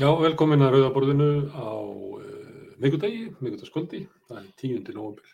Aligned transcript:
Já, 0.00 0.08
velkomin 0.22 0.62
að 0.64 0.72
Rauðaborðinu 0.76 1.26
á 1.52 1.68
uh, 1.68 2.24
miðgudagi, 2.80 3.26
miðgudagskvöldi, 3.44 4.04
það 4.28 4.38
er 4.40 4.46
10. 4.62 4.92
november. 4.96 5.26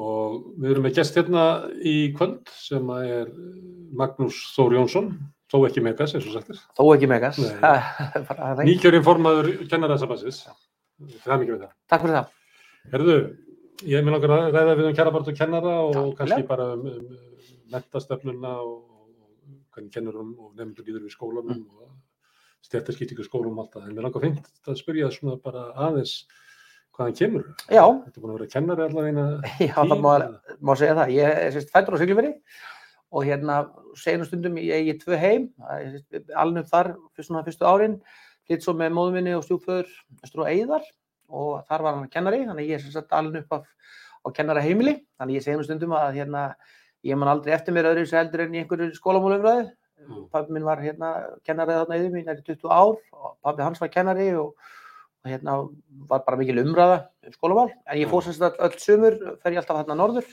Og 0.00 0.36
við 0.62 0.70
erum 0.72 0.84
með 0.86 0.94
gest 1.00 1.16
hérna 1.18 1.44
í 1.82 1.94
kvöld 2.14 2.46
sem 2.54 2.90
er 2.94 3.24
eh, 3.26 3.30
Magnús 3.98 4.36
Þór 4.54 4.76
Jónsson, 4.78 5.08
þó 5.50 5.56
ekki 5.66 5.82
Megas 5.82 6.14
eins 6.14 6.28
og 6.30 6.36
sagtir. 6.36 6.60
Þó 6.78 6.84
ekki 6.94 7.08
Megas. 7.10 7.40
Bara. 8.30 8.52
Nýkjörinn 8.62 9.02
formaður 9.02 9.48
kennaraðsabansins, 9.72 10.44
það 11.24 11.34
er 11.34 11.42
mikið 11.42 11.54
við 11.56 11.64
það. 11.64 11.72
Takk 11.90 12.04
fyrir 12.06 12.16
það. 12.20 12.30
Herðu, 12.94 13.16
ég 13.90 14.06
langar 14.14 14.36
að 14.36 14.46
ræða 14.54 14.76
við 14.78 14.88
um 14.92 14.96
kjærabart 15.00 15.32
og 15.34 15.40
kennara 15.42 15.74
og 15.88 15.98
Já, 15.98 16.04
kannski 16.22 16.38
vel. 16.44 16.48
bara 16.54 16.68
um, 16.76 16.86
um 16.86 17.50
mentastöfnuna 17.74 18.54
og 18.62 18.78
hvernig 19.74 19.92
kennurum 19.98 20.30
og 20.38 20.54
nefndur 20.54 20.86
líður 20.86 21.08
við 21.08 21.16
skólanum 21.18 21.58
Mm. 21.58 21.66
og 21.82 21.90
stjættaskiptingu 22.66 23.26
skólum 23.26 23.58
og 23.58 23.66
allt 23.66 23.76
það. 23.76 23.88
En 23.88 23.96
mér 23.96 24.06
langar 24.06 24.24
fint 24.24 24.50
að 24.68 24.80
spyrja 24.80 25.10
svona 25.14 25.36
bara 25.42 25.68
aðeins 25.88 26.14
hvaðan 26.96 27.16
kemur. 27.16 27.46
Já, 27.70 27.84
Þetta 27.84 28.16
er 28.16 28.24
búin 28.24 28.32
að 28.32 28.38
vera 28.38 28.52
kennari 28.54 28.86
allavega 28.86 29.26
já 29.68 29.74
það 29.78 30.02
má, 30.04 30.10
má 30.60 30.74
segja 30.76 30.98
það. 30.98 31.14
Ég 31.16 31.40
er 31.46 31.54
sérst 31.56 31.72
fættur 31.74 31.96
á 31.96 32.00
Siglufirði 32.02 32.34
og 33.10 33.26
hérna 33.26 33.60
segjum 33.98 34.26
stundum 34.26 34.58
ég 34.62 34.84
eigi 34.84 34.98
tvö 35.00 35.18
heim, 35.18 35.48
er 35.74 36.60
upp 36.60 36.68
þar 36.70 36.92
svona 37.18 37.42
fyrstu 37.46 37.66
árin, 37.66 37.96
flytt 38.46 38.66
svo 38.66 38.74
með 38.78 38.94
móðu 38.94 39.16
minni 39.16 39.34
og 39.34 39.42
stjúpföður 39.46 39.88
Östur 40.22 40.44
og 40.44 40.50
Eiðar 40.50 40.84
og 41.30 41.64
þar 41.66 41.86
var 41.86 41.96
hann 41.96 42.12
kennari, 42.12 42.44
þannig 42.46 42.70
ég 42.70 42.78
er 42.78 42.94
sagt 42.94 43.14
alin 43.14 43.40
upp 43.42 43.56
af, 43.58 43.66
á 44.22 44.28
kennara 44.34 44.62
heimili, 44.62 45.00
þannig 45.18 45.40
ég 45.40 45.46
segjum 45.46 45.66
stundum 45.66 45.96
að 45.98 46.20
hérna 46.20 46.44
ég 47.06 47.18
man 47.18 47.32
aldrei 47.32 47.54
eftir 47.56 47.74
mér 47.74 47.90
öðru 47.90 48.06
sér 48.06 48.24
heldur 48.24 48.44
en 48.44 48.54
í 48.54 48.62
einhverju 48.62 48.90
skólamálumræðu. 48.98 49.70
Mm. 50.08 50.26
Pabbi 50.32 50.56
minn 50.56 50.66
var 50.66 50.80
hérna 50.82 51.10
kennari 51.46 51.76
þarna 51.76 51.98
yfir 52.00 52.14
mín 52.14 52.30
í 52.30 52.42
20 52.46 52.70
ár 52.72 52.96
og 52.96 53.34
pabbi 53.44 53.64
hans 53.66 53.80
var 53.82 53.90
kennari 53.92 54.30
og, 54.38 54.54
og 55.20 55.30
hérna 55.30 55.56
var 56.10 56.24
bara 56.26 56.38
mikil 56.40 56.62
umræða 56.62 57.02
um 57.26 57.34
skólamál. 57.36 57.72
En 57.86 58.00
ég 58.00 58.08
fór 58.10 58.24
Já. 58.24 58.30
sem 58.30 58.38
sagt 58.38 58.60
öll 58.60 58.78
sumur, 58.80 59.18
fer 59.42 59.52
ég 59.52 59.60
alltaf 59.62 59.82
hérna 59.82 59.98
norður. 59.98 60.28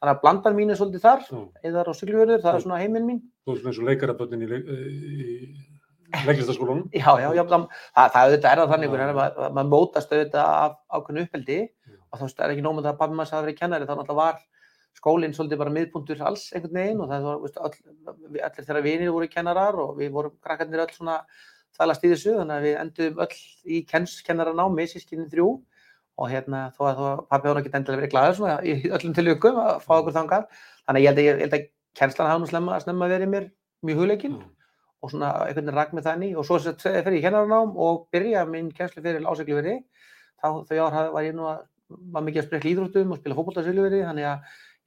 Þannig 0.00 0.16
að 0.16 0.22
blandan 0.24 0.56
mín 0.58 0.72
er 0.74 0.80
svolítið 0.80 1.04
þar, 1.04 1.22
Já. 1.30 1.44
eðar 1.70 1.92
og 1.92 1.96
Siglufjörður, 1.98 2.42
það 2.42 2.58
er 2.58 2.64
svona 2.66 2.80
heiminn 2.82 3.06
mín. 3.08 3.20
Þú 3.46 3.54
veist 3.54 3.68
eins 3.70 3.78
og 3.78 3.86
leikaraböndin 3.88 4.42
í, 4.42 4.48
leik- 4.50 4.72
í 4.74 6.24
leiklistaskólanum. 6.26 6.88
Já, 7.02 7.10
já, 7.22 7.28
já, 7.38 7.44
það, 7.48 7.68
það, 7.94 8.10
það 8.16 8.26
auðvitað 8.26 8.50
er 8.50 8.60
það 8.62 8.74
þannig, 8.74 8.96
ja. 8.98 9.12
maður, 9.20 9.54
maður 9.58 9.70
mótast 9.70 10.12
auðvitað 10.12 10.50
af 10.50 10.76
ákveðnu 10.98 11.24
uppeldi 11.28 11.60
og 12.10 12.20
þá 12.20 12.26
er 12.44 12.52
ekki 12.54 12.66
nóg 12.66 12.76
með 12.76 12.84
það 12.86 12.92
að 12.92 13.00
pabbi 13.00 13.18
maður 13.18 13.34
hafi 13.34 13.46
verið 13.46 13.58
kennari, 13.62 13.88
þá 13.88 13.94
náttúrulega 13.94 14.20
var 14.20 14.42
skólinn 14.98 15.34
svolítið 15.36 15.60
bara 15.60 15.74
miðpuntur 15.74 16.22
alls 16.24 16.46
einhvern 16.54 16.78
veginn 16.78 17.02
og 17.02 17.10
það 17.10 17.26
var, 17.26 17.76
allir 18.46 18.66
þeirra 18.68 18.84
vinir 18.84 19.12
voru 19.14 19.28
kennarar 19.30 19.78
og 19.82 19.98
við 19.98 20.14
vorum 20.14 20.34
krakkarnir 20.44 20.84
öll 20.84 20.94
svona 20.94 21.18
þælast 21.74 22.06
í 22.06 22.10
þessu, 22.12 22.34
þannig 22.38 22.56
að 22.56 22.66
við 22.68 22.76
endum 22.82 23.22
öll 23.24 23.38
í 23.66 23.80
kennaranámi, 23.90 24.86
sískinni 24.90 25.26
þrjú 25.32 25.48
og 26.14 26.30
hérna, 26.30 26.68
þó 26.76 26.82
að, 26.86 27.00
að 27.10 27.22
pabbi 27.32 27.50
hann 27.50 27.60
ekki 27.60 27.72
endilega 27.74 28.00
verið 28.00 28.12
glæður 28.12 28.36
svona 28.38 28.56
í 28.62 28.74
öllum 28.94 29.16
tilvikum 29.16 29.58
að 29.58 29.80
fá 29.82 29.94
okkur 29.96 30.14
þangað, 30.14 30.44
þannig 30.86 31.00
að 31.00 31.04
ég 31.04 31.10
held 31.10 31.18
að, 31.18 31.26
ég, 31.26 31.40
held 31.42 31.56
að 31.58 31.64
kennslan 31.98 32.30
hafa 32.30 32.42
nú 32.42 32.50
slemma, 32.50 32.78
snemma 32.84 33.10
verið 33.10 33.32
mér 33.32 33.48
mjög 33.84 34.02
hugleikinn 34.04 34.38
Já. 34.38 34.46
og 35.02 35.12
svona 35.12 35.32
einhvern 35.48 35.66
veginn 35.66 35.78
rak 35.80 35.94
með 35.96 36.06
þannig 36.08 36.38
og 36.38 36.46
svo 36.46 36.60
fer 36.62 37.16
ég 37.18 37.26
kennaranám 37.26 37.74
og 37.74 38.06
byrja 38.14 38.46
minn 38.48 38.70
kennslu 38.74 39.02
fyrir 39.02 39.26
ásegluveri 39.26 39.80
þá 40.38 40.48
þau 40.70 40.78
ár 40.86 41.10
var 41.16 41.26
ég 41.26 41.34
nú 41.34 41.48
að 41.50 41.64
var 41.88 42.24
mikið 42.24 42.42
að 42.42 42.46
sprekla 42.48 42.70
íþróttum 42.70 43.12
og 43.12 43.20
spila 43.20 43.36
að 44.30 44.38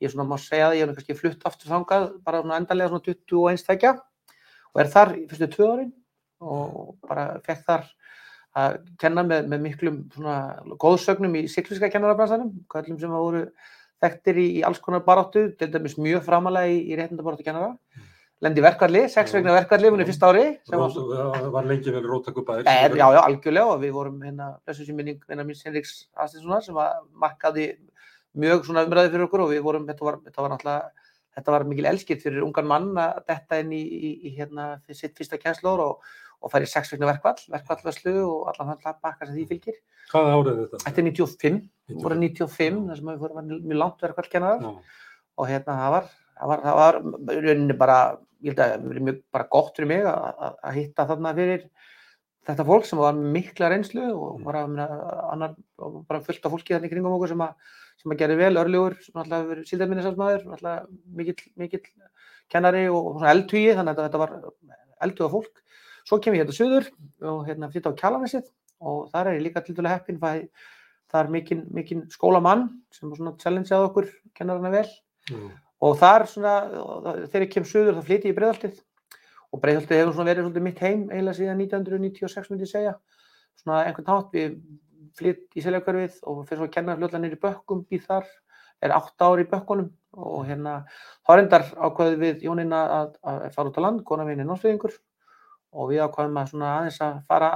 ég 0.03 0.11
svona 0.13 0.27
má 0.29 0.37
segja 0.41 0.69
að 0.69 0.77
ég 0.79 0.87
hef 0.87 0.97
kannski 0.97 1.17
flutt 1.17 1.45
aftur 1.49 1.71
þangað 1.73 2.09
bara 2.25 2.41
svona 2.43 2.59
endanlega 2.61 2.91
svona 2.91 3.05
21 3.07 3.61
stækja 3.63 3.93
og 3.97 4.81
er 4.83 4.91
þar 4.93 5.13
fyrstu 5.29 5.49
tvö 5.55 5.69
árin 5.73 5.93
og 6.41 6.97
bara 7.07 7.29
fekk 7.45 7.63
þar 7.65 7.87
að 8.57 8.77
kenna 9.01 9.23
með, 9.25 9.47
með 9.51 9.63
miklum 9.65 9.97
svona 10.13 10.37
góðsögnum 10.81 11.35
í 11.39 11.47
siglinska 11.51 11.89
kennarabransanum 11.93 12.53
köllum 12.71 12.99
sem 13.01 13.13
voru 13.13 13.47
þekktir 14.01 14.37
í, 14.37 14.47
í 14.59 14.61
alls 14.65 14.81
konar 14.83 15.01
baráttu, 15.05 15.47
til 15.57 15.71
dæmis 15.73 15.97
mjög 15.97 16.23
framalega 16.25 16.69
í, 16.69 16.83
í 16.91 16.97
réttindabaráttu 16.97 17.45
kennara 17.45 17.73
lendi 18.45 18.61
verkvalli, 18.61 19.07
sex 19.09 19.33
vegna 19.33 19.55
verkvalli 19.55 19.89
í 19.89 20.05
fyrsta 20.05 20.29
ári 20.29 20.43
var, 20.69 20.83
Rót- 20.83 20.97
Það 21.41 21.47
var 21.55 21.69
lengi 21.71 21.93
vel 21.95 22.03
róttakur 22.05 22.45
bæðir. 22.45 22.67
Eh, 22.69 22.89
já, 22.93 23.07
já, 23.15 23.21
algjörlega 23.23 23.71
og 23.73 23.79
við 23.81 23.95
vorum 23.95 24.19
hérna, 24.21 24.49
þessu 24.67 24.85
sem 24.85 24.99
minning, 24.99 25.23
mín 25.25 25.63
Henriks 25.65 25.95
Astinssonar 26.13 26.61
sem 26.65 26.77
var 26.77 26.99
markaði 27.17 27.71
mjög 28.39 28.67
svona 28.67 28.85
umræði 28.87 29.11
fyrir 29.13 29.27
okkur 29.27 29.43
og 29.45 29.51
við 29.53 29.65
vorum, 29.65 29.87
þetta 29.89 30.07
var, 30.07 30.19
þetta 30.25 30.43
var 30.43 30.53
náttúrulega, 30.53 31.09
þetta 31.37 31.53
var 31.55 31.65
mikil 31.69 31.89
elskitt 31.91 32.23
fyrir 32.23 32.45
ungan 32.45 32.69
mann 32.69 32.87
að 33.01 33.19
detta 33.31 33.59
inn 33.61 33.73
í, 33.75 33.81
í, 33.81 34.11
í 34.27 34.33
hérna 34.37 34.69
sitt 34.89 35.17
fyrsta 35.17 35.39
kjenslór 35.41 35.83
og, 35.83 36.05
og 36.45 36.57
í 36.61 36.69
sex 36.69 36.93
vegna 36.93 37.09
verkvall, 37.11 37.37
verkvallvörslu 37.53 38.15
og 38.21 38.51
allan 38.51 38.73
þann 38.73 38.85
hlaðbakka 38.85 39.27
sem 39.27 39.37
því 39.39 39.47
fylgir. 39.51 39.81
Hvaða 40.11 40.37
árið 40.37 40.61
þetta? 40.61 40.83
Þetta 40.85 41.03
er 41.03 41.09
95, 41.09 41.59
95. 41.89 42.05
voru 42.05 42.19
95, 42.21 42.79
þar 42.87 43.01
sem 43.01 43.11
við 43.11 43.25
fórum 43.25 43.41
var 43.41 43.49
mjög 43.51 43.81
langt 43.81 44.07
verkvallkennarar 44.07 44.63
Já. 44.63 44.71
og 45.37 45.51
hérna 45.51 45.77
það 45.81 45.93
var, 45.97 46.09
það 46.37 46.53
var, 46.53 46.63
það 46.67 46.79
var 46.81 46.99
rauninni 47.47 47.77
bara, 47.81 47.99
ég 48.45 48.53
held 48.53 48.63
að 48.63 48.73
það 48.73 48.89
verið 48.91 49.07
mjög 49.09 49.21
bara 49.37 49.51
gott 49.57 49.77
fyrir 49.79 49.91
mig 49.91 50.07
að, 50.07 50.27
að, 50.47 50.57
að 50.69 50.81
hitta 50.81 51.07
þarna 51.11 51.35
fyrir 51.41 51.69
þetta 52.47 52.65
fólk 52.67 52.85
sem 52.87 52.99
var 53.01 53.13
mikla 53.17 53.69
reynslu 53.73 54.05
og 54.13 54.39
Mm. 54.39 54.43
bara, 54.47 54.67
meina, 54.67 54.87
annar, 55.33 55.55
og 55.79 56.05
bara 56.07 56.21
fullt 56.23 56.45
af 56.45 56.51
fólki 56.51 56.73
þannig 56.75 56.91
kringum 56.93 57.15
okkur 57.17 57.29
sem 57.33 57.43
að, 57.43 57.53
sem 58.01 58.11
að 58.11 58.17
gera 58.21 58.35
vel, 58.39 58.55
örlugur, 58.61 58.95
sem 59.03 59.13
alltaf 59.19 59.41
hefur 59.41 59.51
verið 59.55 59.69
síldarminnisafsmaður, 59.71 60.45
alltaf 60.55 60.87
mikill, 61.19 61.51
mikill 61.57 61.83
kennari 62.49 62.85
og 62.87 63.17
svona 63.17 63.33
eldhugi, 63.33 63.75
þannig 63.75 63.97
að 63.97 64.05
þetta 64.07 64.21
var 64.23 64.35
eldhuga 65.01 65.29
fólk. 65.33 65.63
Svo 66.07 66.19
kem 66.23 66.33
ég 66.37 66.45
hérna 66.45 66.55
suður 66.55 66.87
og 67.27 67.45
hérna 67.49 67.67
flytta 67.71 67.91
á 67.91 67.99
Kjalarnesið 67.99 68.47
og 68.79 69.09
þar 69.11 69.27
er 69.27 69.39
ég 69.39 69.43
líka 69.49 69.65
til 69.65 69.75
dæla 69.75 69.89
heppin, 69.97 70.19
það 70.21 71.23
er 71.23 71.29
mikinn, 71.31 71.65
mikinn 71.73 72.05
skólamann 72.11 72.69
sem 72.91 73.11
svona 73.15 73.35
challengeaði 73.41 73.89
okkur 73.89 74.07
kennarana 74.35 74.71
vel 74.71 74.87
Já. 75.27 75.37
og 75.81 75.97
þar 75.99 76.25
svona, 76.27 76.53
þegar 77.27 77.45
ég 77.45 77.51
kem 77.51 77.63
suður 77.67 77.95
þá 77.97 78.03
flytti 78.07 78.27
ég 78.29 78.35
í 78.35 78.37
Breiðholtið 78.37 78.79
og 79.53 79.61
Breiðholtið 79.63 80.01
hefur 80.01 80.15
svona 80.15 80.31
verið 80.31 80.45
svolítið 80.47 80.65
mitt 80.65 80.81
heim 80.83 81.05
eiginlega 81.11 81.37
síðan 81.37 81.61
1996 81.63 82.51
myndi 82.51 82.67
ég 82.67 82.71
segja. 82.71 82.97
Svona 83.57 83.83
einhvern 83.85 84.11
hátt 84.11 84.35
við 84.35 84.57
flytt 85.17 85.57
í 85.57 85.63
Seljakörfið 85.65 86.19
og 86.29 86.43
fyrir 86.47 86.61
svo 86.61 86.67
að 86.67 86.73
kenna 86.75 86.97
fljóðlega 86.97 87.21
niður 87.23 87.37
í 87.37 87.43
Bökkum 87.45 87.85
býð 87.89 88.03
þar, 88.09 88.27
er 88.85 88.93
átt 88.93 89.25
ár 89.25 89.41
í 89.41 89.47
Bökkunum 89.49 89.87
og 90.17 90.43
hérna 90.47 90.75
þá 91.25 91.31
reyndar 91.33 91.65
ákveðið 91.73 92.19
við 92.23 92.43
Jónina 92.47 92.81
að, 92.99 93.15
að 93.23 93.47
fara 93.55 93.71
út 93.71 93.79
á 93.79 93.85
land, 93.85 94.03
kona 94.05 94.25
mín 94.27 94.43
er 94.43 94.49
náttúrulega 94.49 94.75
og 95.73 95.89
við 95.91 96.03
ákveðum 96.05 96.39
að 96.41 96.51
svona 96.51 96.73
aðeins 96.79 96.99
að 97.05 97.17
fara 97.29 97.51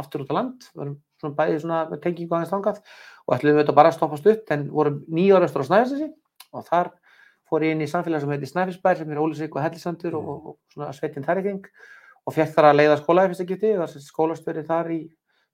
aftur 0.00 0.24
út 0.24 0.32
á 0.32 0.38
land, 0.38 0.66
við 0.72 0.82
vorum 0.82 0.98
svona 1.20 1.36
bæðið 1.36 1.62
svona 1.64 2.00
tengingu 2.04 2.36
aðeins 2.36 2.52
þangað 2.54 2.82
og 3.26 3.36
ætlum 3.36 3.54
við 3.54 3.62
þetta 3.62 3.76
bara 3.76 3.92
að 3.92 3.96
stoppa 3.98 4.20
stutt 4.20 4.52
en 4.54 4.66
vorum 4.72 5.00
eftir 5.48 5.64
á 5.64 5.68
Snæfellsnesi 5.68 6.10
og 6.56 6.66
þar 6.68 6.92
fór 7.50 7.66
ég 7.66 7.74
inn 7.74 7.84
í 7.84 7.90
samfélag 7.90 8.22
sem 8.22 8.32
heitir 8.34 8.50
Snæfellsbær 8.50 9.00
sem 9.00 9.10
er 9.10 9.20
Ólisvík 9.22 9.56
og 9.56 9.64
Hellisandur 9.64 10.16
og, 10.18 10.28
og, 10.28 10.50
og 10.52 10.74
svona 10.74 10.92
sveitin 10.96 11.26
þar 11.26 11.42
í 11.42 11.46
þing 11.48 11.70
og 12.26 12.36
fekk 12.36 12.52
þar 12.56 12.68
að 12.70 12.76
leiða 12.78 12.98
skóla 13.00 13.24
í 13.26 13.30
fyrsta 13.32 13.48
geti, 13.48 13.72
sagt 13.80 14.06
skólastöri 14.06 14.66
þar 14.68 14.92
í 14.94 15.00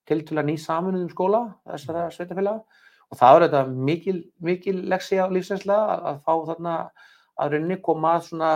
tiltölulega 0.07 0.51
ný 0.51 0.57
saminuðum 0.61 1.13
skóla 1.15 1.43
þessara 1.65 2.09
sveitafélaga 2.15 2.83
og 3.07 3.21
það 3.21 3.37
var 3.37 3.47
þetta 3.47 3.63
mikil, 3.89 4.19
mikil 4.43 4.77
leksi 4.91 5.21
á 5.23 5.27
lífsreynsla 5.31 5.79
að, 5.95 6.05
að 6.11 6.21
fá 6.27 6.33
þarna 6.51 6.77
að 7.37 7.55
rauninni 7.55 7.79
koma 7.85 8.17
að 8.17 8.29
svona 8.31 8.53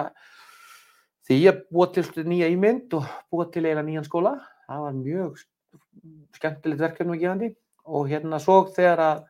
því 1.29 1.41
að 1.51 1.65
búa 1.71 1.89
til 1.95 2.27
nýja 2.27 2.51
ímynd 2.51 2.97
og 2.99 3.09
búa 3.31 3.47
til 3.47 3.65
eiginlega 3.65 3.87
nýjan 3.87 4.07
skóla. 4.09 4.35
Það 4.67 4.85
var 4.85 4.97
mjög 4.99 5.43
skemmtilegt 6.37 6.83
verkefni 6.83 7.15
og 7.15 7.23
gefandi. 7.23 7.51
Og 7.91 8.09
hérna 8.11 8.41
svo 8.43 8.63
þegar 8.75 9.05
að 9.05 9.21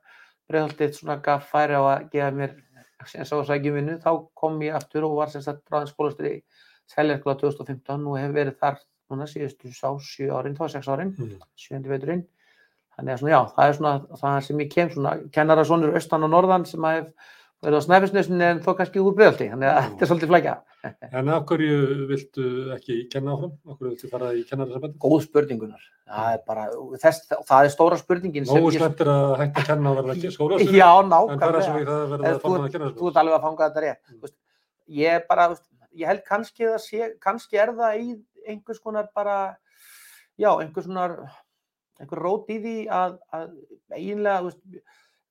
Breiðholtið 0.50 0.96
svona 0.96 1.14
gaf 1.22 1.44
færi 1.52 1.76
á 1.78 1.82
að 1.86 2.06
gefa 2.10 2.30
mér 2.34 2.54
eins 3.00 3.32
og 3.32 3.46
sækjum 3.48 3.74
vinnu, 3.78 3.98
þá 4.02 4.10
kom 4.36 4.60
ég 4.64 4.74
aftur 4.76 5.06
og 5.08 5.16
var 5.16 5.30
sem 5.32 5.42
sagt 5.44 5.62
ráðin 5.72 5.90
skólastur 5.90 6.28
í 6.30 6.34
Seljarskóla 6.90 7.36
2015 7.40 8.06
og 8.10 8.18
hef 8.18 8.32
verið 8.34 8.56
þar 8.60 8.78
núna 9.10 9.26
síðustu 9.30 9.72
sá, 9.74 9.88
sjö 9.98 10.30
árin, 10.36 10.56
þá 10.58 10.68
sex 10.70 10.88
árin, 10.88 11.14
Mm. 11.18 11.38
sjöndi 11.58 11.88
veiturinn. 11.90 12.24
Þannig 12.96 13.12
að 13.14 13.18
svona, 13.22 13.30
já, 13.32 13.40
það 13.56 13.68
er 13.68 13.72
svona 13.78 13.92
það 14.20 14.40
sem 14.46 14.58
ég 14.60 14.70
kem 14.70 14.90
svona, 14.90 15.12
kennara 15.32 15.64
svonur 15.64 15.94
austan 15.94 16.24
og 16.26 16.30
norðan 16.30 16.66
sem 16.66 16.80
að 16.84 16.96
hef 16.98 17.12
verið 17.62 17.78
á 17.80 17.86
Snæfellsnesinu 17.86 18.42
en 18.50 18.60
þó 18.60 18.70
kannski 18.76 19.00
úr 19.00 19.14
Breiðholti, 19.16 19.50
þannig 19.50 19.70
að 19.70 19.82
þetta 19.88 20.04
er 20.04 20.10
svolítið 20.10 20.32
flækja. 20.34 20.54
En 21.12 21.28
af 21.28 21.42
hverju 21.48 22.06
viltu 22.08 22.44
ekki 22.76 22.96
kenna 23.12 23.34
áfram? 23.36 23.52
Af 23.68 23.78
hverju 23.78 23.90
viltu 23.94 24.10
fara 24.12 24.30
í 24.36 24.44
kennararsambandi? 24.48 24.98
Góð 25.02 25.24
spurningunar. 25.26 25.82
Það 26.10 26.30
er 26.34 26.40
bara, 26.46 26.62
þess, 27.02 27.26
það 27.46 27.66
er 27.66 27.72
stóra 27.74 27.98
spurningin 28.00 28.46
sem 28.48 28.56
Nógu 28.58 28.70
ég- 28.72 28.80
slemt 28.80 29.02
er 29.04 29.10
að 29.12 29.34
hætta 29.42 29.60
að 29.62 29.68
kenna 29.68 29.90
og 29.92 29.98
verða 30.00 30.14
ekki 30.16 30.30
skólastur. 30.34 30.72
Já, 30.80 30.88
En 31.02 31.10
fara 31.12 31.26
nákvæmlega. 31.36 31.66
svo 31.66 31.76
í 31.82 31.84
það 31.86 32.00
að 32.00 32.14
verða 32.14 32.30
að 32.32 32.40
formaða 32.46 32.72
kennararsambandi. 32.72 33.00
þú 33.02 33.10
ert 33.12 33.20
alveg 33.22 33.36
að 33.36 33.44
fanga 33.46 33.68
þetta 33.68 33.84
rétt 33.86 34.02
Mm. 34.10 34.20
veist, 34.24 34.36
ég 35.00 35.14
er 35.18 35.26
bara, 35.28 35.48
veist, 35.52 35.66
ég 36.00 36.06
held 36.10 36.24
kannski 36.30 36.66
að 36.70 36.80
sé, 36.86 37.10
kannski 37.20 37.60
er 37.62 37.74
það 37.78 38.00
í 38.00 38.08
einhvers 38.50 38.80
konar 38.82 39.08
bara 39.14 39.36
já, 40.40 40.50
einhvers 40.64 40.86
konar 40.90 41.14
einhver 42.00 42.22
rót 42.24 42.48
í 42.50 42.58
því 42.64 42.74
að, 42.88 43.18
að 43.36 43.50
eiginlega, 43.94 44.42
veist, 44.48 44.60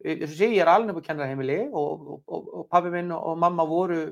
að 0.05 0.31
sé, 0.37 0.47
ég 0.53 0.61
er 0.63 0.69
alveg 0.71 0.95
upp 0.95 1.03
á 1.03 1.07
kennarheimili 1.09 1.59
og, 1.73 2.07
og, 2.07 2.19
og, 2.27 2.49
og 2.61 2.67
pabbi 2.71 2.91
minn 2.93 3.11
og 3.11 3.35
mamma 3.41 3.65
voru 3.67 4.03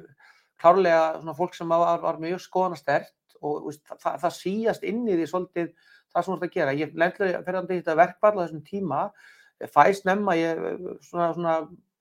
klárlega 0.61 1.19
svona 1.19 1.35
fólk 1.37 1.55
sem 1.57 1.69
var, 1.69 2.01
var 2.03 2.19
mjög 2.21 2.41
skoðanastert 2.43 3.13
og 3.41 3.67
veist, 3.67 3.83
það, 3.87 4.19
það 4.23 4.35
síast 4.37 4.85
inn 4.87 5.03
í 5.05 5.17
því 5.17 5.27
svolítið 5.29 5.73
það 6.13 6.23
sem 6.23 6.31
þú 6.31 6.37
ert 6.37 6.47
að 6.47 6.55
gera. 6.55 6.77
Ég 6.77 6.95
lefði 6.97 7.33
ferðandi 7.45 7.79
þetta 7.79 7.97
verkvall 8.01 8.33
á 8.37 8.41
þessum 8.43 8.63
tíma, 8.65 9.01
fæst 9.73 10.07
nefna 10.07 10.37
ég 10.37 10.63
svona, 11.09 11.29
svona 11.35 11.57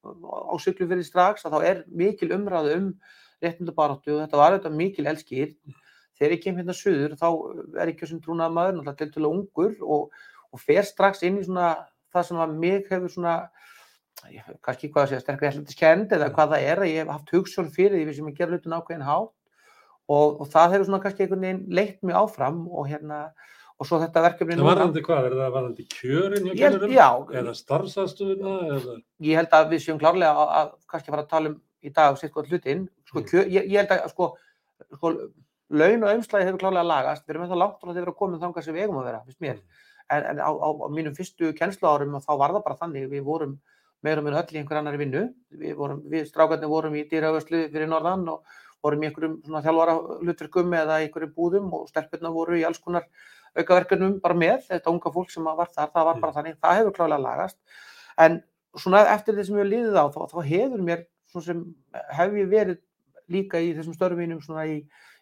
á 0.06 0.54
syklu 0.62 0.88
fyrir 0.88 1.06
strax 1.06 1.46
að 1.46 1.56
þá 1.56 1.68
er 1.70 1.82
mikil 1.90 2.30
umræðu 2.36 2.76
um 2.78 2.88
réttindabaráttu 3.42 4.14
og 4.14 4.22
þetta 4.22 4.40
var 4.40 4.54
auðvitað 4.54 4.78
mikil 4.78 5.10
elskir. 5.10 5.52
Þegar 6.16 6.32
ég 6.32 6.42
kem 6.44 6.56
hérna 6.56 6.76
söður 6.76 7.16
þá 7.20 7.28
er 7.82 7.92
ekki 7.92 8.08
sem 8.08 8.22
trúnað 8.24 8.54
maður, 8.56 8.78
náttúrulega 8.78 9.12
til 9.12 9.28
ungur 9.28 9.74
og, 9.84 10.14
og 10.48 10.62
fer 10.62 10.86
strax 10.88 11.20
inn 11.26 11.42
í 11.42 11.44
svona 11.44 11.74
það 12.14 12.28
sem 12.30 12.40
að 12.40 12.54
mig 12.62 12.86
hefur 12.88 13.12
svona 13.12 13.34
ég, 14.32 14.46
kannski 14.64 14.88
hvað 14.92 15.04
að 15.04 15.10
segja 15.12 15.24
sterkri 15.24 15.50
hellitiskernd 15.50 16.14
eða 16.16 16.30
hvað 16.34 16.54
það 16.54 16.68
er 16.70 16.82
að 16.84 16.90
ég 16.92 17.02
hef 17.02 17.12
haft 17.14 17.34
hugssjón 17.34 17.68
fyrir 17.74 18.06
því 18.06 18.14
sem 18.16 18.30
ég 18.30 18.38
ger 18.38 18.52
hlutin 18.54 18.76
ákveðin 18.78 19.04
hátt 19.06 19.32
og, 20.06 20.40
og 20.40 20.48
það 20.52 20.72
hefur 20.76 20.88
svona 20.88 21.02
kannski 21.04 21.26
einhvern 21.26 21.44
veginn 21.46 21.62
leitt 21.78 22.02
mig 22.06 22.16
áfram 22.16 22.64
og 22.70 22.88
hérna 22.90 23.20
og 23.76 23.84
svo 23.88 23.98
þetta 24.00 24.22
verkefni 24.24 24.56
Það 24.56 24.68
varðandi 24.70 25.02
hvað? 25.04 25.26
Er 25.28 25.34
það 25.36 25.54
varðandi 25.58 25.84
kjörin 25.92 26.46
Ég 26.48 26.60
kennurum? 26.62 26.92
já. 26.96 27.08
Eða 27.42 27.52
starfsastöðuna? 27.58 28.54
Eða... 28.78 28.94
ég 29.28 29.36
held 29.42 29.56
að 29.58 29.66
við 29.74 29.82
séum 29.84 29.98
klárlega 30.00 30.32
að, 30.46 30.52
að 30.60 30.70
kannski 30.94 31.12
fara 31.12 31.24
að 31.26 31.32
tala 31.34 31.50
um 31.52 31.58
í 31.84 31.92
dag 31.92 32.16
sitt 32.18 32.32
gott 32.32 32.48
hlutin 32.50 32.86
sko, 33.06 33.20
Mm. 33.20 33.26
kjö, 33.28 33.42
ég, 33.52 33.68
ég 33.70 33.76
held 33.82 33.92
að 33.94 34.08
sko, 34.14 34.30
sko 34.96 35.12
laun 35.76 36.06
og 36.06 36.14
umslæði 36.16 36.48
hefur 36.48 36.62
klárlega 36.64 36.88
lagast 36.88 37.26
við 37.26 37.34
erum 37.36 37.44
ennþá 37.44 37.58
langt 37.60 37.76
frá 37.82 37.90
því 37.90 37.98
að 37.98 38.00
vera 38.06 38.16
komin 38.22 38.40
þangað 38.42 38.64
sem 38.64 38.74
við 38.74 38.86
eigum 38.86 38.98
að 39.02 39.06
vera 39.10 39.20
finnst 39.26 39.44
mér, 39.44 39.60
en, 40.08 40.24
en 40.32 40.40
á, 40.40 40.50
á, 40.56 40.68
á 40.72 40.88
mínum 40.96 41.14
fyrstu 41.18 41.52
kennsluárum 41.58 42.16
þá 42.22 42.32
var 42.40 42.54
það 42.56 42.64
bara 42.66 42.78
þannig 42.80 43.08
við 43.12 43.22
vorum 43.28 43.54
meira 44.04 44.24
með 44.24 44.38
öll 44.42 44.56
í 44.56 44.60
einhver 44.60 44.80
annari 44.80 45.00
vinnu. 45.00 45.24
Við, 45.56 45.80
við 46.12 46.28
strákarnir 46.28 46.70
vorum 46.70 46.96
í 46.98 47.06
dýraugastlu 47.10 47.64
fyrir 47.72 47.90
norðan 47.90 48.26
og 48.32 48.58
vorum 48.84 49.02
í 49.02 49.08
einhverjum 49.08 49.38
svona 49.46 49.62
þjálfara 49.64 49.96
hlutverkum 50.22 50.76
eða 50.78 51.00
í 51.00 51.08
einhverjum 51.08 51.34
búðum 51.36 51.72
og 51.78 51.88
stelpurna 51.90 52.32
voru 52.34 52.58
í 52.60 52.66
alls 52.68 52.82
konar 52.82 53.08
aukaverkefnum 53.56 54.18
bara 54.24 54.36
með. 54.36 54.66
Þetta 54.68 54.92
unga 54.92 55.12
fólk 55.14 55.32
sem 55.32 55.48
var 55.48 55.72
þar, 55.72 55.92
það 55.94 56.08
var 56.10 56.22
bara 56.22 56.36
þannig, 56.36 56.58
það 56.62 56.80
hefur 56.80 56.96
klálega 56.98 57.24
lagast. 57.24 57.58
En 58.20 58.40
svona 58.76 59.04
eftir 59.14 59.36
því 59.36 59.46
sem 59.48 59.60
ég 59.60 59.70
liðið 59.70 59.98
á 59.98 60.06
þá, 60.12 60.20
þá 60.32 60.38
hefur 60.50 60.84
mér 60.84 61.06
sem 61.44 61.64
hef 62.16 62.36
ég 62.38 62.48
verið 62.48 62.78
líka 63.32 63.60
í 63.60 63.72
þessum 63.76 63.96
störfum 63.96 64.22
mínum 64.22 64.40
svona 64.44 64.66
í, 64.70 64.78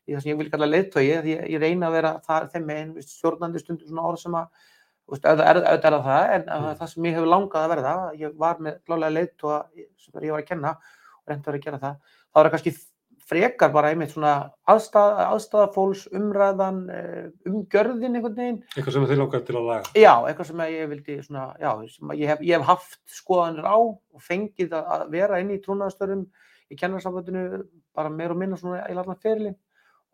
í 0.06 0.14
það 0.14 0.22
sem 0.22 0.30
ég 0.30 0.40
vil 0.40 0.50
kalla 0.52 0.68
leiðtögi 0.68 1.16
því 1.24 1.32
ég, 1.32 1.44
ég 1.54 1.62
reyna 1.62 1.88
að 1.88 1.96
vera 1.96 2.12
það, 2.26 2.48
þeim 2.52 2.70
veist, 2.98 3.14
stjórnandi 3.16 3.62
stundum 3.62 3.88
svona 3.88 4.06
orð 4.10 4.22
sem 4.22 4.36
að 4.38 4.66
auðvitað 5.10 5.42
er, 5.44 5.98
það 6.06 6.32
en 6.34 6.46
mm. 6.48 6.70
Það 6.80 6.90
sem 6.90 7.06
ég 7.08 7.18
hefur 7.18 7.30
langað 7.30 7.66
að 7.66 7.72
verða 7.74 7.94
ég 8.20 8.34
var 8.40 8.60
með 8.64 8.80
klálega 8.86 9.14
leiðtoga 9.18 9.60
sem 10.00 10.24
ég 10.24 10.32
var 10.32 10.42
að 10.42 10.48
kenna 10.48 10.74
og 10.74 11.30
reyndi 11.30 11.44
að 11.44 11.50
vera 11.50 11.60
að 11.60 11.64
gera 11.66 11.80
það 11.82 11.96
þá 12.04 12.40
er 12.40 12.46
það 12.46 12.54
kannski 12.54 12.74
frekar 13.24 13.70
bara 13.72 13.90
einmitt 13.92 14.12
svona 14.12 14.32
aðstæða, 14.68 15.26
aðstæða 15.32 15.68
fólks, 15.72 16.02
umræðan, 16.12 16.80
eh, 16.92 17.28
umgjörðin 17.48 18.18
einhvern 18.18 18.36
veginn 18.36 18.58
Eitthvað 18.74 18.96
sem 18.96 19.06
þið 19.08 19.20
langar 19.22 19.44
til 19.46 19.56
að 19.56 19.68
laga? 19.70 19.92
Já, 19.96 20.12
eitthvað 20.28 20.50
sem 20.50 20.64
ég 20.74 20.90
vildi 20.90 21.16
svona, 21.24 21.44
já, 21.60 21.70
ég 22.18 22.32
hef, 22.32 22.42
ég 22.44 22.58
hef 22.58 22.66
haft 22.68 23.00
skoðanir 23.08 23.64
á 23.64 23.76
og 23.80 24.20
fengið 24.24 24.76
að, 24.76 25.06
vera 25.14 25.40
inn 25.40 25.54
í 25.54 25.60
trúnaðastörum 25.64 26.26
í 26.68 26.76
kennarsambandinu 26.80 27.64
bara 27.96 28.12
meir 28.12 28.34
og 28.34 28.40
minna 28.40 28.60
svona 28.60 28.84
í 28.84 28.92
allan 28.92 29.20
ferilinn 29.24 29.56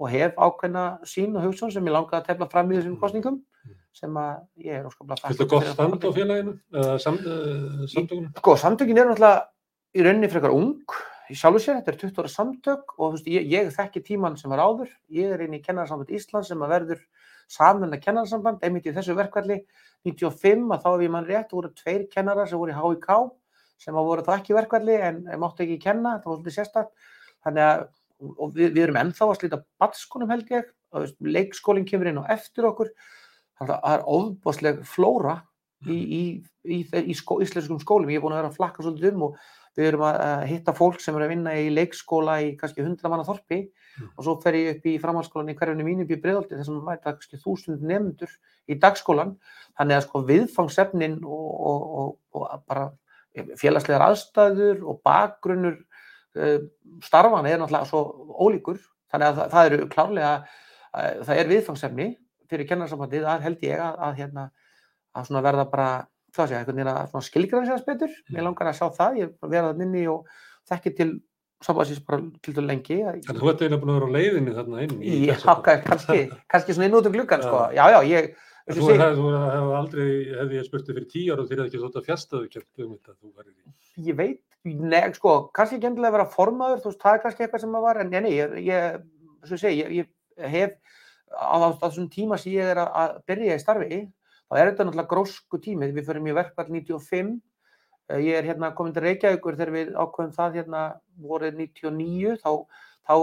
og 0.01 0.11
hef 0.15 0.39
ákveðna 0.39 0.87
sín 1.03 1.35
og 1.35 1.49
hugsun 1.49 1.75
sem 1.75 1.87
ég 1.87 1.97
langaði 1.97 2.23
að 2.23 2.31
tefla 2.31 2.51
fram 2.53 2.71
í 2.71 2.79
þessum 2.79 3.01
kostningum 3.01 3.43
Mm. 3.61 3.75
Sem 3.97 4.19
að 4.21 4.43
ég 4.65 4.81
er 4.81 4.89
óskaplega 4.89 5.31
Þetta 5.31 5.47
gott 5.51 5.71
stand 5.71 6.05
á 6.07 6.11
félaginu? 6.17 6.53
Eða 6.75 6.99
sam, 7.03 7.17
uh, 7.21 7.87
samtökunum? 7.91 8.29
Sko, 8.39 8.57
samtökin 8.61 9.01
eru 9.01 9.13
náttúrulega 9.13 9.41
í 9.95 10.05
rauninni 10.07 10.31
frekar 10.31 10.55
ung 10.55 10.97
í 11.31 11.39
sjálfu 11.39 11.63
sér, 11.63 11.81
þetta 11.81 11.93
er 11.93 11.99
20 12.05 12.23
ára 12.23 12.33
samtök 12.33 12.95
og 12.97 13.03
þú 13.03 13.11
veist, 13.17 13.31
ég, 13.31 13.51
ég 13.51 13.73
þekki 13.75 14.05
tíman 14.07 14.39
sem 14.39 14.51
var 14.51 14.63
áður, 14.63 14.91
ég 15.15 15.35
er 15.35 15.45
inn 15.45 15.59
í 15.59 15.63
kennararsamband 15.63 16.11
Íslands 16.15 16.51
sem 16.51 16.63
að 16.63 16.75
verður 16.75 17.05
saman 17.51 17.95
að 17.95 18.03
kennararsamband, 18.07 18.65
einmitt 18.67 18.87
í 18.87 18.95
þessu 18.95 19.15
verkvalli 19.19 19.61
95 20.07 20.75
að 20.75 20.83
þá 20.85 20.91
ef 20.93 21.05
ég 21.05 21.15
mann 21.15 21.29
rétt 21.29 21.55
voru 21.55 21.71
tveir 21.75 22.07
kennarar 22.11 22.51
sem 22.51 22.59
voru 22.59 22.75
í 22.75 22.79
HIK 22.79 23.09
sem 23.81 23.97
að 23.97 24.11
voru 24.11 24.27
þá 24.27 24.35
ekki 24.37 24.59
verkvalli 24.59 24.99
en, 25.07 25.23
máttu 25.41 25.65
ekki 25.65 25.81
kenna, 25.83 26.19
það 26.21 26.31
var 26.31 26.39
svolítið 26.39 26.59
sérstætt 26.59 26.93
þannig 27.47 27.67
að 27.67 27.89
og 28.21 28.53
við, 28.55 28.75
við 28.75 28.85
erum 28.85 28.99
ennþá 29.01 29.29
að 29.29 29.39
slíta 29.39 29.63
batskónum 29.81 30.33
held 30.33 30.53
ég. 30.53 30.69
Og 30.91 31.13
leikskólinn 31.23 31.87
kemur 31.87 32.11
inn 32.11 32.19
á 32.19 32.33
eftir 32.35 32.67
okkur 32.67 32.91
það 33.61 33.95
er 33.95 34.05
ofbásleg 34.17 34.83
flóra 34.89 35.41
í, 35.87 35.97
í, 35.97 36.23
í, 36.65 36.83
í, 36.83 37.05
í 37.13 37.17
skó, 37.17 37.41
íslenskum 37.45 37.81
skólum. 37.83 38.11
Ég 38.13 38.21
er 38.21 38.25
búin 38.25 38.37
að 38.37 38.43
vera 38.43 38.53
að 38.53 38.61
flakka 38.61 38.85
svolítið 38.85 39.15
um 39.15 39.27
og 39.29 39.41
við 39.79 39.93
erum 39.93 40.07
að 40.09 40.47
hitta 40.51 40.75
fólk 40.77 41.01
sem 41.01 41.17
er 41.17 41.25
að 41.25 41.33
vinna 41.35 41.53
í 41.57 41.69
leikskóla 41.73 42.41
í 42.45 42.55
kannski 42.59 42.83
100 42.83 43.13
manna 43.13 43.29
þorpi 43.29 43.63
Mm. 44.01 44.09
og 44.17 44.25
svo 44.25 44.37
fer 44.43 44.57
ég 44.57 44.77
upp 44.77 44.87
í 44.87 44.95
framhaldsskólan 45.03 45.51
í 45.51 45.57
hverjunni 45.59 45.85
mínu 45.87 46.07
upp 46.07 46.15
í 46.15 46.19
Breiðolti 46.23 46.57
þar 46.57 46.67
sem 46.67 46.79
að 46.79 46.87
mæta 46.87 47.13
kannski 47.13 47.41
þúsund 47.43 47.83
nefndur 47.85 48.33
í 48.71 48.77
dagskólan. 48.81 49.35
Þannig 49.79 49.99
að 49.99 50.05
sko 50.07 50.23
viðfangsefnin 50.29 51.17
og, 51.25 51.51
og, 51.71 51.85
og, 52.03 52.13
og 52.39 52.65
bara 52.71 52.87
félagslegar 53.61 54.07
aðstæður 54.07 54.85
og 54.87 55.01
bakgrunnur 55.07 55.77
uh, 55.81 56.59
starfana 57.05 57.51
er 57.51 57.61
náttúrulega 57.63 57.91
svo 57.91 58.03
ólíkur. 58.39 58.81
Þannig 59.11 59.31
að 59.31 59.41
það, 59.41 59.53
það 59.55 59.71
eru 59.71 59.91
klárlega, 59.95 60.33
uh, 60.95 61.13
það 61.27 61.43
er 61.43 61.53
viðfangsefni 61.55 62.09
fyrir 62.51 62.69
kennarsambandið, 62.69 63.27
það 63.29 63.47
held 63.49 63.67
ég 63.67 63.83
að, 63.85 63.99
að, 64.07 64.21
hérna, 64.21 64.47
að 65.17 65.31
svona 65.31 65.45
verða 65.47 65.67
bara 65.73 65.89
hvað 66.35 66.51
sé, 66.51 66.59
einhvern 66.61 66.79
veginn 66.79 66.93
að 66.93 67.27
skilgræna 67.27 67.67
sér 67.71 67.87
betur 67.89 68.15
mér 68.31 68.47
langar 68.47 68.71
að 68.71 68.79
sjá 68.79 68.87
það, 68.99 69.19
ég 69.21 69.31
er 69.31 69.51
verið 69.55 69.71
að 69.73 69.85
inni 69.87 70.05
og 70.11 70.29
þekki 70.71 70.93
til 70.99 71.11
sambandsins 71.65 72.05
bara 72.07 72.23
til 72.45 72.55
þú 72.57 72.63
lengi 72.65 73.01
að 73.05 73.41
þú 73.41 73.51
ert 73.51 73.65
eiginlega 73.65 73.81
búin 73.83 73.93
að 73.93 73.99
vera 73.99 74.09
á 74.09 74.17
leiðinni 74.17 74.55
þarna 74.57 74.85
inn 74.87 74.95
í 75.01 75.17
já, 75.27 75.35
þessu. 75.35 75.57
kannski, 75.89 76.21
kannski 76.55 76.77
svona 76.77 76.89
inn 76.89 76.97
út 76.97 77.09
um 77.11 77.17
gluggan 77.17 77.45
sko. 77.45 77.65
Já. 77.75 77.83
já, 77.91 77.99
já, 77.99 78.15
ég 78.15 78.31
En 78.71 78.77
Þú 78.77 78.91
ég, 78.93 79.01
hefði 79.01 79.75
aldrei, 79.75 80.09
hefði 80.37 80.59
ég 80.59 80.67
spurt 80.67 80.85
þig 80.87 80.97
fyrir 80.99 81.07
tíu 81.11 81.33
ára 81.33 81.43
og 81.43 81.49
þér 81.49 81.63
hefði 81.63 81.71
ekki 81.71 81.81
þótt 81.81 81.97
að 81.99 82.05
fjasta 82.07 82.37
þau 82.37 82.51
kjöpt 82.53 82.83
um 82.85 82.91
þetta, 82.93 83.15
þú 83.17 83.31
værir 83.41 83.55
í. 83.57 83.73
ég 84.07 84.19
veit 84.19 84.75
ne, 84.93 85.01
sko, 85.17 85.33
kannski 85.57 85.79
ekki 85.79 85.89
endilega 85.89 86.11
að 86.13 86.17
vera 86.19 86.27
formaður 86.35 86.83
þú 86.85 86.93
veist, 86.93 87.01
það 87.01 87.17
er 87.17 87.23
kannski 87.25 87.47
eitthvað 87.47 87.65
sem 87.65 87.79
að 87.79 87.87
var 87.89 88.01
en 88.03 88.13
nei, 88.13 88.21
nei, 88.27 88.31
ég, 88.37 88.55
ég, 88.69 89.01
svo 89.49 89.57
ég 89.57 89.63
segi, 89.65 89.81
ég, 89.81 90.11
ég 90.45 90.53
hef 90.55 90.77
á, 91.35 91.71
þessum 91.83 92.09
tíma 92.13 92.39
sem 92.41 92.57
ég 92.57 92.73
er 92.73 92.83
að, 92.83 92.91
að 93.03 93.15
byrja 93.31 93.57
í 93.57 93.63
starfi 93.63 94.01
þá 94.51 94.59
er 94.59 94.71
þetta 94.71 94.87
náttúrulega 94.87 95.13
grósku 95.13 95.61
tími. 95.63 95.93
Við 95.95 96.09
fyrir 96.09 96.25
mjög 96.25 96.41
verkvall 96.41 96.71
95 96.75 97.39
Eh, 98.11 98.19
ég 98.27 98.39
er 98.39 98.47
hérna 98.49 98.73
komin 98.75 98.95
til 98.95 99.05
Reykjavíkur 99.05 99.57
þegar 99.59 99.73
við 99.75 99.91
ákveðum 99.95 100.35
það 100.35 100.57
hérna 100.59 100.81
vorið 101.23 101.61
99 101.61 102.41
þá, 102.43 102.51
þá 103.07 103.15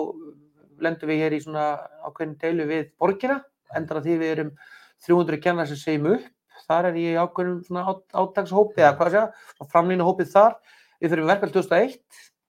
lendum 0.86 1.12
við 1.12 1.21
hér 1.24 1.36
í 1.36 1.39
svona 1.44 1.65
ákveðin 2.07 2.38
deilu 2.44 2.68
við 2.69 2.86
borgina. 3.01 3.42
Endar 3.75 4.00
að 4.00 4.07
því 4.07 4.18
við 4.21 4.33
erum 4.36 4.54
300 5.07 5.42
kennar 5.44 5.68
sem 5.68 5.81
segjum 5.81 6.12
upp. 6.13 6.30
Þar 6.68 6.90
er 6.92 6.99
ég 7.02 7.18
í 7.18 7.19
ákveðin 7.19 7.59
svona 7.68 7.83
át, 7.90 8.02
áttakshópi 8.21 8.81
eða 8.81 8.95
hvað 8.95 9.09
að 9.09 9.18
segja, 9.18 9.68
framlýna 9.73 10.07
hópið 10.07 10.31
þar. 10.31 10.57
Við 11.02 11.14
fyrir 11.14 11.30
verkvall 11.33 11.54
2001 11.57 11.99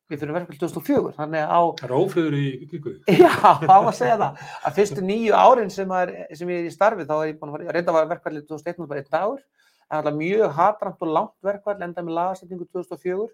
við 0.08 0.22
fyrir 0.22 0.36
verkvall 0.38 0.58
2004 0.62 1.10
þannig 1.18 1.42
að 1.42 1.50
á 1.52 1.60
Það 1.78 1.88
er 1.88 1.94
ófriður 1.98 2.36
í 2.38 2.44
kvíkuði. 2.70 2.98
Já, 3.20 3.28
var 3.60 3.74
að 3.76 3.96
segja 3.98 4.16
það. 4.22 4.44
Að 4.64 4.76
fyrstu 4.78 5.04
nýju 5.04 5.34
árin 5.36 5.72
sem, 5.72 5.90
er, 5.98 6.12
sem 6.38 6.52
ég 6.52 6.62
er 6.62 6.68
í 6.68 6.72
starfi, 6.72 7.06
þá 7.08 7.14
er 7.18 7.26
ég 7.28 7.40
búin 7.40 7.52
að 7.52 7.58
fara, 7.58 7.74
reynda 7.76 7.96
var 7.96 8.08
verkvallið 8.14 8.46
2001 8.48 8.80
og 8.84 8.90
bara 8.92 9.02
einn 9.02 9.10
dagur, 9.12 9.42
en 9.88 9.98
alltaf 9.98 10.16
mjög 10.16 10.54
hatramt 10.56 11.04
og 11.04 11.12
langt 11.18 11.48
verkvall, 11.48 11.76
enda 11.84 12.04
með 12.04 12.18
lagasetningu 12.20 12.68
2004, 12.72 13.28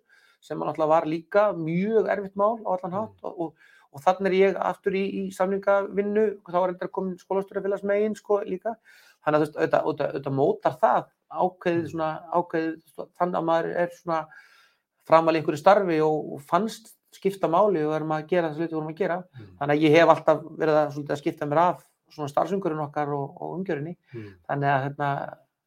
sem 0.45 0.65
alltaf 0.67 0.91
var 0.91 1.07
líka 1.09 1.47
mjög 1.57 2.11
erfitt 2.15 2.35
mál 2.39 2.59
á 2.67 2.69
allan 2.75 2.99
hátt 2.99 3.29
og, 3.29 3.39
og, 3.39 3.71
og 3.95 4.05
þannig 4.05 4.31
er 4.33 4.39
ég 4.41 4.59
aftur 4.67 4.99
í, 4.99 5.05
í 5.05 5.23
samlingavinnu, 5.35 6.27
þá 6.51 6.59
er 6.61 6.75
enda 6.75 6.91
komin 6.91 7.19
skólastjórafélags 7.23 7.87
megin 7.87 8.19
sko 8.19 8.41
líka, 8.47 8.75
þannig 9.23 9.39
að 9.39 9.47
þú 9.47 9.63
veist, 9.63 9.79
auðvitað, 9.85 10.35
mótar 10.35 10.75
það 10.83 11.07
ákveðið 11.35 11.87
svona, 11.95 12.11
ákveðið, 12.35 13.07
þannig 13.19 13.39
að 13.39 13.49
maður 13.49 13.71
er 13.85 13.95
svona 13.95 14.21
framal 15.09 15.35
í 15.37 15.41
einhverju 15.43 15.61
starfi 15.61 16.01
og, 16.05 16.33
og 16.37 16.43
fannst 16.49 16.93
skipta 17.15 17.47
máli 17.51 17.83
og 17.87 17.95
erum 17.95 18.13
að 18.17 18.27
gera 18.33 18.49
þessu 18.51 18.65
hluti 18.65 18.73
við 18.73 18.79
vorum 18.81 18.93
að 18.93 19.01
gera. 19.01 19.19
Mm. 19.39 19.49
Þannig 19.61 19.77
að 19.77 19.85
ég 19.87 19.97
hef 19.99 20.13
alltaf 20.15 20.45
verið 20.59 20.79
að, 20.81 20.99
að 21.15 21.21
skipta 21.23 21.47
mér 21.51 21.63
af 21.63 21.83
svona 22.15 22.31
starfsumgjörun 22.33 22.85
okkar 22.89 23.13
og, 23.15 23.27
og 23.43 23.57
umgjörunni. 23.59 23.95
Mm. 24.15 24.29
Þannig 24.51 24.73
að 24.75 24.85
hérna, 24.89 25.09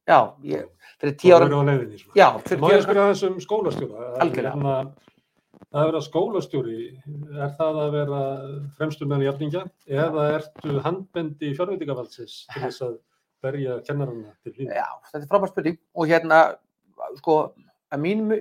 já, 0.08 0.20
ég, 0.52 0.70
fyrir 1.02 1.16
tíu 1.22 1.36
ára, 1.38 1.48
Það 1.48 1.56
er 1.56 1.58
á 1.58 1.70
leiðinni. 1.72 2.00
Svona. 2.04 2.16
já, 2.20 2.28
Má 2.28 2.40
fyrir 2.48 2.62
tíu 2.62 2.72
ég 2.72 2.78
ára, 2.78 2.86
spyrja 2.88 3.06
þess 3.12 3.28
um 3.30 3.38
skólastjóra? 3.48 4.08
Algjörlega. 4.26 4.56
Hérna, 4.56 4.78
Það 5.68 5.82
að 5.82 5.88
vera 5.90 6.00
skólastjóri, 6.06 6.82
er 7.44 7.50
það 7.58 7.78
að 7.82 7.90
vera 7.96 8.20
fremstur 8.78 9.08
með 9.10 9.24
jafningja 9.26 9.64
eða 9.90 10.26
ertu 10.38 10.76
handbendi 10.86 11.50
fjárveitingavaldsins 11.58 12.36
til 12.54 12.62
þess 12.62 12.84
að 12.86 12.94
berja 13.44 13.76
kennarana 13.88 14.32
til 14.46 14.54
lífi? 14.54 14.68
já, 14.70 14.86
þetta 15.10 15.20
er 15.24 15.28
frábært 15.32 15.52
spurning 15.52 15.80
og 15.98 16.08
hérna, 16.14 16.40
sko, 17.20 17.36
að 17.94 18.04
mínum, 18.04 18.32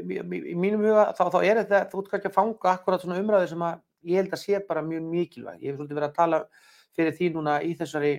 mínum 0.59 0.85
huga 0.87 1.09
þá, 1.17 1.25
þá 1.35 1.39
er 1.43 1.61
þetta, 1.63 1.83
þú 1.91 2.01
ert 2.03 2.13
kannski 2.13 2.31
að 2.31 2.37
fanga 2.37 2.73
akkurat 2.73 3.05
svona 3.05 3.19
umræði 3.23 3.51
sem 3.53 3.67
að 3.67 3.83
ég 4.07 4.21
held 4.21 4.35
að 4.35 4.43
sé 4.43 4.63
bara 4.69 4.85
mjög 4.87 5.11
mikilvæg. 5.11 5.61
Ég 5.63 5.71
hef 5.71 5.79
svolítið 5.79 6.01
verið 6.01 6.09
að 6.09 6.17
tala 6.21 6.41
fyrir 6.97 7.17
því 7.17 7.33
núna 7.35 7.57
í 7.63 7.75
þessari, 7.79 8.13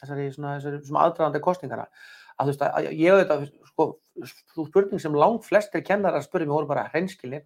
þessari 0.00 0.28
svona, 0.34 0.54
þessari 0.58 1.00
aðdraðandi 1.04 1.42
kostningana. 1.44 1.88
Að 2.34 2.48
þú 2.48 2.52
veist 2.52 2.64
að 2.66 2.78
að 2.78 2.96
ég 2.98 3.14
auðvitað, 3.14 3.44
sko, 3.70 3.88
þú 4.54 4.66
spurning 4.70 5.02
sem 5.02 5.18
langt 5.18 5.46
flestir 5.46 5.84
kennarar 5.86 6.24
spurði 6.24 6.48
mig 6.48 6.58
voru 6.58 6.70
bara 6.70 6.88
hreinskilnir 6.92 7.44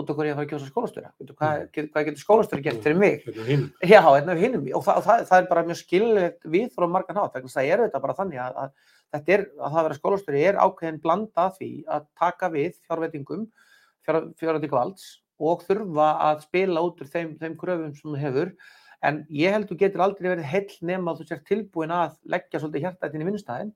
út 0.00 0.10
af 0.10 0.16
hverju 0.16 0.30
ég 0.30 0.34
að 0.34 0.38
fara 0.38 0.46
að 0.46 0.52
kjósa 0.52 0.68
skólastjóra 0.70 1.10
Veitu, 1.18 1.34
hvað, 1.38 1.62
get, 1.74 1.88
hvað 1.92 2.06
getur 2.08 2.22
skólastjóri 2.22 2.64
gert 2.64 2.84
fyrir 2.84 2.98
mig 3.00 3.24
Hérna. 3.26 3.68
Já, 3.84 4.00
hinnum 4.40 4.66
og, 4.76 4.84
það, 4.86 5.00
og 5.00 5.06
það, 5.06 5.24
það 5.30 5.36
er 5.36 5.48
bara 5.50 5.64
mjög 5.66 5.80
skililegt 5.80 6.48
við 6.54 6.68
frá 6.76 6.86
margan 6.90 7.20
að 7.20 7.38
það 7.50 7.70
er 7.74 7.84
þetta 7.84 8.02
bara 8.04 8.16
þannig 8.20 8.42
að, 8.44 8.58
að 8.64 8.96
þetta 9.14 9.34
er, 9.36 9.46
að 9.58 9.72
það 9.72 9.80
að 9.80 9.86
vera 9.88 9.98
skólastjóri 9.98 10.44
er 10.48 10.60
ákveðin 10.60 11.00
blanda 11.02 11.46
að 11.46 11.56
því 11.58 11.70
að 11.96 12.06
taka 12.20 12.50
við 12.54 12.70
fjárveitingum, 12.86 13.48
fjár, 14.06 14.20
fjárveitingu 14.40 14.78
valds 14.78 15.08
og 15.40 15.64
þurfa 15.66 16.10
að 16.28 16.44
spila 16.44 16.84
út 16.84 17.00
úr 17.00 17.10
þeim, 17.10 17.34
þeim 17.40 17.56
kröfum 17.60 17.94
sem 17.96 18.10
þú 18.10 18.20
hefur. 18.20 18.52
En 19.00 19.22
ég 19.32 19.54
held 19.54 19.70
þú 19.70 19.78
getur 19.80 20.04
aldrei 20.04 20.28
verið 20.28 20.50
heill 20.50 20.74
nema 20.84 21.14
að 21.14 21.22
þú 21.22 21.28
sér 21.30 21.44
tilbúin 21.48 21.94
að 21.96 22.18
leggja 22.28 22.60
svolítið 22.60 22.84
hjartættin 22.84 23.24
í 23.24 23.28
vinnustæðin 23.30 23.70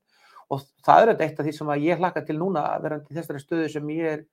og 0.53 0.61
það 0.85 1.01
er 1.01 1.11
þetta 1.11 1.25
eitt 1.25 1.39
af 1.39 1.47
því 1.47 1.53
sem 1.57 1.71
að 1.73 1.85
ég 1.87 2.01
hlakka 2.01 2.21
til 2.27 2.35
núna 2.37 2.65
verandi 2.83 3.15
þessari 3.17 3.41
stöðu 3.41 3.69
sem 3.73 3.87
ég 3.95 4.11
er 4.11 4.25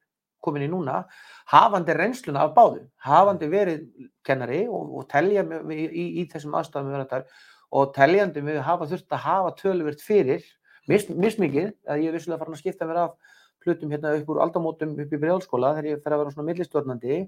komin 0.42 0.66
í 0.66 0.71
núna, 0.71 1.04
hafandi 1.49 1.94
reynsluna 1.97 2.42
af 2.44 2.54
báðu, 2.56 2.82
hafandi 3.06 3.49
verið 3.49 3.85
kennari 4.26 4.64
og, 4.66 4.90
og 4.99 5.06
telja 5.11 5.44
í, 5.47 5.78
í, 5.87 6.06
í 6.21 6.25
þessum 6.32 6.56
aðstæðum 6.59 7.23
og 7.73 7.92
teljandi 7.97 8.42
við 8.44 8.59
hafa 8.66 8.88
þurft 8.90 9.14
að 9.14 9.25
hafa 9.25 9.52
töluvert 9.61 10.02
fyrir, 10.04 10.42
mismikið, 10.90 11.72
að 11.86 12.02
ég 12.02 12.10
er 12.10 12.16
vissilega 12.16 12.40
farin 12.40 12.56
að 12.56 12.62
skipta 12.62 12.88
mér 12.88 13.04
af 13.06 13.38
hlutum 13.62 13.92
hérna 13.94 14.14
upp 14.18 14.30
úr 14.32 14.40
aldamótum 14.42 14.96
upp 14.98 15.12
í 15.12 15.20
brjálskóla 15.22 15.74
þegar 15.76 15.90
ég 15.92 16.02
fer 16.02 16.14
að 16.14 16.22
vera 16.22 16.32
svona 16.34 16.48
millistjórnandi, 16.48 17.18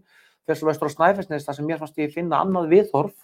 fyrst 0.48 0.64
og 0.64 0.70
vestur 0.70 0.90
á 0.90 0.94
Snæfellsnes 0.94 1.46
þar 1.46 1.58
sem 1.58 1.68
mér 1.68 1.80
fannst 1.82 2.00
ég 2.02 2.14
finna 2.14 2.40
annað 2.42 2.72
viðhorf 2.72 3.14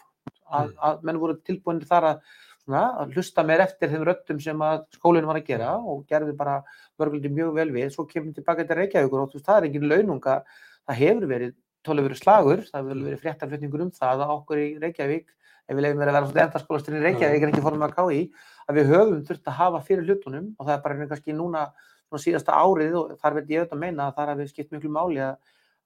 að, 0.47 0.71
að 0.79 1.03
menn 1.07 1.19
voru 1.23 1.37
tilbúinir 1.47 1.89
þar 1.89 2.07
að, 2.11 2.21
svona, 2.65 2.85
að 3.03 3.17
hlusta 3.17 3.45
mér 3.47 3.65
eftir 3.67 3.91
þeim 3.93 4.07
röttum 4.09 4.41
sem 4.43 4.63
að 4.67 4.85
skólinn 4.97 5.29
var 5.29 5.41
að 5.41 5.51
gera 5.51 5.75
og 5.79 6.05
gerði 6.11 6.37
bara 6.39 6.61
mörguldi 7.01 7.33
mjög 7.35 7.57
vel 7.59 7.69
við, 7.75 7.91
svo 7.95 8.07
kemur 8.11 8.37
tilbaka 8.37 8.67
til 8.69 8.79
Reykjavíkur 8.79 9.25
og 9.25 9.33
þú 9.33 9.41
veist, 9.41 9.49
það 9.49 9.61
er 9.61 9.69
engin 9.69 9.91
laununga, 9.91 10.39
það 10.87 11.01
hefur 11.03 11.29
verið, 11.35 11.55
tólu 11.87 12.07
verið 12.07 12.23
slagur, 12.23 12.65
það 12.71 12.81
hefur 12.81 13.05
verið 13.09 13.23
fréttarflutningur 13.25 13.87
um 13.87 13.93
það 13.97 14.25
að 14.25 14.35
okkur 14.37 14.63
í 14.63 14.69
Reykjavík, 14.85 15.37
ef 15.71 15.77
við 15.79 15.85
lefum 15.85 16.03
verið 16.03 16.19
að 16.19 16.33
vera 16.35 16.99
í 16.99 17.03
Reykjavík 17.05 17.45
en 17.47 17.53
ekki 17.53 17.63
fórum 17.63 17.85
að 17.87 17.95
ká 17.95 18.03
í, 18.11 18.21
að 18.67 18.81
við 18.81 18.91
höfum 18.91 19.21
þurft 19.29 19.51
að 19.51 19.59
hafa 19.61 19.83
fyrir 19.87 20.09
hlutunum 20.09 20.49
og 20.59 20.67
það 20.67 20.75
er 20.75 20.83
bara 20.83 20.97
einhvern 20.97 21.13
kannski 21.13 21.37
núna 21.37 21.63
svona 22.11 22.25
síðasta 22.25 22.57
árið 22.59 22.97
og 22.99 23.13
þar 23.21 23.37
veit 23.39 23.53
ég 23.53 23.63
auðvitað 23.63 23.77
að 23.77 23.85
meina 23.85 24.09
að 24.09 24.17
þar 24.19 24.33
hafi 24.33 24.49
skipt 24.51 24.75
miklu 24.75 24.91
máli 24.91 25.23
að, 25.23 25.37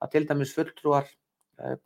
að 0.01 0.15
til 0.15 0.25
dæmis 0.31 0.55
fulltrúar 0.57 1.11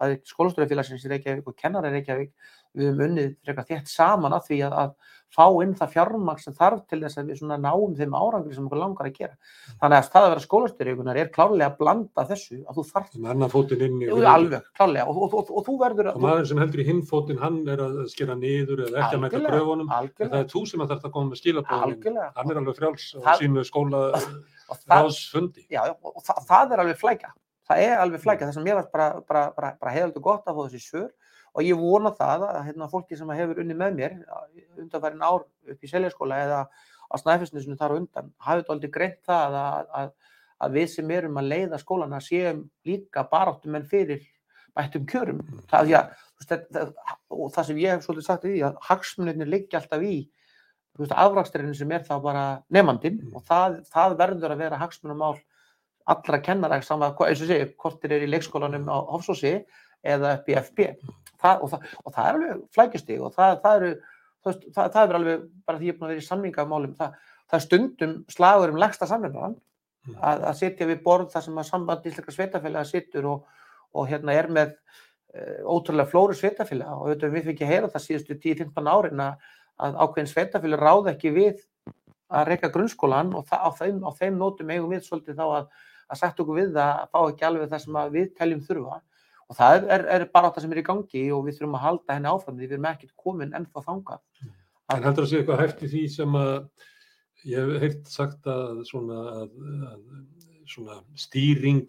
bæði 0.00 0.20
skólastörufélagsins 0.30 1.04
í 1.04 1.12
Reykjavík 1.12 1.50
og 1.50 1.56
kennar 1.58 1.86
í 1.88 1.92
Reykjavík 1.96 2.32
við 2.78 2.90
höfum 2.90 3.04
unnið 3.08 3.30
frekar 3.44 3.66
þétt 3.68 3.88
saman 3.90 4.34
að 4.36 4.44
því 4.48 4.58
að, 4.66 4.74
að 4.82 5.14
fá 5.28 5.44
inn 5.62 5.74
það 5.76 5.90
fjármagn 5.92 6.40
sem 6.40 6.54
þarf 6.56 6.82
til 6.88 6.98
þess 7.02 7.18
að 7.20 7.30
við 7.30 7.38
svona 7.40 7.56
náum 7.60 7.94
þeim 7.96 8.14
árangri 8.16 8.54
sem 8.56 8.64
okkur 8.68 8.80
langar 8.80 9.08
að 9.08 9.16
gera. 9.18 9.34
Þannig 9.80 9.96
að 9.98 10.10
það 10.12 10.26
að 10.26 10.30
vera 10.32 10.44
skólastjóriðugunar 10.44 11.20
er 11.20 11.30
klárlega 11.34 11.68
að 11.68 11.78
blanda 11.82 12.24
þessu 12.30 12.60
að 12.64 12.78
þú 12.78 12.84
þarf 12.88 13.10
Þannig 13.12 13.28
að 13.28 13.34
annar 13.34 13.52
fótinn 13.52 13.84
inn 13.88 13.98
í 13.98 14.08
Jú, 14.08 14.20
alveg, 14.32 14.70
klárlega 14.78 15.08
og, 15.08 15.20
og, 15.26 15.36
og, 15.40 15.50
og 15.58 15.66
þú 15.66 15.74
verður 15.82 16.10
Og 16.14 16.22
maður 16.24 16.48
sem 16.52 16.62
heldur 16.62 16.84
í 16.84 16.86
hinn 16.88 17.02
fótinn, 17.08 17.42
hann 17.42 17.58
er 17.68 17.82
að 17.84 17.98
skera 18.12 18.38
niður 18.38 18.84
eða 18.86 19.02
ekki 19.04 19.18
að 19.18 19.24
mæta. 19.26 19.42
En 19.48 20.32
það 20.32 20.38
er 20.40 20.48
þú 20.54 20.64
sem 20.70 20.84
að 20.84 20.94
þarf 20.94 21.08
að 21.10 21.14
koma 21.18 21.32
með 21.32 21.42
skilabóðin. 21.42 22.22
Hann 22.38 22.54
er 22.54 22.62
alveg 22.62 22.80
frjáls 22.80 23.10
Það- 23.18 23.42
sínu 23.42 23.66
skóla 23.68 24.04
og 24.16 24.80
ráðsfundi. 24.88 25.66
já, 25.68 25.82
og 25.92 26.24
það, 26.24 26.42
það 26.48 26.72
er 26.72 26.84
alveg 26.84 27.00
flækja 27.04 27.34
það 27.68 27.82
er 27.84 28.02
alveg 28.02 28.22
flækja, 28.22 28.48
það 28.48 28.56
sem 28.58 28.68
ég 28.70 28.78
var 28.78 28.88
bara, 28.92 29.08
bara, 29.28 29.42
bara, 29.56 29.72
bara 29.80 29.94
hefaldur 29.94 30.24
gott 30.24 30.48
að 30.48 30.58
fá 30.58 30.62
þessi 30.68 30.84
svör. 30.84 31.10
Og 31.56 31.64
ég 31.64 31.80
vona 31.80 32.12
það 32.14 32.44
að 32.48 32.58
hérna, 32.68 32.88
fólki 32.92 33.16
sem 33.18 33.30
hefur 33.34 33.60
unni 33.62 33.74
með 33.74 33.94
mér 33.98 34.16
undanfærin 34.78 35.24
ár 35.24 35.44
upp 35.44 35.84
í 35.84 35.90
seljaskóla 35.90 36.40
eða 36.44 36.58
á 37.08 37.14
snæfisnisinu 37.18 37.76
þar 37.80 37.94
á 37.94 37.98
undan 37.98 38.32
hafið 38.44 38.62
þetta 38.62 38.74
aldrei 38.74 38.90
greint 38.94 39.20
það 39.26 39.56
að, 39.62 39.86
að, 40.00 40.10
að 40.60 40.76
við 40.76 40.90
sem 40.92 41.12
erum 41.16 41.40
að 41.40 41.48
leiða 41.54 41.80
skólana 41.80 42.20
séum 42.22 42.64
líka 42.86 43.24
baráttum 43.30 43.78
en 43.78 43.86
fyrir 43.88 44.26
bættum 44.76 45.06
kjörum. 45.08 45.40
Það, 45.70 45.88
því 45.88 45.96
að, 45.98 46.10
þú 46.28 46.42
veist, 46.44 46.50
það, 46.52 46.66
það, 46.76 47.20
og 47.38 47.52
það 47.56 47.70
sem 47.70 47.80
ég 47.82 47.94
hef 47.96 48.04
svolítið 48.04 48.28
sagt 48.28 48.44
í 48.44 48.52
því 48.52 48.64
að 48.68 48.82
hagsmunirnir 48.90 49.50
liggja 49.56 49.80
alltaf 49.80 50.04
í 50.04 50.16
afraksturinn 50.98 51.74
sem 51.78 51.92
er 51.94 52.04
þá 52.06 52.16
bara 52.22 52.44
nefandinn 52.74 53.20
Mm. 53.22 53.34
og 53.38 53.44
það, 53.46 53.80
það 53.86 54.16
verður 54.18 54.54
að 54.54 54.62
vera 54.62 54.78
hagsmunumál 54.80 55.36
allra 56.14 56.40
kennara 56.44 56.80
saman, 56.84 57.14
eins 57.26 57.42
og 57.44 57.50
segja, 57.50 57.70
hvort 57.78 58.02
þeir 58.02 58.18
eru 58.18 58.28
í 58.28 58.32
leikskólanum 58.34 58.88
á 58.88 58.96
Hofsósi 59.12 59.54
eða 60.06 60.36
upp 60.38 60.48
í 60.48 60.58
FB 60.58 60.90
það, 61.40 61.62
og, 61.62 61.72
það, 61.72 61.88
og 62.04 62.14
það 62.14 62.28
er 62.28 62.38
alveg 62.38 62.66
flækjustig 62.74 63.22
og 63.22 63.34
það, 63.36 63.56
það 63.64 63.80
eru 63.80 63.94
það, 64.44 64.60
það 64.76 65.00
er 65.04 65.18
alveg, 65.20 65.48
bara 65.66 65.80
því 65.80 65.88
ég 65.88 65.94
er 65.94 65.98
búin 65.98 66.08
að 66.08 66.14
vera 66.14 66.24
í 66.24 66.28
samningamálum 66.28 66.98
það, 66.98 67.16
það 67.48 67.58
er 67.58 67.66
stundum 67.66 68.14
slagur 68.32 68.74
um 68.74 68.80
legsta 68.80 69.08
samningaran 69.10 69.58
Mm. 70.08 70.16
að, 70.24 70.44
að 70.48 70.58
sitja 70.62 70.88
við 70.88 71.00
borð 71.04 71.32
þar 71.32 71.44
sem 71.44 71.60
að 71.60 71.68
samband 71.68 72.06
íslenska 72.08 72.34
sveitafélaga 72.34 72.88
sittur 72.88 73.28
og, 73.28 73.64
og 73.92 74.08
hérna 74.08 74.34
er 74.36 74.48
með 74.52 74.74
uh, 75.34 75.60
ótrúlega 75.68 76.08
flóru 76.08 76.36
sveitafélaga 76.38 76.96
og 77.02 77.24
við 77.34 77.48
fikk 77.50 77.64
ég 77.64 77.72
heyra 77.72 77.90
það 77.92 78.04
síðustu 78.06 78.38
10-15 78.38 78.88
árin 78.92 79.24
að, 79.24 79.50
að 79.84 79.98
ákveðin 80.04 80.30
sveitafélag 80.32 80.84
ráð 80.84 81.10
ekki 81.12 81.34
við 81.36 81.60
að 82.28 82.52
reyka 82.52 82.72
grunnskólan 82.72 83.34
og 83.36 83.52
á, 83.52 83.68
þeim, 83.76 84.00
á 84.04 84.10
þeim 84.16 84.40
nótum 84.40 84.72
eigum 84.72 84.92
við 84.92 85.04
svolítið 85.06 85.40
þá 85.40 85.46
að, 85.48 85.68
að 86.08 86.20
sagt 86.22 86.40
okkur 86.42 86.58
við 86.58 86.72
það 86.76 86.92
að 86.94 87.12
fá 87.12 87.20
ekki 87.20 87.46
alveg 87.48 87.72
það 87.72 87.84
sem 87.84 88.00
við 88.14 88.28
teljum 88.38 88.64
þurfa 88.68 89.00
og 89.48 89.56
það 89.56 89.88
er, 89.94 90.04
er, 90.16 90.24
bara 90.32 90.50
það 90.52 90.64
sem 90.64 90.74
er 90.74 90.80
í 90.80 90.86
gangi 90.86 91.24
og 91.32 91.44
við 91.46 91.58
þurfum 91.58 91.76
að 91.78 91.84
halda 91.86 92.16
henni 92.16 92.32
áfram 92.32 92.58
því 92.58 92.66
við 92.66 92.76
erum 92.76 92.88
ekkert 92.90 93.14
komin 93.16 93.54
ennþá 93.56 93.84
þangað. 93.86 94.22
En 94.92 95.04
heldur 95.04 95.24
að 95.24 95.30
sé 95.30 95.40
eitthvað 95.40 95.62
hæft 95.62 95.84
í 95.84 95.90
því 95.92 96.02
sem 96.12 96.36
að 96.38 96.52
ég 97.48 97.62
hef 97.62 97.84
heilt 97.84 98.10
sagt 98.12 98.48
að 98.50 98.82
svona, 98.88 99.20
að, 99.42 100.02
svona 100.68 100.98
stýring 101.16 101.86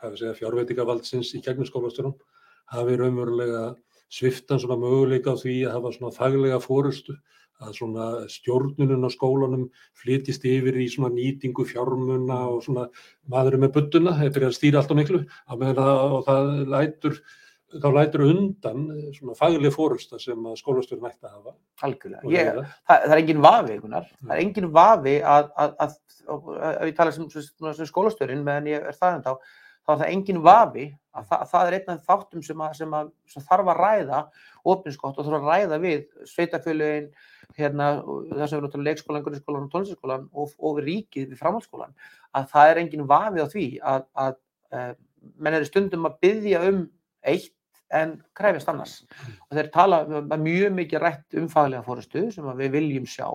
fjárveitingavaldsins 0.00 1.34
í 1.36 1.42
gegnum 1.44 1.68
skólastjórum 1.68 2.16
hafi 2.72 2.96
raunverulega 3.00 3.64
sviftan 4.10 4.60
svona 4.60 4.78
möguleika 4.80 5.34
á 5.36 5.40
því 5.40 5.56
að 5.66 5.76
hafa 5.76 5.92
svona 5.96 6.16
faglega 6.16 6.60
fórustu 6.62 7.16
að 7.60 7.74
svona 7.76 8.06
stjórnunum 8.32 9.04
á 9.04 9.10
skólanum 9.12 9.66
flytist 10.00 10.46
yfir 10.48 10.78
í 10.80 10.88
svona 10.92 11.12
nýtingu 11.14 11.66
fjármuna 11.68 12.40
og 12.48 12.64
svona 12.64 12.88
maðurinn 13.30 13.66
með 13.66 13.74
buttuna, 13.76 14.16
þeir 14.18 14.34
byrja 14.36 14.50
að 14.50 14.56
stýra 14.56 14.82
allt 14.82 14.94
og 14.94 15.00
miklu 15.00 15.22
á 15.26 15.52
meðan 15.60 15.84
að 15.84 16.16
og 16.16 16.26
það 16.28 16.50
lætur 16.74 17.22
þá 17.78 17.88
lætur 17.94 18.24
undan 18.26 18.86
svona 19.14 19.36
fagleg 19.38 19.74
fórusta 19.74 20.18
sem 20.18 20.46
að 20.50 20.58
skólastjórn 20.58 21.06
ætti 21.06 21.28
að 21.28 21.34
hafa. 21.36 21.52
Algjörlega. 21.86 22.32
Ég, 22.34 22.60
það, 22.88 23.04
það 23.04 23.14
er 23.14 23.22
engin 23.22 23.42
vafi, 23.44 23.76
Gunnar. 23.84 24.08
Það 24.18 24.34
er 24.34 24.42
engin 24.44 24.70
vafi 24.74 25.16
að, 25.34 25.50
að, 25.54 25.76
að, 25.84 25.98
að 26.66 26.90
ég 26.90 26.96
tala 26.98 27.14
sem, 27.14 27.28
sem, 27.30 27.90
skólastjórin 27.90 28.42
meðan 28.46 28.70
ég 28.72 28.88
er 28.90 28.98
það 28.98 29.18
en 29.18 29.26
þá, 29.28 29.52
þá 29.90 29.96
er 29.96 30.02
það 30.04 30.14
engin 30.14 30.42
vafi 30.46 30.86
að 31.16 31.26
það, 31.30 31.44
það 31.50 31.66
er 31.68 31.76
einn 31.76 31.92
af 31.92 32.06
þáttum 32.06 32.44
sem, 32.46 32.62
að, 32.62 32.74
sem, 32.78 32.94
að, 32.94 33.10
sem 33.32 33.44
þarf 33.48 33.70
að 33.72 33.80
ræða 33.80 34.20
ofinskott 34.70 35.18
og 35.18 35.26
þarf 35.26 35.38
að 35.40 35.48
ræða 35.50 35.78
við 35.82 36.04
sveitafjöluðin, 36.30 37.08
hérna, 37.58 37.88
það 38.30 38.44
sem 38.44 38.58
er 38.60 38.66
náttúrulega 38.66 38.88
leikskólan, 38.90 39.24
grunnskólan 39.26 39.66
og 39.66 39.72
tónlistaskólan 39.74 40.26
og, 40.30 40.52
og 40.58 40.78
við 40.78 40.90
ríkið 40.90 41.32
við 41.32 41.42
framhaldsskólan, 41.42 41.96
að 42.38 42.50
það 42.52 42.72
er 42.72 42.82
engin 42.84 43.08
vafi 43.10 43.42
á 43.42 43.46
því 43.50 43.66
að, 43.92 44.06
að 44.24 44.36
uh, 44.76 44.92
menn 45.42 45.58
eru 45.58 45.68
stundum 45.68 46.06
að 46.06 46.20
byggja 46.22 46.62
um 46.70 46.84
eitt 47.26 47.56
en 47.90 48.14
krefist 48.36 48.68
annars. 48.70 49.00
Og 49.48 49.58
þeir 49.58 49.70
tala 49.74 50.04
mjög 50.38 50.72
mikið 50.76 51.02
rætt 51.02 51.38
um 51.40 51.50
faglega 51.50 51.84
fórustu 51.86 52.28
sem 52.34 52.46
við 52.60 52.72
viljum 52.76 53.08
sjá. 53.10 53.28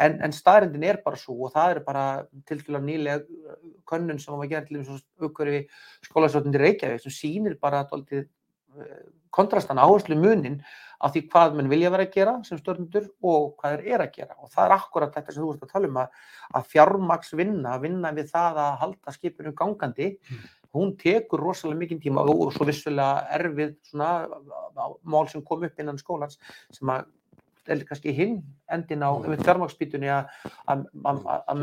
En, 0.00 0.18
en 0.24 0.32
staðrindin 0.32 0.86
er 0.88 1.00
bara 1.04 1.18
svo 1.20 1.36
og 1.46 1.52
það 1.54 1.74
er 1.74 1.80
bara 1.86 2.04
til 2.48 2.60
dæla 2.62 2.80
nýlega 2.82 3.58
könnun 3.88 4.20
sem 4.20 4.38
var 4.38 4.48
gerð 4.50 4.70
til 4.70 4.78
þess 4.80 4.94
að 4.94 5.26
uppgöri 5.28 5.58
skólasvöldin 6.06 6.54
til 6.54 6.62
Reykjavík 6.64 7.02
sem 7.02 7.14
sýnir 7.14 7.58
bara 7.60 7.84
dálítið 7.90 8.24
eh, 8.24 9.02
kontrastan 9.32 9.80
áherslu 9.80 10.16
munin 10.16 10.62
af 11.02 11.12
því 11.12 11.22
hvað 11.32 11.58
mann 11.58 11.70
vilja 11.70 11.90
vera 11.92 12.06
að 12.06 12.16
gera 12.16 12.34
sem 12.46 12.60
stjórnendur 12.60 13.10
og 13.26 13.52
hvað 13.60 13.76
þeir 13.76 13.94
eru 13.94 14.06
að 14.06 14.16
gera. 14.16 14.36
Og 14.38 14.50
það 14.52 14.64
er 14.64 14.74
akkurat 14.76 15.14
þetta 15.16 15.34
sem 15.34 15.44
þú 15.44 15.52
ert 15.52 15.66
að 15.66 15.72
tala 15.74 15.90
um 15.90 16.00
að, 16.02 16.18
að 16.56 16.68
fjármaks 16.72 17.36
vinna, 17.36 17.76
vinna 17.82 18.12
við 18.16 18.32
það 18.32 18.60
að 18.64 18.76
halda 18.84 19.16
skipinu 19.16 19.54
gangandi 19.58 20.12
hún 20.74 20.94
tekur 20.96 21.40
rosalega 21.40 21.78
mikinn 21.78 22.00
tíma 22.00 22.24
og 22.24 22.52
svo 22.54 22.64
vissulega 22.68 23.26
erfið 23.38 23.74
svona 23.90 24.12
mál 25.04 25.28
sem 25.28 25.42
kom 25.44 25.64
upp 25.64 25.80
innan 25.80 25.98
skólans 26.00 26.38
sem 26.72 26.88
að 26.88 27.04
er 27.70 27.84
kannski 27.86 28.10
hinn 28.10 28.40
endin 28.74 29.04
á 29.06 29.10
Mm. 29.14 29.36
fjármaksbítunni 29.38 30.08
að 30.10 30.86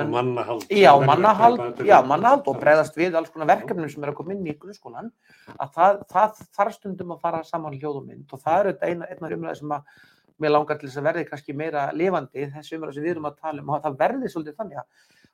mannahald. 0.08 0.64
Já, 0.70 0.94
mannahald, 1.06 1.82
já, 1.84 2.02
mannahald 2.06 2.48
og 2.48 2.60
bregðast 2.62 2.96
við 2.96 3.16
alls 3.16 3.30
konar 3.30 3.50
verkefnum 3.52 3.90
sem 3.90 4.04
er 4.04 4.12
að 4.14 4.16
koma 4.16 4.34
inn 4.34 4.48
í 4.48 4.56
grunnskólan 4.58 5.12
að 5.60 5.74
það, 5.76 6.00
það 6.08 6.40
þarf 6.56 6.78
stundum 6.78 7.12
að 7.12 7.20
fara 7.20 7.44
saman 7.44 7.74
í 7.76 7.82
hljóð 7.82 8.00
og 8.32 8.40
það 8.40 8.60
er 8.60 8.72
auðvitað 8.72 8.90
eina, 8.90 9.06
eina 9.12 9.36
umræði 9.36 9.60
sem 9.60 9.76
að 9.76 9.82
mér 10.40 10.54
langar 10.56 10.80
til 10.80 10.88
þess 10.88 11.02
að 11.02 11.08
verði 11.10 11.28
kannski 11.28 11.54
meira 11.54 11.92
lifandi 11.92 12.48
þessi 12.54 12.78
umræði 12.78 12.94
sem 12.96 13.04
við 13.04 13.12
erum 13.12 13.30
að 13.30 13.40
tala 13.42 13.62
um 13.62 13.70
og 13.76 13.84
það 13.84 13.98
verði 14.00 14.32
svolítið 14.32 14.60
þannig 14.62 14.78
að 14.80 14.86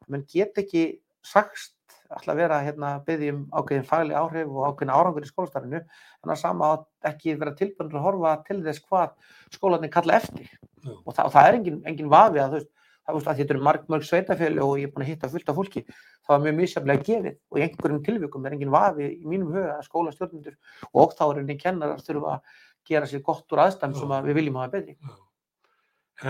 mann 0.10 0.26
get 0.34 0.58
ekki 0.64 0.86
sagst 1.26 1.74
alltaf 2.14 2.38
vera 2.38 2.62
hérna 2.62 2.92
byggði 3.06 3.32
um 3.34 3.42
ákveðin 3.50 3.88
fagleg 3.90 4.18
áhrif 4.20 4.52
og 4.52 4.70
ákveðin 4.70 4.94
árangur 4.94 5.26
í 5.26 5.30
skólastarfinu 5.30 5.82
en 5.82 6.34
að 6.34 6.42
sama 6.42 6.72
að 6.76 7.12
ekki 7.12 7.36
vera 7.42 7.56
tilbúinur 7.58 8.00
að 8.00 8.06
horfa 8.06 8.34
til 8.48 8.62
þess 8.66 8.86
hvað 8.86 9.16
skólarnir 9.56 9.94
kalla 9.94 10.20
eftir 10.20 10.50
og 10.86 11.12
það, 11.16 11.26
og 11.26 11.34
það 11.34 11.48
er 11.48 11.58
engin, 11.60 11.80
engin 11.90 12.12
vafi 12.14 12.42
að 12.44 12.54
þú 12.54 12.60
veist 12.60 12.72
það 13.06 13.18
veist 13.18 13.30
að 13.30 13.40
þetta 13.40 13.54
eru 13.54 13.64
marg, 13.66 13.84
mörg 13.92 14.06
sveitafélag 14.06 14.66
og 14.66 14.80
ég 14.82 14.88
er 14.88 14.94
búin 14.94 15.06
að 15.06 15.10
hitta 15.12 15.30
fullt 15.30 15.50
af 15.52 15.58
fólki, 15.60 15.84
það 16.26 16.32
var 16.32 16.44
mjög 16.46 16.56
misjaflega 16.60 17.06
gefið 17.06 17.36
og 17.52 17.60
í 17.60 17.66
einhverjum 17.66 18.00
tilvikum 18.06 18.48
er 18.48 18.56
engin 18.56 18.74
vafi 18.74 19.10
í 19.12 19.30
mínum 19.30 19.52
huga 19.54 19.76
að 19.76 19.86
skólastjórnendur 19.86 20.56
og 20.90 21.14
þá 21.14 21.24
er 21.28 21.42
einnig 21.44 21.62
kennarar 21.62 22.02
þurfa 22.02 22.34
að 22.40 22.56
gera 22.90 23.10
sér 23.10 23.22
gott 23.26 23.54
úr 23.54 23.62
aðstæðum 23.66 23.94
Já. 23.94 24.02
sem 24.02 24.16
að 24.18 24.30
við 24.30 24.40
viljum 24.40 24.60
hafa 24.62 24.74
betri. 24.74 24.98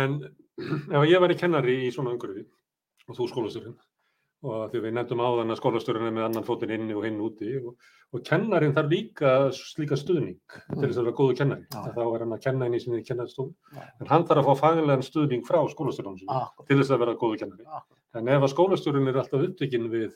En 0.04 0.20
ef 1.00 1.08
ég 1.08 1.24
væri 1.24 1.40
kennari 1.40 1.78
í 1.86 1.94
svona 1.96 2.16
umhverfi 2.16 2.44
og 3.08 3.20
þú 3.20 3.30
skólastjórinn 3.32 3.80
og 4.46 4.70
því 4.72 4.82
við 4.86 4.94
nefndum 4.96 5.22
áðan 5.26 5.54
að 5.54 5.60
skólastjórinn 5.60 6.08
er 6.10 6.14
með 6.16 6.26
annan 6.28 6.46
fótinn 6.48 6.74
inni 6.76 6.94
og 6.98 7.06
hinn 7.08 7.18
úti 7.26 7.56
og, 7.60 7.74
og 8.14 8.24
kennarin 8.28 8.76
þarf 8.76 8.92
líka 8.94 9.32
slíka 9.58 9.98
stuðning 9.98 10.38
til 10.70 10.84
þess 10.86 11.00
að 11.02 11.08
vera 11.08 11.16
góðu 11.18 11.38
kennari. 11.40 11.66
Já. 11.74 11.82
Þá 11.96 12.02
er 12.06 12.24
hann 12.26 12.36
að 12.38 12.44
kenna 12.46 12.68
inn 12.70 12.78
í 12.78 12.82
sinni 12.84 13.02
kennarstofu. 13.08 13.56
Já. 13.74 13.82
En 14.04 14.12
hann 14.14 14.28
þarf 14.30 14.44
að 14.44 14.50
fá 14.52 14.62
faglegan 14.68 15.04
stuðning 15.08 15.44
frá 15.48 15.60
Akkur, 15.66 16.68
til 16.70 16.78
þess 16.82 16.94
að 16.96 17.04
vera 17.06 17.18
góðu 17.26 17.40
kennari. 17.42 17.66
akkur. 17.66 17.98
En 18.22 18.28
ef 18.32 18.46
að 18.48 18.54
skólastjórinn 18.54 19.10
er 19.12 19.18
alltaf 19.24 19.44
upptekinn 19.50 19.90
við, 19.92 20.14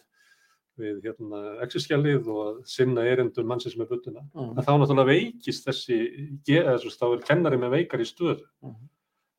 við 0.80 1.02
hérna, 1.04 1.40
exerskjalið 1.66 2.30
og 2.32 2.62
sinna 2.70 3.02
erindum 3.10 3.50
mannsins 3.50 3.76
með 3.76 3.90
buttuna, 3.96 4.22
Mm. 4.36 4.56
þá 4.64 4.72
náttúrulega 4.80 5.10
veikist 5.10 5.66
þessi, 5.68 5.98
þá 6.46 7.06
er 7.14 7.26
kennari 7.28 7.58
með 7.58 7.74
veikari 7.76 8.06
stöðu. 8.08 8.46
Mhm. 8.64 8.88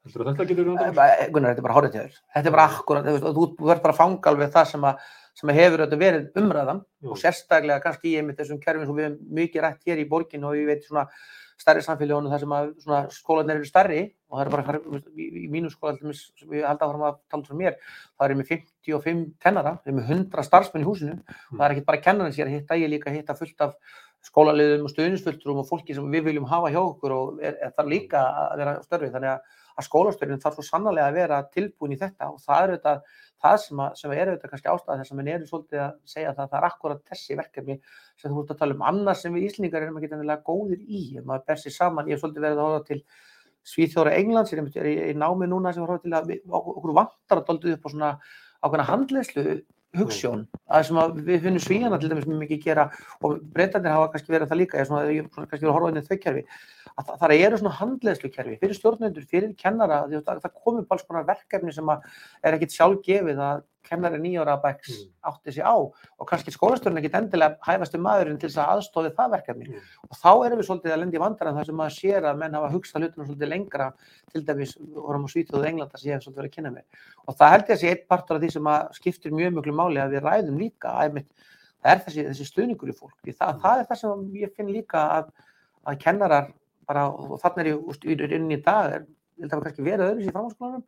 Heldur 0.06 0.24
að 0.24 0.30
þetta 0.30 0.46
getur 0.48 0.68
verið 0.70 1.00
Eh, 1.04 1.26
Gunnar, 1.34 1.52
þetta 1.52 1.60
er 1.60 1.66
bara 1.66 1.76
hárið 1.76 1.92
til 1.94 2.00
þér. 2.04 2.14
Þetta 2.36 2.48
er 2.48 2.54
bara 2.56 2.68
akkurat, 2.70 3.10
þú 3.20 3.42
og 3.44 3.58
verður 3.60 3.82
bara 3.84 3.94
að 3.94 4.00
fanga 4.00 4.30
alveg 4.30 4.54
það 4.54 4.70
sem, 4.70 4.86
að, 4.88 5.10
sem 5.40 5.52
að 5.52 5.60
hefur 5.60 5.84
verið 6.00 6.40
umræðan 6.40 6.80
og 6.80 7.12
Já. 7.12 7.20
sérstaklega 7.26 7.84
kannski 7.84 8.14
í 8.14 8.16
einmitt 8.20 8.40
þessum 8.40 8.62
kerfum 8.62 8.88
sem 8.88 8.96
við 8.96 9.08
höfum 9.10 9.36
mikið 9.40 9.66
rætt 9.66 9.86
hér 9.90 10.00
í 10.00 10.08
borginu 10.08 10.50
og 10.50 10.56
ég 10.56 10.70
veit 10.70 10.88
svona 10.88 11.06
stærri 11.60 11.82
samfélögunum 11.84 12.32
þar 12.32 12.40
sem 12.40 12.54
að 12.56 13.08
skólanir 13.12 13.58
eru 13.58 13.68
stærri 13.68 14.00
og 14.30 14.38
það 14.38 14.46
er 14.46 14.50
bara, 14.54 14.78
í, 15.12 15.26
í 15.44 15.48
mínu 15.52 15.68
skóla 15.72 15.98
ég 16.00 16.64
held 16.64 16.80
að 16.80 16.92
fara 16.94 17.10
að 17.10 17.18
tala 17.28 17.48
frá 17.50 17.56
mér, 17.58 17.76
það 18.16 18.24
er 18.26 18.38
með 18.38 18.52
55 18.54 19.24
kennara, 19.44 19.74
við 19.84 19.90
erum 19.92 19.98
með 20.00 20.12
100 20.16 20.46
starfsmenn 20.46 20.84
í 20.84 20.88
húsinu. 20.88 21.16
Og 21.50 21.58
það 21.58 21.64
er 21.66 21.74
ekki 21.74 21.86
bara 21.90 22.02
kennarinn 22.06 22.36
sér 22.36 22.48
að 22.48 22.54
hitta, 22.56 22.78
ég 22.80 22.88
er 22.88 22.94
líka 22.94 23.10
að 23.10 23.18
hitta 23.18 23.36
fullt 23.36 23.66
af 23.66 23.74
skólaliðum 24.30 24.86
og 24.88 24.94
stuðnisfulltrum 24.94 25.60
og 25.60 25.68
fólki 25.68 25.96
sem 25.96 26.08
við 26.12 26.30
viljum 26.30 26.48
hafa 26.48 26.72
hjá 26.72 26.80
okkur 26.80 27.16
og 27.16 27.42
er, 27.44 27.58
er 27.60 27.74
það 27.76 27.92
líka 27.92 28.24
að 28.24 28.56
vera 28.62 28.76
á 28.80 28.84
störfi 28.86 29.12
þannig 29.12 29.34
að, 29.34 29.58
að 29.80 29.86
skólastörfin 29.88 30.42
þarf 30.42 30.58
svo 30.58 30.64
sannarlega 30.66 31.08
að 31.10 31.18
vera 31.18 31.40
tilbúin 31.54 31.96
í 31.96 31.98
þetta 32.00 32.28
og 32.30 32.38
það 32.44 32.60
er 32.60 32.72
auðvitað 32.74 33.02
það 33.40 33.56
sem, 33.64 33.80
að, 33.80 33.96
sem 34.00 34.14
er 34.14 34.30
auðvitað 34.30 34.52
kannski 34.52 34.70
ástæða 34.74 34.98
þess 35.00 35.14
að 35.14 35.18
menn 35.20 35.32
eru 35.32 35.48
svolítið 35.48 35.82
að 35.84 35.92
segja 36.12 36.34
það, 36.36 36.50
það 36.52 36.58
er 36.60 36.68
akkurat 36.68 37.02
þessi 37.10 37.38
verkefni 37.40 37.76
sem 38.20 38.34
þú 38.34 38.44
ert 38.44 38.54
að 38.54 38.60
tala 38.60 38.76
um. 38.76 38.86
Annars 38.90 39.24
sem 39.24 39.36
við 39.36 39.46
Íslendingar 39.48 39.86
erum 39.86 40.00
ekki 40.00 40.10
endilega 40.10 40.46
góðir 40.46 40.84
í 40.84 41.02
ef 41.16 41.26
maður 41.28 41.46
ber 41.48 41.62
sér 41.62 41.76
saman, 41.76 42.10
ég 42.10 42.18
hef 42.18 42.24
svolítið 42.24 42.46
verið 42.46 42.60
að 42.60 42.68
horfa 42.68 42.86
til 42.90 43.00
Svíþjóra 43.70 44.14
Englands, 44.16 44.52
ég 44.52 44.76
er 44.80 44.88
í, 44.88 44.94
námi 45.16 45.48
núna 45.48 45.72
sem 45.72 45.84
horfa 45.84 46.00
til 46.04 46.14
að 46.16 46.34
okkur 46.60 46.94
vantar 46.96 47.40
að 47.40 47.48
doldið 47.48 47.76
upp 47.76 47.88
á 47.88 47.92
svona 47.92 48.12
ákveðna 48.60 48.88
handleyslu 48.88 49.44
hugsjón, 49.98 50.44
að 50.70 50.84
sem 50.86 50.98
að 51.02 51.16
við 51.26 51.40
finnum 51.46 51.62
svíjana 51.64 51.98
til 51.98 52.10
dæmis 52.10 52.26
mjög 52.28 52.42
mikið 52.44 52.60
gera 52.62 52.84
og 53.26 53.40
breytandir 53.54 53.90
hafa 53.90 54.12
kannski 54.12 54.34
verið 54.34 54.52
það 54.52 54.60
líka, 54.60 54.78
er 54.78 54.86
svona, 54.86 55.24
svona 55.34 55.48
kannski 55.50 55.66
verið 55.66 55.72
að 55.72 55.76
horfa 55.78 55.90
inn 55.90 55.98
í 55.98 56.04
þau 56.06 56.20
kerfi, 56.24 56.44
að 56.94 57.08
það, 57.08 57.16
það 57.22 57.34
eru 57.38 57.60
svona 57.60 57.74
handleyslu 57.80 58.30
kerfi 58.36 58.58
fyrir 58.60 58.78
stjórnendur, 58.78 59.26
fyrir 59.32 59.56
kennara, 59.58 60.04
það, 60.12 60.44
það 60.44 60.56
komið 60.62 60.86
bara 60.92 61.04
svona 61.04 61.24
verkefni 61.32 61.74
sem 61.74 61.90
að 61.90 62.06
er 62.46 62.58
ekkit 62.58 62.76
sjálfgefið 62.76 63.42
að 63.48 63.64
kennari 63.82 64.18
nýjóra 64.20 64.54
bæks 64.62 64.90
Mm. 64.90 65.10
átti 65.30 65.52
sig 65.52 65.64
á 65.64 65.74
og 65.76 66.26
kannski 66.28 66.50
skólastjórn 66.52 66.98
ekkit 67.00 67.14
endilega 67.14 67.56
hæfasti 67.66 67.98
maðurinn 67.98 68.38
til 68.40 68.48
þess 68.50 68.60
að 68.60 68.72
aðstofi 68.76 69.10
það 69.16 69.30
verkefni 69.34 69.66
Mm. 69.68 69.80
og 70.10 70.16
þá 70.16 70.30
erum 70.46 70.58
við 70.60 70.66
svolítið 70.68 70.92
að 70.94 71.00
lendi 71.00 71.16
í 71.16 71.20
vandræðan 71.24 71.56
þar 71.58 71.66
sem 71.66 71.74
maður 71.80 71.96
sér 72.00 72.22
að 72.30 72.38
menn 72.38 72.54
hafa 72.54 72.70
hugsað 72.74 73.00
hlutunum 73.02 73.26
svolítið 73.28 73.48
lengra 73.48 73.92
til 74.32 74.42
dæmis 74.44 74.76
vorum 74.94 75.24
á 75.24 75.28
Svíþjóðu 75.32 75.66
Englanda 75.66 75.98
sem 75.98 76.10
ég 76.10 76.14
hef 76.14 76.22
svolítið 76.24 76.40
verið 76.40 76.50
að 76.50 76.56
kynna 76.56 76.70
mér 76.70 76.84
og 77.28 77.36
það 77.36 77.50
held 77.50 77.64
ég 77.64 77.74
að 77.76 77.80
sé 77.80 77.88
eitt 77.90 78.08
partur 78.08 78.36
af 78.36 78.42
því 78.42 78.50
sem 78.52 78.64
að 78.64 78.92
skiptir 78.94 79.30
mjög 79.32 79.52
mjög 79.54 79.74
máli 79.74 79.98
að 80.00 80.12
við 80.14 80.22
ræðum 80.28 80.58
líka 80.58 80.88
að 80.90 81.24
það 81.80 81.92
er 81.94 81.98
þessi, 82.04 82.24
þessi 82.28 82.44
stuðningur 82.50 82.88
í 82.90 82.96
fólk 82.96 83.16
það, 83.24 83.54
Mm. 83.54 83.60
það 83.62 83.78
er 83.80 83.86
það 83.88 83.96
sem 83.96 84.30
ég 84.34 84.54
finn 84.54 84.68
líka 84.68 85.00
að, 85.18 85.30
að 85.86 85.98
kennarar 85.98 86.52
bara, 86.86 87.08
og 87.08 87.40
þannig 87.40 87.58
er 87.58 87.66
ég 87.72 87.86
úst, 87.88 88.04
í 88.04 88.62
dag 88.62 88.92
er, 88.92 89.06
held 89.40 89.52
að 89.52 89.56
það 89.56 89.64
kannski 89.64 89.84
verið 89.86 90.10
öðru 90.10 90.20
í 90.26 90.32
framhaldsskólanum 90.34 90.84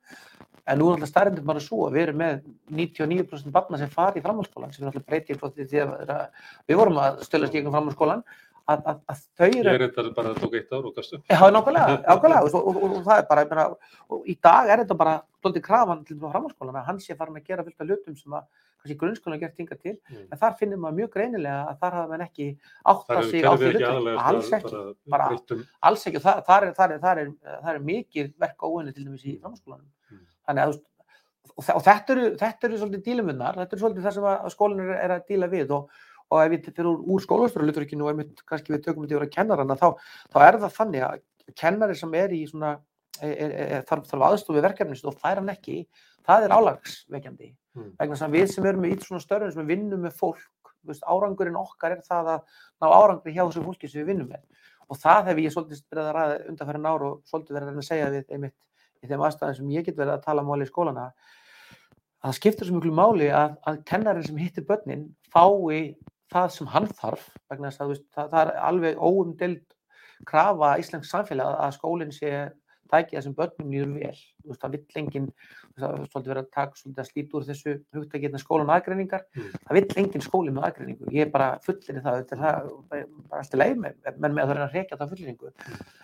en 0.67 0.79
nú 0.79 0.89
er 0.91 0.95
alltaf 0.97 1.11
staðrindin 1.11 1.47
bara 1.49 1.61
svo 1.65 1.87
að 1.89 1.97
við 1.97 2.03
erum 2.07 2.21
með 2.23 2.39
99% 2.71 3.51
barna 3.55 3.79
sem 3.81 3.91
fari 3.91 4.21
í 4.21 4.25
framhaldsskólan 4.25 4.73
sem 4.75 4.85
er 4.87 4.93
alltaf 4.93 5.07
breytið 5.11 5.41
frá 5.41 5.51
því 5.57 5.83
að, 5.83 5.93
að 6.07 6.49
við 6.71 6.81
vorum 6.83 7.01
að 7.03 7.21
stöðlast 7.27 7.55
í 7.55 7.59
einhverjum 7.61 7.77
framhaldsskólan 7.79 8.25
að, 8.71 8.85
að, 8.87 8.99
að 9.11 9.23
þau 9.41 9.47
Ég 9.49 9.57
eru 9.59 9.73
er 9.75 9.83
þetta 9.91 10.11
bara 10.15 10.33
tók 10.39 10.53
eitt 10.55 10.71
ár 10.71 10.85
og 10.87 10.93
gastu. 10.95 11.19
Já, 11.27 11.41
nákvæmlega, 11.51 11.97
nákvæmlega 12.07 12.43
og, 12.47 12.55
og, 12.55 12.77
og, 12.79 12.93
og 13.01 13.07
það 13.09 13.19
er 13.19 13.25
bara, 13.33 13.43
ég 13.43 13.51
meina, 13.51 13.95
og 14.15 14.29
í 14.31 14.37
dag 14.47 14.71
er 14.71 14.83
þetta 14.85 14.97
bara 15.01 15.15
doldið 15.43 15.65
krafan 15.67 16.05
til 16.07 16.19
framhaldsskólan 16.23 16.79
að 16.79 16.87
hann 16.93 17.01
sé 17.03 17.17
farin 17.19 17.41
að 17.41 17.49
gera 17.51 17.65
fullt 17.67 17.83
af 17.83 17.89
hlutum 17.91 18.15
sem 18.21 18.37
að 18.39 18.47
kannski 18.83 18.97
grunnskólan 19.01 19.41
gert 19.43 19.59
hinga 19.59 19.77
til, 19.83 19.97
Mm. 20.13 20.23
en 20.31 20.39
þar 20.39 20.55
finnir 20.59 20.79
maður 20.79 20.97
mjög 21.01 21.11
greinilega 21.17 21.59
að 21.73 21.77
þar 21.83 21.97
hafa 21.99 22.09
menn 22.15 22.25
ekki 22.29 22.47
átt 22.93 23.05
Það 23.11 23.19
að 23.19 23.29
sig 23.31 23.43
á 23.47 23.53
því 23.59 23.69
aðalega 23.83 24.25
alls 24.31 24.53
ekki, 24.59 24.81
bara- 25.11 25.29
breyttum. 25.33 25.61
alls 25.91 26.07
ekki 26.07 26.19
og 26.19 26.25
það, 26.29 26.41
þar, 26.49 26.63
er, 26.69 26.73
þar, 26.79 26.93
er, 26.97 26.99
þar, 27.05 27.21
er, 27.27 27.29
þar 27.67 27.75
er 27.75 27.85
mikið 27.91 28.33
verk 28.43 28.65
óinni 28.71 28.95
til 28.95 29.05
dæmis 29.07 29.27
í 29.27 29.35
framhaldsskólanum. 29.43 29.87
Mm. 30.11 30.25
Þannig 30.49 30.65
að, 30.67 30.79
og, 31.57 31.65
þe- 31.67 31.77
og 31.79 31.85
þetta 31.87 32.15
eru, 32.17 32.29
þetta 32.43 32.69
eru 32.69 32.81
svolítið 32.83 33.05
dílumunnar, 33.09 33.59
þetta 33.63 33.77
eru 33.77 33.85
svolítið 33.85 34.07
það 34.09 34.17
sem 34.19 34.29
að 34.33 34.49
skólinn 34.57 34.93
er, 34.97 35.17
að 35.17 35.27
díla 35.33 35.51
við 35.53 35.75
og, 35.79 35.91
og 36.33 36.45
ef 36.45 36.53
við 36.55 36.69
fyrir 36.71 36.91
úr, 36.93 37.25
skólastjóralutverkinu 37.27 38.07
og 38.07 38.13
einmitt 38.15 38.45
kannski 38.49 38.73
við 38.77 38.85
tökum 38.87 39.05
þetta 39.07 39.19
yfir 39.19 39.27
að 39.29 39.35
kennarana 39.37 39.77
þá, 39.81 39.89
þá 40.33 40.39
er 40.49 40.61
það 40.65 40.77
þannig 40.79 41.07
að 41.09 41.23
kennari 41.63 41.99
sem 41.99 42.15
er 42.15 42.33
í 42.33 42.45
svona 42.49 42.71
er, 43.21 43.33
er, 43.37 43.53
er, 43.79 43.83
þarf, 43.91 44.07
þarf 44.09 44.25
aðstofi 44.31 44.63
verkefnis 44.65 45.05
og 45.05 45.19
fær 45.21 45.41
hann 45.43 45.53
ekki, 45.53 45.83
það 46.27 46.47
er 46.49 46.57
álagsveikjandi 46.61 47.53
Mm. 47.73 47.87
vegna 47.97 48.17
að 48.21 48.35
við 48.37 48.51
sem 48.53 48.67
erum 48.69 48.83
í 48.85 48.91
svona 49.01 49.23
störfum 49.23 49.49
sem 49.55 49.63
við 49.65 49.71
vinnum 49.71 50.03
með 50.05 50.13
fólk, 50.19 50.73
veist, 50.85 51.05
árangurinn 51.09 51.55
okkar 51.57 51.95
er 51.95 52.03
það 52.05 52.27
að 52.35 52.43
ná 52.85 52.87
árangri 52.93 53.33
hjá 53.33 53.47
þessu 53.47 53.63
fólki 53.65 53.89
sem 53.89 54.03
við 54.03 54.11
vinnum 54.11 54.27
með 54.29 54.43
og 54.93 54.99
það 55.01 55.31
hef 55.31 55.41
ég 55.41 55.55
svolítið 55.55 55.81
verið 55.89 56.11
að 56.11 56.13
ræða 56.19 56.35
undanferðin 56.53 56.89
ár 56.91 57.05
og 57.07 57.15
svolítið 57.31 57.57
verið 57.57 57.71
að 57.81 57.87
segja 57.89 58.11
við 58.13 58.35
einmitt 58.37 58.55
í 59.03 59.11
þeim 59.11 59.25
aðstæðum 59.27 59.59
sem 59.59 59.75
ég 59.75 59.87
get 59.87 59.99
verið 59.99 60.17
að 60.17 60.25
tala 60.27 60.47
máli 60.47 60.67
í 60.67 60.71
skólana 60.71 61.09
að 62.23 62.31
það 62.31 62.39
skiptir 62.39 62.69
svo 62.69 62.79
miklu 62.79 62.95
máli 62.95 63.29
að, 63.35 63.57
að 63.67 63.83
kennarinn 63.91 64.27
sem 64.27 64.41
hittir 64.41 64.67
börnin 64.69 65.07
fái 65.35 65.97
það 66.33 66.49
sem 66.55 66.71
hann 66.73 66.89
þarf 66.99 67.29
vegna 67.51 67.73
að 67.73 67.93
veist, 67.93 68.05
það, 68.15 68.29
það 68.33 68.43
er 68.43 68.53
alveg 68.71 69.01
óumdeld 69.03 69.65
krafa 70.29 70.77
íslensk 70.81 71.09
samfélag 71.09 71.59
að 71.59 71.75
skólinn 71.77 72.15
sé 72.15 72.33
tæki 72.93 73.17
það 73.17 73.25
sem 73.27 73.37
börnum 73.39 73.73
líður 73.73 73.93
vel. 73.97 74.19
Þú 74.43 74.51
veist, 74.53 74.63
það 74.63 74.75
vill 74.77 75.01
enginn 75.01 75.29
það 75.73 75.87
er 75.89 76.05
svolítið 76.13 76.33
verið 76.33 76.43
að 76.43 76.51
taka 76.57 76.81
svolítið 76.81 77.03
að 77.03 77.09
slíta 77.09 77.39
úr 77.39 77.47
þessu 77.49 77.75
hugtakirna 77.97 78.41
skólan 78.43 78.73
aðgreiningar. 78.75 79.25
Mm. 79.33 79.55
það 79.67 79.79
vill 79.79 80.03
enginn 80.03 80.27
skóli 80.27 80.53
með 80.53 80.69
aðgreiningu. 80.69 81.09
Ég 81.17 81.27
er 81.27 81.33
bara 81.33 81.49
fullir 81.65 81.99
í 81.99 82.05
það, 82.05 82.21
þetta 82.21 82.37
er 82.37 82.43
það 82.43 82.71
bara 82.93 83.41
alltaf 83.41 83.63
leið 83.63 83.75
með, 83.85 83.99
menn 84.19 84.37
með 84.37 84.43
að 84.43 84.53
það 84.53 84.59
reyna 84.59 84.69
að 84.69 84.77
reykja 84.77 85.01
það 85.01 85.15
fulliringu 85.15 85.53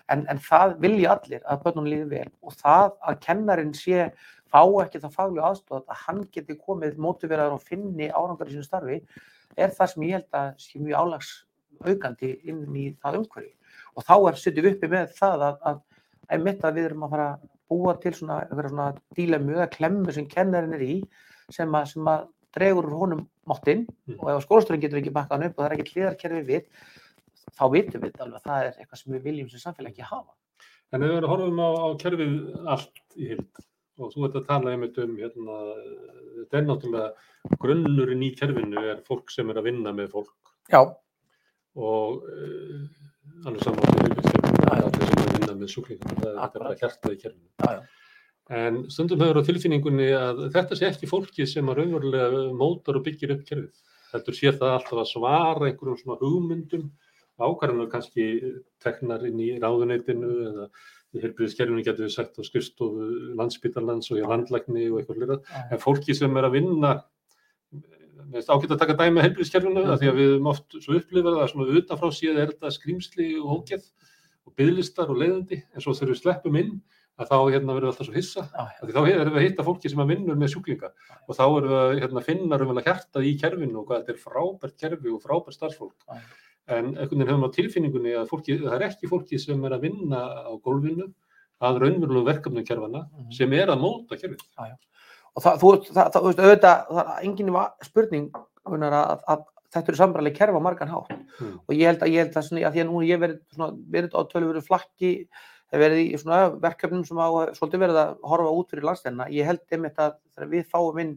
en, 0.08 0.24
en 0.32 0.42
það 0.48 0.74
vilja 0.84 1.14
allir 1.14 1.44
að 1.44 1.64
börnum 1.66 1.90
líði 1.92 2.08
vel. 2.14 2.28
Og 2.42 2.56
það 2.58 2.96
að 3.10 3.20
kennarin 3.26 3.74
sé 3.76 4.08
fá 4.48 4.62
ekki 4.82 5.02
það 5.02 5.16
faglu 5.16 5.44
aðstof 5.44 5.84
að 5.84 6.04
hann 6.06 6.22
geti 6.32 6.56
komið 6.56 6.96
mótiveraður 7.02 7.58
og 7.58 7.66
finni 7.66 8.08
árangar 8.08 8.48
í 8.48 8.56
sínu 8.56 8.64
starfi 8.66 9.02
er 9.58 9.74
það 9.74 9.92
sem 9.92 10.06
ég 10.06 10.16
held 10.16 10.38
að 10.40 10.48
sé 10.62 10.80
mjög 10.80 11.02
álags 11.02 11.32
aukandi 11.84 12.32
inn 12.48 12.64
í 12.76 12.88
það 13.02 13.20
umhverfi. 13.20 13.52
Og 13.94 14.06
þá 14.06 14.14
er 14.16 14.40
setjum 14.40 14.66
við 14.66 14.76
uppi 14.76 14.90
með 14.92 15.12
það 15.18 15.44
að, 15.48 15.60
að 15.70 15.80
einmitt 16.34 16.64
að 16.64 16.78
við 16.78 16.90
erum 16.90 17.06
að 17.06 17.14
fara 17.14 17.28
að 17.34 17.46
búa 17.68 17.94
til 18.02 18.14
svona, 18.16 18.38
svona 18.48 18.88
dílemu 19.16 19.56
eða 19.56 19.68
klemmu 19.74 20.14
sem 20.16 20.28
kennarinn 20.30 20.76
er 20.76 20.84
í 20.84 20.94
sem 21.52 21.74
að, 21.74 21.90
sem 21.92 22.08
að 22.08 22.26
dregur 22.56 22.88
úr 22.88 22.98
honum 23.02 23.26
máttinn 23.48 23.86
Mm. 24.08 24.16
og 24.20 24.30
ef 24.32 24.44
skólastörinn 24.46 24.80
getur 24.80 24.98
ekki 25.02 25.12
bakkað 25.12 25.36
hann 25.36 25.50
upp 25.50 25.58
og 25.58 25.64
það 25.64 25.70
er 25.70 25.78
ekki 25.78 25.94
hliðarkerfi 25.94 26.42
við 26.48 26.62
þá 27.58 27.64
vitum 27.72 28.04
við 28.04 28.20
alveg 28.24 28.38
að 28.38 28.46
það 28.48 28.60
er 28.64 28.78
eitthvað 28.78 29.00
sem 29.00 29.12
við 29.14 29.26
viljum 29.28 29.48
sem 29.52 29.60
samfélag 29.60 29.92
ekki 29.92 30.08
hafa. 30.08 30.32
En 30.92 31.04
við 31.04 31.26
horfum 31.28 31.60
á, 31.60 31.68
á 31.68 31.86
kerfið 32.00 32.34
allt 32.64 33.02
í 33.16 33.28
hild 33.32 33.60
og 33.98 34.12
þú 34.14 34.24
ert 34.28 34.38
að 34.40 34.48
tala 34.48 34.72
einmitt 34.72 34.98
um 35.02 35.16
hérna, 35.18 35.58
þetta 36.38 36.58
er 36.60 36.66
náttúrulega 36.68 37.58
grunnurinn 37.60 38.24
í 38.24 38.32
kerfinu 38.38 38.84
er 38.94 39.04
fólk 39.08 39.32
sem 39.34 39.50
er 39.50 39.60
að 39.60 39.68
vinna 39.70 39.92
með 39.92 40.12
fólk 40.16 40.54
Já, 40.72 40.80
og 41.76 42.24
uh, 42.24 42.82
alveg 43.44 43.64
saman 43.64 43.84
það 43.84 44.74
er 44.76 44.84
allir 44.88 45.08
sem 45.08 45.16
að 45.16 45.17
vinna 45.38 45.56
með 45.56 45.72
sjúklingar, 45.74 46.18
það 46.18 46.28
er- 46.34 46.42
er 46.44 46.58
bara 46.58 46.76
hjartað 46.82 47.16
í 47.16 47.22
kerfinu. 47.22 47.80
En 48.48 48.78
stundum 48.88 49.20
hefur 49.20 49.42
á 49.44 49.48
tilfinningunni 49.48 50.08
að 50.16 50.38
þetta 50.54 50.76
sé 50.76 50.86
ekki 50.88 51.08
fólki 51.08 51.46
sem 51.46 51.66
að 51.68 51.82
raunverulega 51.82 52.44
mótar 52.56 52.96
og 52.96 53.04
byggir 53.04 53.34
upp 53.34 53.44
kerfið. 53.44 53.82
Heldur 54.12 54.36
sér 54.36 54.56
það 54.56 54.76
alltaf 54.76 55.02
að 55.02 55.10
svara 55.10 55.68
einhverjum 55.68 55.98
svona 56.00 56.20
hugmyndum, 56.22 56.86
ákvarðanar 57.38 57.90
kannski 57.92 58.24
teknar 58.80 59.26
inn 59.28 59.42
í 59.44 59.50
ráðuneytinu 59.60 60.30
eða 60.48 60.70
í 61.14 61.22
heilbríðiskerfinu 61.22 61.84
getur 61.84 62.06
við 62.06 62.14
sagt 62.14 62.40
á 62.40 62.42
skrifstofu 62.44 63.34
landsbytarlands 63.38 64.10
og 64.12 64.20
í 64.20 64.24
landlækni 64.24 64.88
og 64.88 65.02
eitthvað 65.02 65.36
já. 65.36 65.38
En 65.72 65.82
fólki 65.84 66.16
sem 66.16 66.36
er 66.36 66.48
að 66.48 66.56
vinna, 66.56 66.92
ágætt 68.32 68.74
að 68.74 68.80
taka 68.80 68.96
dæmi 68.96 69.20
að 69.20 69.28
heilbríðiskerfinu 69.28 69.84
mm. 69.84 69.94
því 70.00 70.10
að 70.10 70.18
við 70.18 70.32
höfum 70.32 70.50
oft 70.52 70.78
svo 70.80 70.98
upplifað 70.98 71.40
að 71.42 71.50
svona 71.52 71.78
utanfrá 71.80 72.10
séð 72.16 72.40
er 72.42 72.52
þetta 72.52 72.74
skrýmsli 72.76 73.28
og 73.40 73.54
ógeð 73.60 73.86
og 74.48 74.54
byðlistar 74.58 75.12
og 75.12 75.20
leiðandi 75.20 75.60
en 75.74 75.84
svo 75.84 75.92
þegar 75.98 76.14
við 76.14 76.20
sleppum 76.22 76.56
inn 76.62 76.74
að 77.18 77.28
þá 77.32 77.36
hérna 77.50 77.74
verður 77.74 77.88
við 77.88 77.92
alltaf 77.92 78.06
svo 78.08 78.14
hissa 78.14 78.42
Af 78.54 78.82
því 78.86 78.92
þá 78.94 79.00
erum 79.10 79.32
við 79.34 79.38
að 79.40 79.46
hitta 79.48 79.64
fólki 79.66 79.90
sem 79.92 80.02
að 80.04 80.10
vinnur 80.14 80.36
með 80.38 80.52
sjúklinga 80.54 80.90
og 81.28 81.34
þá 81.36 81.44
erum 81.46 81.72
við 81.72 81.78
að 81.82 81.94
hérna, 82.02 82.22
finna 82.28 82.58
raunverulega 82.60 82.92
hjartað 82.92 83.26
í 83.26 83.32
kerfinu 83.42 83.80
og 83.82 83.88
hvað 83.88 84.04
þetta 84.04 84.14
er 84.14 84.20
frábært 84.22 84.76
kerfi 84.78 85.10
og 85.14 85.22
frábært 85.24 85.56
starfsfólk. 85.58 85.96
Já. 86.06 86.20
En 86.68 86.90
einhvern 86.94 87.08
veginn 87.18 87.32
höfum 87.32 87.48
á 87.48 87.56
tilfinningunni 87.56 88.12
að 88.20 88.28
fólki, 88.30 88.58
það 88.60 88.74
er 88.76 88.82
ekki 88.90 89.08
fólki 89.10 89.38
sem 89.40 89.64
er 89.64 89.72
að 89.74 89.86
vinna 89.88 90.20
á 90.46 90.52
gólfinu 90.62 91.08
að 91.64 91.78
raunverulegu 91.82 92.26
verkefnum 92.28 92.66
kerfana 92.68 93.06
Mhm. 93.08 93.32
sem 93.34 93.52
er 93.52 93.66
að 93.72 93.80
móta 93.82 94.14
kerfið. 94.20 94.44
og 95.34 95.42
það, 95.42 95.58
þú, 95.58 95.70
veist- 95.74 96.38
auðvitað, 96.38 96.86
það 96.88 97.18
er 97.18 97.24
engin 97.24 97.52
va- 97.52 97.72
spurning 97.82 98.30
að, 98.66 99.22
að, 99.26 99.44
þetta 99.74 99.92
eru 99.92 100.00
sambarlega 100.00 100.38
kerfa 100.38 100.60
margan 100.64 100.88
hátt 100.92 101.12
Mm. 101.38 101.58
og 101.68 101.74
ég 101.76 101.86
held 101.86 102.00
að, 102.02 102.08
ég 102.14 102.24
held 102.24 102.36
að, 102.36 102.44
svona, 102.48 102.62
að 102.66 102.72
því 102.74 102.80
að 102.82 102.88
nú 102.88 103.02
ég 103.06 103.20
verið, 103.22 103.38
svona, 103.54 103.76
verið 103.94 104.14
á 104.16 104.20
tölvöru 104.32 104.62
flakki, 104.64 105.10
verið 105.70 105.98
í 106.02 106.18
svona 106.18 106.38
verkefnum 106.58 107.04
sem 107.04 107.18
á 107.20 107.28
svolítið 107.54 107.82
verið 107.84 107.98
að 108.00 108.14
horfa 108.24 108.54
út 108.58 108.70
fyrir 108.72 108.86
landstæðina, 108.88 109.26
ég 109.30 109.44
held 109.46 109.60
einmitt 109.70 109.98
að 110.00 110.16
þegar 110.34 110.48
við 110.54 110.64
fáum 110.72 110.98
inn 111.02 111.12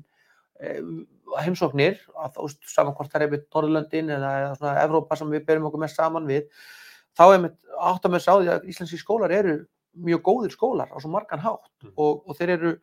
e, 0.60 0.76
heimsóknir, 1.42 1.98
að 2.20 2.36
þú 2.36 2.46
veist, 2.50 2.62
saman 2.68 2.94
hvort 2.98 3.10
það 3.14 3.22
er 3.22 3.26
einmitt 3.30 3.48
Norðurlöndin 3.56 4.12
eða, 4.18 4.32
eða 4.44 4.56
svona 4.60 4.84
Evrópa 4.84 5.16
sem 5.18 5.32
við 5.32 5.46
berum 5.48 5.70
okkur 5.72 5.80
mest 5.86 5.96
saman 5.96 6.28
við, 6.28 6.44
þá 7.18 7.24
einmitt 7.32 7.58
áttum 7.80 8.12
við 8.18 8.26
sá 8.28 8.34
því 8.36 8.52
að 8.52 8.68
íslenski 8.76 9.00
skólar 9.00 9.32
eru 9.32 9.56
mjög 9.96 10.22
góðir 10.28 10.52
skólar 10.54 10.92
á 10.92 10.98
svo 11.00 11.10
margan 11.12 11.40
hátt 11.44 11.72
Mm. 11.82 11.94
og, 11.98 12.22
og 12.30 12.38
þeir 12.38 12.50
eru 12.60 12.76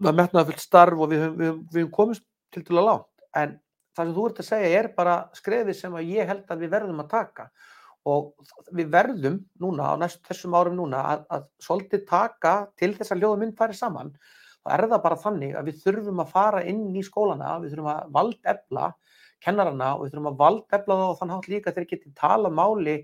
það 0.00 0.08
er 0.08 0.16
metnaðarfullt 0.22 0.62
starf 0.62 0.98
og 1.02 1.10
við 1.10 1.26
höfum, 1.26 1.90
komist 1.92 2.22
til 2.54 2.62
að 2.70 2.86
langt 2.86 3.26
en 3.36 3.58
það 3.96 4.04
sem 4.04 4.16
þú 4.16 4.26
ert 4.28 4.42
að 4.42 4.48
segja 4.50 4.80
er 4.80 4.90
bara 4.96 5.16
skrefið 5.36 5.78
sem 5.80 5.98
ég 6.04 6.30
held 6.30 6.52
að 6.52 6.64
við 6.64 6.72
verðum 6.76 7.02
að 7.04 7.12
taka. 7.14 7.48
Og 8.06 8.34
við 8.76 8.90
verðum 8.92 9.40
núna 9.58 9.90
á 9.90 9.94
næst 9.98 10.20
þessum 10.28 10.54
árum 10.54 10.76
núna 10.78 11.00
að, 11.14 11.24
að 11.34 11.46
svolítið 11.64 12.04
taka 12.06 12.52
til 12.78 12.92
þess 12.94 13.14
að 13.16 13.24
ljóða 13.24 13.40
mynd 13.40 13.56
færi 13.58 13.74
saman 13.74 14.12
þá 14.66 14.74
er 14.74 14.86
það 14.90 15.02
bara 15.04 15.18
þannig 15.22 15.56
að 15.58 15.68
við 15.70 15.80
þurfum 15.84 16.22
að 16.22 16.30
fara 16.34 16.60
inn 16.66 16.84
í 16.94 17.02
skólana, 17.06 17.56
við 17.62 17.74
þurfum 17.74 17.90
að 17.92 18.12
valdefla 18.16 18.90
kennarana 19.44 19.92
og 19.94 20.04
við 20.04 20.14
þurfum 20.14 20.30
að 20.32 20.38
valdefla 20.42 20.98
þá 21.00 21.06
á 21.06 21.18
þann 21.20 21.34
hátt 21.34 21.48
líka 21.52 21.70
að 21.70 21.78
þeir 21.78 21.88
geti 21.92 22.12
tala 22.18 22.50
máli 22.50 22.96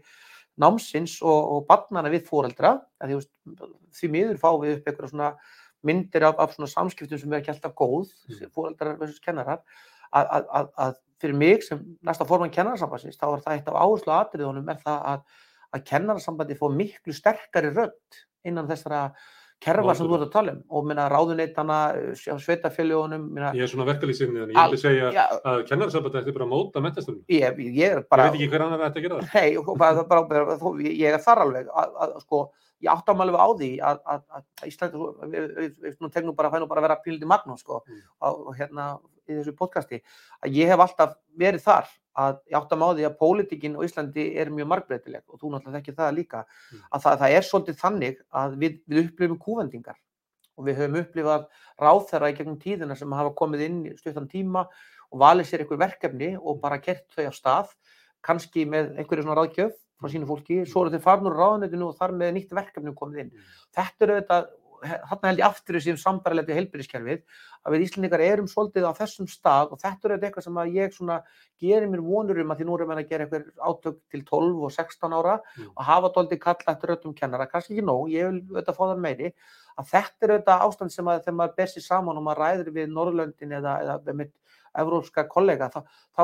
námsins 0.62 1.16
og, 1.22 1.40
og 1.54 1.66
barnana 1.68 2.12
við 2.12 2.26
fóreldra 2.28 2.76
því, 3.00 3.20
því 3.98 4.12
miður 4.12 4.40
fá 4.42 4.48
við 4.60 4.76
upp 4.76 4.90
einhverja 4.90 5.12
svona 5.12 5.30
myndir 5.86 6.26
af, 6.28 6.38
af 6.42 6.54
svona 6.54 6.70
samskiptum 6.70 7.18
sem 7.18 7.32
er 7.32 7.40
ekki 7.40 7.54
alltaf 7.54 7.74
góð, 7.78 8.12
Mm. 8.28 8.50
fóreldrar 8.54 8.98
versus 9.00 9.22
kennarar, 9.22 9.62
að, 10.12 10.26
að, 10.38 10.46
að, 10.60 10.70
að 10.86 10.96
fyrir 11.22 11.36
mig 11.38 11.62
sem 11.66 11.82
næsta 12.04 12.26
forman 12.28 12.50
kennararsambandsins, 12.54 13.18
þá 13.20 13.28
er 13.36 13.44
það 13.44 13.58
eitt 13.58 13.68
af 13.70 13.76
áherslu 13.84 14.12
atriðunum 14.16 14.72
er 14.72 14.80
það 14.82 15.04
að, 15.12 15.20
að 15.76 15.84
kennararsambandi 15.92 16.56
fá 16.58 16.66
miklu 16.74 17.14
sterkari 17.14 17.70
rödd 17.76 18.18
innan 18.44 18.66
þessara 18.68 19.04
kerfa 19.62 19.94
sem 19.94 20.08
þú 20.10 20.16
ert 20.16 20.24
að 20.26 20.32
tala 20.34 20.52
um 20.56 20.62
og 20.74 20.86
minna 20.90 21.04
ráðuneytana, 21.12 21.76
sveitafélögunum, 22.42 23.28
minna, 23.30 23.52
Ég 23.54 23.62
er 23.62 23.70
svona 23.70 23.86
verkalýsinni, 23.86 24.40
þannig 24.42 24.56
ég 24.56 24.64
myndi 24.66 24.80
segja 24.82 25.12
já, 25.14 25.22
að 25.52 25.60
kennarsambandi 25.68 26.18
ætti 26.22 26.34
bara 26.34 26.48
að 26.48 26.50
móta 26.50 26.82
mentastunum. 26.82 27.20
ég, 27.30 27.60
ég 27.62 27.84
er 27.86 28.00
Ég 28.02 28.08
bara, 28.10 28.26
veit 28.26 28.40
ekki 28.40 28.48
hver 28.50 28.64
annar 28.66 28.82
ætti 28.88 28.98
að 28.98 29.06
gera 29.06 29.20
það. 29.20 29.36
Nei, 29.38 29.76
bara, 29.78 29.94
það 30.00 30.08
bara, 30.10 30.24
bara, 30.32 30.56
þú- 30.64 30.74
ég 30.90 31.06
er 31.14 31.22
þar 31.22 31.44
alveg 31.46 31.70
að, 31.70 31.94
að 32.06 32.16
sko, 32.26 32.40
ég 32.82 32.90
áttam 32.96 33.22
alveg 33.22 33.38
á 33.38 33.48
því 33.62 33.70
að, 33.92 34.02
að, 34.16 34.26
að 34.40 34.66
Íslandi, 34.72 35.06
við, 35.30 36.10
tegnum 36.18 36.34
bara, 36.42 36.50
fænum 36.56 36.68
bara 36.74 36.82
að 36.82 36.88
vera 36.88 37.00
píldi 37.06 37.30
magnum, 37.30 37.58
sko, 37.62 37.84
Mm. 37.86 38.02
og 38.32 38.54
hérna 38.58 38.88
í 39.28 39.36
þessu 39.38 39.54
podcasti, 39.56 40.00
að 40.42 40.56
ég 40.58 40.70
hef 40.72 40.82
alltaf 40.84 41.16
verið 41.38 41.64
þar, 41.64 41.90
að 42.18 42.38
ég 42.50 42.56
áttam 42.58 42.82
á 42.84 42.88
því 42.92 43.04
að 43.08 43.18
pólitíkin 43.22 43.76
á 43.78 43.84
Íslandi 43.86 44.24
er 44.36 44.50
mjög 44.52 44.68
margbreytileg 44.72 45.22
og 45.28 45.40
þú 45.40 45.52
náttúrulega 45.52 45.78
þekkir 45.80 45.98
það 46.00 46.16
líka, 46.18 46.44
Mm. 46.72 46.80
að 46.92 47.02
það, 47.04 47.18
það 47.22 47.36
er 47.36 47.46
svolítið 47.48 47.76
þannig 47.80 48.18
að 48.32 48.56
við, 48.58 48.80
við 48.86 49.04
upplifum 49.06 49.38
kúvendingar 49.38 49.98
og 50.58 50.66
við 50.66 50.76
höfum 50.76 50.98
upplifað 51.00 51.46
ráðherra 51.80 52.28
í 52.30 52.36
gegnum 52.36 52.58
tíðina 52.60 52.96
sem 52.98 53.12
hafa 53.12 53.32
komið 53.34 53.64
inn 53.66 53.78
í 53.86 53.96
stuttan 53.96 54.28
tíma 54.28 54.66
og 55.12 55.18
valið 55.18 55.48
sér 55.48 55.64
einhver 55.64 55.80
verkefni 55.80 56.36
og 56.36 56.60
bara 56.60 56.78
gert 56.78 57.08
þau 57.16 57.28
á 57.28 57.32
stað, 57.32 57.72
kannski 58.22 58.66
með 58.68 58.92
einhverju 59.00 59.24
svona 59.24 59.38
ráðgjöf 59.40 59.72
frá 60.02 60.10
sínu 60.10 60.26
fólki, 60.26 60.66
svo 60.66 60.82
eru 60.82 60.92
þeir 60.92 61.02
farin 61.04 61.28
úr 61.30 61.36
ráðunetinu 61.38 61.88
og 61.88 61.96
þar 61.96 62.12
með 62.18 62.32
nýtt 62.36 62.52
verkefni 62.52 62.92
komið 62.98 63.20
inn. 63.22 63.32
Þetta 63.72 64.04
er 64.04 64.12
auðvitað, 64.12 64.48
þarna 64.82 65.30
held 65.30 65.40
ég 65.40 65.46
aftur 65.46 65.78
þessi 65.78 65.94
sambarlegt 66.02 66.50
í 66.50 66.56
heilbyrðiskerfið, 66.56 67.22
að 67.62 67.74
við 67.76 67.84
Íslandingar 67.86 68.24
erum 68.26 68.48
svolítið 68.50 68.86
á 68.88 68.92
þessum 68.98 69.28
stað 69.30 69.72
og 69.74 69.80
þetta 69.82 70.08
er 70.08 70.14
auðvitað 70.14 70.28
eitthvað 70.28 70.46
sem 70.48 70.60
að 70.62 70.74
ég 70.76 70.96
svona 70.96 71.18
gerir 71.62 71.88
mér 71.92 72.02
vonur 72.02 72.40
um 72.42 72.50
að 72.52 72.60
því 72.60 72.66
nú 72.66 72.76
erum 72.76 72.92
við 72.92 73.00
að 73.02 73.10
gera 73.12 73.26
eitthvað 73.26 73.68
átök 73.70 73.98
til 74.10 74.22
12 74.32 74.64
og 74.66 74.74
16 74.74 75.16
ára 75.18 75.38
Mm. 75.52 75.68
og 75.76 75.84
hafa 75.84 76.08
dóldi 76.14 76.38
kalla 76.40 76.72
eftir 76.72 76.88
röddum 76.90 77.14
kennara, 77.14 77.46
kannski 77.46 77.74
ekki 77.76 77.84
nóg, 77.84 78.08
ég 78.10 78.30
vil 78.30 78.40
auðvitað 78.56 78.76
fá 78.76 78.84
það 78.88 79.02
meiri, 79.04 79.32
að 79.78 79.90
þetta 79.92 80.26
er 80.26 80.32
auðvitað 80.32 80.62
ástand 80.66 80.92
sem 80.92 81.08
að 81.12 81.20
þegar 81.24 81.36
maður 81.38 81.56
ber 81.56 81.66
sér 81.72 81.84
saman 81.86 82.16
og 82.16 82.24
maður 82.26 82.40
ræður 82.42 82.70
við 82.72 82.92
Norrlöndin 82.92 83.52
eða, 83.58 83.74
eða 83.82 84.14
með 84.16 84.30
evrópska 84.78 85.24
kollega, 85.28 85.68
þá, 85.72 85.82
þá 86.16 86.22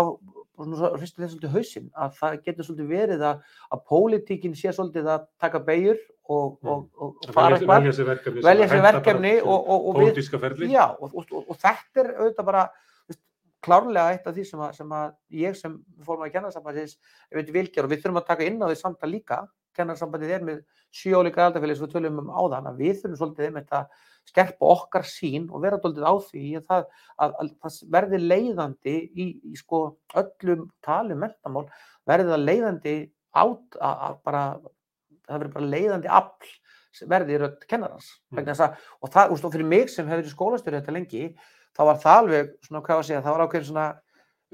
hristir 0.99 1.23
þess 1.25 1.35
svolítið 1.35 1.53
hausinn 1.55 1.91
að 1.95 2.15
það 2.19 2.39
getur 2.47 2.67
svolítið 2.67 2.89
verið 2.93 3.25
að, 3.29 3.43
að 3.75 3.83
pólitíkin 3.93 4.57
sé 4.59 4.73
svolítið 4.75 5.11
að 5.15 5.27
taka 5.45 5.61
beigur 5.67 5.99
og, 6.29 6.59
Mm. 6.61 6.69
og, 6.69 6.83
og, 6.99 7.13
og 7.23 7.29
Að 7.29 7.33
fara 7.33 7.57
eitthvað, 7.57 7.79
velja 7.79 7.93
sér 7.97 8.09
verkefni. 8.11 8.43
velja 8.45 8.65
að 8.67 8.73
sér 8.75 8.83
verkefni 8.85 9.31
og, 9.41 9.69
og, 9.73 9.87
og 9.89 10.01
við, 10.03 10.73
já, 10.75 10.85
og, 11.01 11.15
og, 11.15 11.31
og, 11.33 11.45
og 11.49 11.57
þetta 11.63 12.03
er 12.05 12.11
auðvitað 12.19 12.49
bara 12.51 12.65
klárlega 13.65 14.13
eitt 14.15 14.27
af 14.29 14.35
því 14.37 14.45
sem 14.47 14.61
að, 14.63 14.75
sem 14.77 14.93
að 14.95 15.15
ég 15.41 15.57
sem 15.59 15.73
fórum 16.07 16.27
að 16.27 16.35
kennarsambandsins 16.37 16.99
veit 17.35 17.49
vilkjar 17.55 17.89
og 17.89 17.91
við 17.91 18.03
þurfum 18.05 18.21
að 18.21 18.29
taka 18.29 18.47
inn 18.47 18.61
á 18.63 18.67
því 18.71 18.77
samtal 18.79 19.11
líka 19.11 19.41
kennarsambandið 19.79 20.35
er 20.37 20.47
með 20.47 20.61
sjóleika 20.95 21.47
aldarfélagi 21.47 21.79
sem 21.81 21.87
við 21.89 21.97
tölum 21.97 22.23
um 22.25 22.31
áðan 22.35 22.71
að 22.71 22.83
við 22.85 23.01
þurfum 23.01 23.19
svolítið 23.23 23.49
einmitt 23.49 23.75
að 23.79 24.07
skerpa 24.29 24.73
okkar 24.75 25.07
sín 25.09 25.49
og 25.49 25.63
vera 25.65 25.79
svolítið 25.81 26.05
á 26.05 26.15
því 26.29 26.47
að 26.59 26.65
það, 26.69 26.89
að, 27.17 27.37
að, 27.41 27.53
það 27.65 27.79
verði 27.97 28.23
leiðandi 28.25 28.97
í, 29.09 29.29
í 29.49 29.55
sko 29.57 29.83
öllum 30.21 30.67
talum 30.85 31.23
mentamál 31.25 31.69
verði 32.09 32.35
það 32.35 32.45
leiðandi 32.45 32.97
át 33.39 33.79
að, 33.79 33.95
að 34.09 34.19
bara 34.29 34.43
það 35.29 35.39
verði 35.39 35.55
bara 35.57 35.71
leiðandi 35.77 36.13
afl 36.19 36.57
verði 37.09 37.37
í 37.37 37.39
rödd 37.43 37.65
kennarans 37.71 38.11
Mm. 38.29 38.41
vegna 38.41 38.55
þess 38.55 38.65
að, 38.67 38.87
og 39.01 39.13
það, 39.15 39.33
og 39.33 39.53
fyrir 39.53 39.69
mig 39.69 39.91
sem 39.93 40.09
hefur 40.09 40.23
verið 40.23 40.35
skólastjóri 40.35 40.81
þetta 40.81 40.95
lengi, 40.97 41.37
þá 41.77 41.83
var 41.89 42.01
það 42.03 42.19
alveg 42.23 42.51
svona, 42.67 42.83
hvað 42.85 42.99
að 42.99 43.07
segja, 43.09 43.23
það 43.25 43.37
var 43.37 43.45
ákveðin 43.45 43.69
svona 43.69 43.87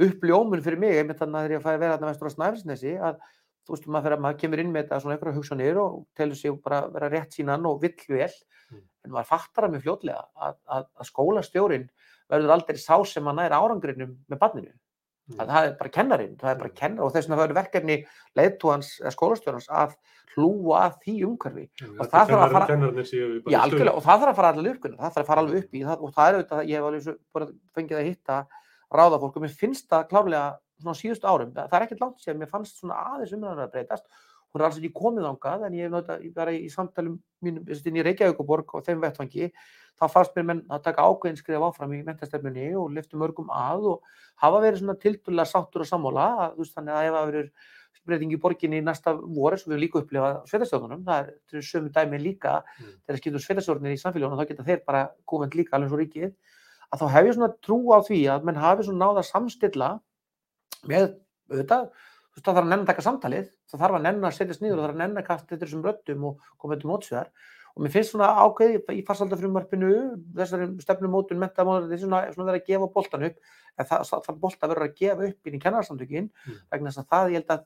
uppljómun 0.05 0.63
fyrir 0.65 0.79
mig, 0.83 0.99
einmitt 0.99 1.19
þannig 1.19 1.39
að 1.39 1.47
þegar 1.47 1.57
ég 1.57 1.65
fæði 1.65 1.81
vera 1.83 1.97
þarna 1.97 2.11
vestur 2.11 2.31
á 2.31 2.35
Snæfellsnesi, 2.35 2.95
að 2.99 3.19
þú 3.66 3.74
veist, 3.77 3.87
maður, 3.88 4.18
maður 4.20 4.38
kemur 4.42 4.61
inn 4.61 4.72
með 4.72 4.85
þetta 4.85 5.00
svona 5.00 5.16
einhverja 5.16 5.37
hugsanir 5.38 5.79
og 5.81 6.07
telur 6.14 6.37
sig 6.37 6.53
bara 6.62 6.83
vera 6.92 7.09
rétt 7.11 7.33
sínan 7.33 7.66
og 7.66 7.81
vill 7.81 7.94
vel, 8.09 8.31
Mm. 8.72 8.81
en 9.05 9.11
maður 9.12 9.27
fattar 9.29 9.64
það 9.66 9.72
mjög 9.74 9.83
fljótlega 9.85 10.22
að, 10.40 10.55
að, 10.72 10.85
að 10.98 11.07
skólastjórin 11.11 11.88
verður 12.31 12.53
aldrei 12.55 12.77
sá 12.81 12.96
sem 13.05 13.24
að 13.29 13.35
næra 13.37 13.59
árangrinum 13.61 14.14
með 14.31 14.38
barninu. 14.40 14.72
Mm. 15.29 15.37
Að 15.40 15.48
það 15.53 15.66
er 15.68 15.74
bara 15.81 15.90
kennarinn, 15.90 16.37
það 16.40 16.50
er 16.50 16.59
bara 16.62 16.68
Mm. 16.70 16.77
kennar 16.81 17.05
og 17.05 17.12
þess 17.12 17.29
vegna 17.29 17.38
verður 17.42 17.59
verkefni 17.61 17.96
leiðtúans 18.37 18.88
eða 19.00 19.12
skólastjórans 19.16 19.68
að 19.68 19.94
hlúa 20.35 20.81
að 20.88 20.96
því 21.05 21.14
umhverfi. 21.29 21.68
og 22.00 22.07
það 22.09 22.27
að 22.48 22.53
fara- 22.53 22.66
Já, 23.53 23.61
algjörlega, 23.61 23.94
og 23.96 24.03
það 24.03 24.20
þarf 24.20 24.33
að 24.33 24.37
fara 24.40 24.53
allir 24.53 24.74
uppgrunna, 24.74 24.96
það 24.98 25.12
þarf 25.14 25.24
að 25.24 25.27
fara 25.27 25.40
alveg 25.44 25.59
upp 25.64 25.72
í 25.74 25.81
það, 25.85 26.03
og 26.03 26.14
það 26.14 26.29
er 26.29 26.35
auðvitað, 26.35 26.68
ég 26.68 26.74
hef 26.74 26.85
alveg 26.88 27.55
fengið 27.77 27.98
að 28.00 28.09
hitta 28.09 28.46
ráðafólk 28.94 29.37
og 29.37 29.42
mér 29.44 29.55
finnst 29.61 29.88
það 29.88 30.09
klárlega 30.09 30.59
svona 30.83 30.97
á 30.97 31.01
síðustu 31.01 31.29
árum, 31.31 31.53
það 31.55 31.77
er 31.79 31.87
ekkert 31.87 32.05
langt 32.05 32.23
sér, 32.23 32.39
mér 32.39 32.51
fannst 32.51 32.81
svona 32.81 33.01
aðeins 33.15 33.35
umræðan 33.37 33.67
að 33.67 33.75
breytast, 33.77 34.09
hún 34.55 34.63
er 34.63 34.67
alls 34.69 34.77
ekki 34.79 34.93
komið 34.95 35.29
ángað, 35.31 35.65
en 35.67 35.79
ég 35.79 35.87
hef 35.87 35.95
náttúrulega 35.95 36.35
bara 36.35 36.53
í 36.55 36.69
samtalum 36.71 37.17
mínum, 37.43 37.65
í 37.67 38.05
Reykjavíkuborg 38.07 38.75
og 38.79 38.85
þeim 38.87 39.01
vettfangi, 39.03 39.49
þá 39.99 40.05
fannst 40.11 40.35
mér 40.39 40.49
menn 40.51 40.65
að 40.71 40.85
taka 40.89 41.07
ákveðin 41.07 41.39
skrif 41.39 41.63
áfram 41.69 41.95
í 41.95 42.03
mentastefnunni 42.07 42.69
og 42.79 42.93
liftu 42.95 43.19
mörgum 43.19 43.51
að 43.55 43.89
og 43.95 44.13
hafa 44.43 44.61
verið 44.63 44.83
svona 44.83 44.99
tildulega 45.03 45.51
sáttur 45.51 45.83
og 45.83 45.91
sammála, 45.91 46.29
að, 46.45 46.61
veist, 46.61 46.75
þannig 46.75 46.95
að 46.95 47.09
ef 47.09 47.17
það 47.19 47.27
verður 47.31 47.51
breyting 48.05 48.35
í 48.35 48.41
borginni 48.41 48.81
næsta 48.85 49.15
voru 49.17 49.57
sem 49.57 49.73
við 49.73 49.81
líka 49.81 50.01
upplifað 50.03 50.41
sveitastjórnunum, 50.51 51.05
það 51.07 51.21
er, 51.23 51.29
það 51.49 51.61
er 51.61 51.67
sömu 51.71 51.93
dæmi 51.95 52.19
líka 52.21 52.55
Mm. 52.75 52.91
þegar 53.07 53.19
skiptum 53.21 53.45
sveitastjórnir 53.45 53.95
í 53.95 54.01
samfélagunum 54.03 54.41
þá 54.41 54.49
geta 54.51 54.67
þeir 54.67 54.83
bara 54.85 55.03
komend 55.25 55.55
líka 55.55 55.77
alveg 55.77 55.89
svo 55.89 56.01
ríkið 56.03 56.35
að 56.93 57.01
þá 57.01 57.07
hef 57.15 57.25
ég 57.25 57.37
svona 57.39 57.55
trú 57.65 57.79
á 57.95 57.99
því 58.05 58.21
að 58.35 58.45
menn 58.45 58.61
hafi 58.61 58.85
svona 58.85 59.07
náða 59.07 59.25
samstilla 59.25 59.89
með 60.90 61.09
auðvitað 61.51 61.88
þú 61.88 62.38
veist 62.38 62.47
það 62.47 62.55
þarf 62.55 62.64
að 62.64 62.70
nenn 62.73 62.81
að 62.85 62.88
taka 62.90 63.05
samtalið 63.09 63.51
það 63.70 63.83
þarf 63.85 63.99
að 63.99 64.07
nenn 64.09 64.25
að 64.29 64.33
setjast 64.38 64.62
niður 64.64 64.79
og 64.79 64.81
það 64.81 64.87
þarf 64.88 64.94
að 64.97 65.03
nenn 65.05 65.20
að 65.20 65.27
kasta 65.29 65.51
þetta 65.55 65.66
þessum 65.66 65.85
röddum 65.87 66.25
og 66.31 66.49
koma 66.59 66.75
þetta 66.77 66.90
mótsvegar 66.90 67.29
og 67.75 67.83
mér 67.83 67.90
finnst 67.94 68.12
svona 68.14 68.29
ákveði 68.38 68.81
í 68.94 69.03
farsaldafrumvarpinu 69.07 69.90
þessari 70.38 70.66
stefnumótun 70.85 71.40
mentamálar 71.42 71.87
þetta 71.88 71.97
er 71.97 72.03
svona, 72.05 72.20
svona 72.35 72.49
verið 72.53 72.62
að 72.62 72.68
gefa 72.70 72.88
boltan 72.94 73.25
upp 73.29 73.38
en 73.75 73.88
það, 73.90 74.05
það, 74.27 74.37
bolta 74.44 74.68
verður 74.70 74.87
að 74.88 74.97
gefa 75.01 75.29
upp 75.31 75.49
inn 75.51 75.57
í 75.59 75.62
kennarsamtökin 75.64 76.29
Mm. 76.44 76.59
vegna 76.70 76.90
þess 76.92 77.03
að 77.03 77.09
það 77.14 77.31
ég 77.33 77.40
held 77.40 77.55
að 77.55 77.64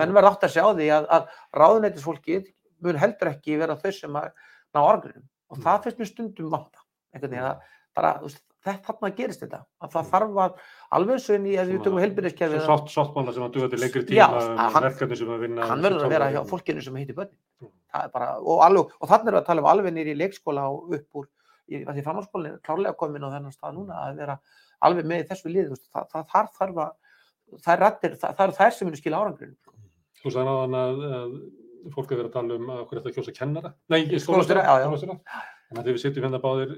menn 0.00 0.12
verða 0.16 0.32
átt 0.34 0.44
að 0.48 0.52
sjá 0.56 0.64
því 0.76 0.88
að, 0.96 1.06
að 1.16 1.26
ráðuneytisfólkið 1.62 2.50
mun 2.84 2.98
heldur 3.00 3.30
ekki 3.32 3.56
vera 3.60 3.76
þau 3.80 3.92
sem 3.96 4.16
að 4.20 4.28
ná 4.74 4.80
argrunum 4.82 5.28
og 5.52 5.58
Mm. 5.58 5.64
það 5.64 5.82
finnst 5.84 5.98
mér 6.00 6.08
stundum 6.12 6.50
vanta 6.52 6.80
einhvern 7.12 7.32
veginn 7.32 7.48
að 7.48 7.64
bara, 7.96 8.12
þú 8.20 8.28
veist, 8.28 8.44
þarna 8.62 9.10
gerist 9.16 9.42
þetta, 9.42 9.60
að 9.82 9.90
það 9.92 10.02
Mm. 10.02 10.10
þarf 10.12 10.40
að 10.42 10.52
alveg 10.98 11.12
eins 11.16 11.28
og 11.28 11.36
inn 11.36 11.46
í, 11.46 11.54
ef 11.58 11.68
við 11.68 11.82
tökum 11.82 12.00
heilbyrðiskerfið, 12.02 12.64
Sátt, 12.66 12.88
sáttmála 12.94 13.34
sem 13.34 13.42
að 13.46 13.52
duga 13.56 13.68
til 13.72 13.80
lengri 13.82 14.02
tíma 14.06 14.28
um 14.42 14.82
verkefni 14.86 15.16
sem 15.18 15.28
að 15.34 15.40
vinna 15.46 15.66
hann 15.66 15.82
verður 15.82 16.04
að 16.06 16.12
vera 16.14 16.30
hjá 16.32 16.42
fólkinu 16.52 16.82
sem 16.82 16.96
heitir. 17.00 17.14
Það 17.92 18.04
er 18.06 18.10
bara, 18.14 18.28
og, 18.40 18.60
alveg, 18.64 18.92
og 19.00 19.08
þannig 19.08 19.26
erum 19.28 19.36
við 19.36 19.42
að 19.42 19.46
tala 19.50 19.60
um 19.62 19.70
alveg 19.72 19.92
nýri 19.92 20.12
í 20.14 20.20
leikskóla 20.20 20.62
og 20.72 20.94
upp 20.96 21.18
úr, 21.20 21.26
í, 21.68 21.82
að 21.84 21.94
því 21.96 22.04
framhaldsskólinn 22.06 22.52
er 22.54 22.62
klárlega 22.64 22.96
komin 22.96 23.26
á 23.26 23.34
þennan 23.34 23.52
stað 23.52 23.74
núna 23.76 23.94
að 24.06 24.16
vera 24.22 24.38
alveg 24.82 25.04
með 25.10 25.26
þessu 25.28 25.48
lið, 25.52 25.74
það, 25.92 26.06
það, 26.12 26.24
það 26.32 26.48
þarf 26.58 26.76
að, 26.86 26.92
það 27.62 27.74
er 27.74 27.82
rættir, 27.84 28.14
það, 28.22 28.36
það 28.38 28.44
eru 28.46 28.56
þær 28.60 28.72
sem 28.78 28.86
munu 28.88 28.96
skila 29.02 29.20
árangurinn. 29.22 29.58
Þú 30.22 30.30
sagði 30.32 30.46
náðan 30.48 30.78
að, 30.78 31.04
að 31.18 31.92
fólk 31.92 32.12
er 32.12 32.16
verið 32.22 32.30
að 32.30 32.36
tala 32.38 32.54
um 32.56 32.70
En 35.72 35.80
að 35.80 35.88
við 35.88 36.00
sitjum 36.02 36.26
hérna 36.26 36.40
báðir 36.42 36.74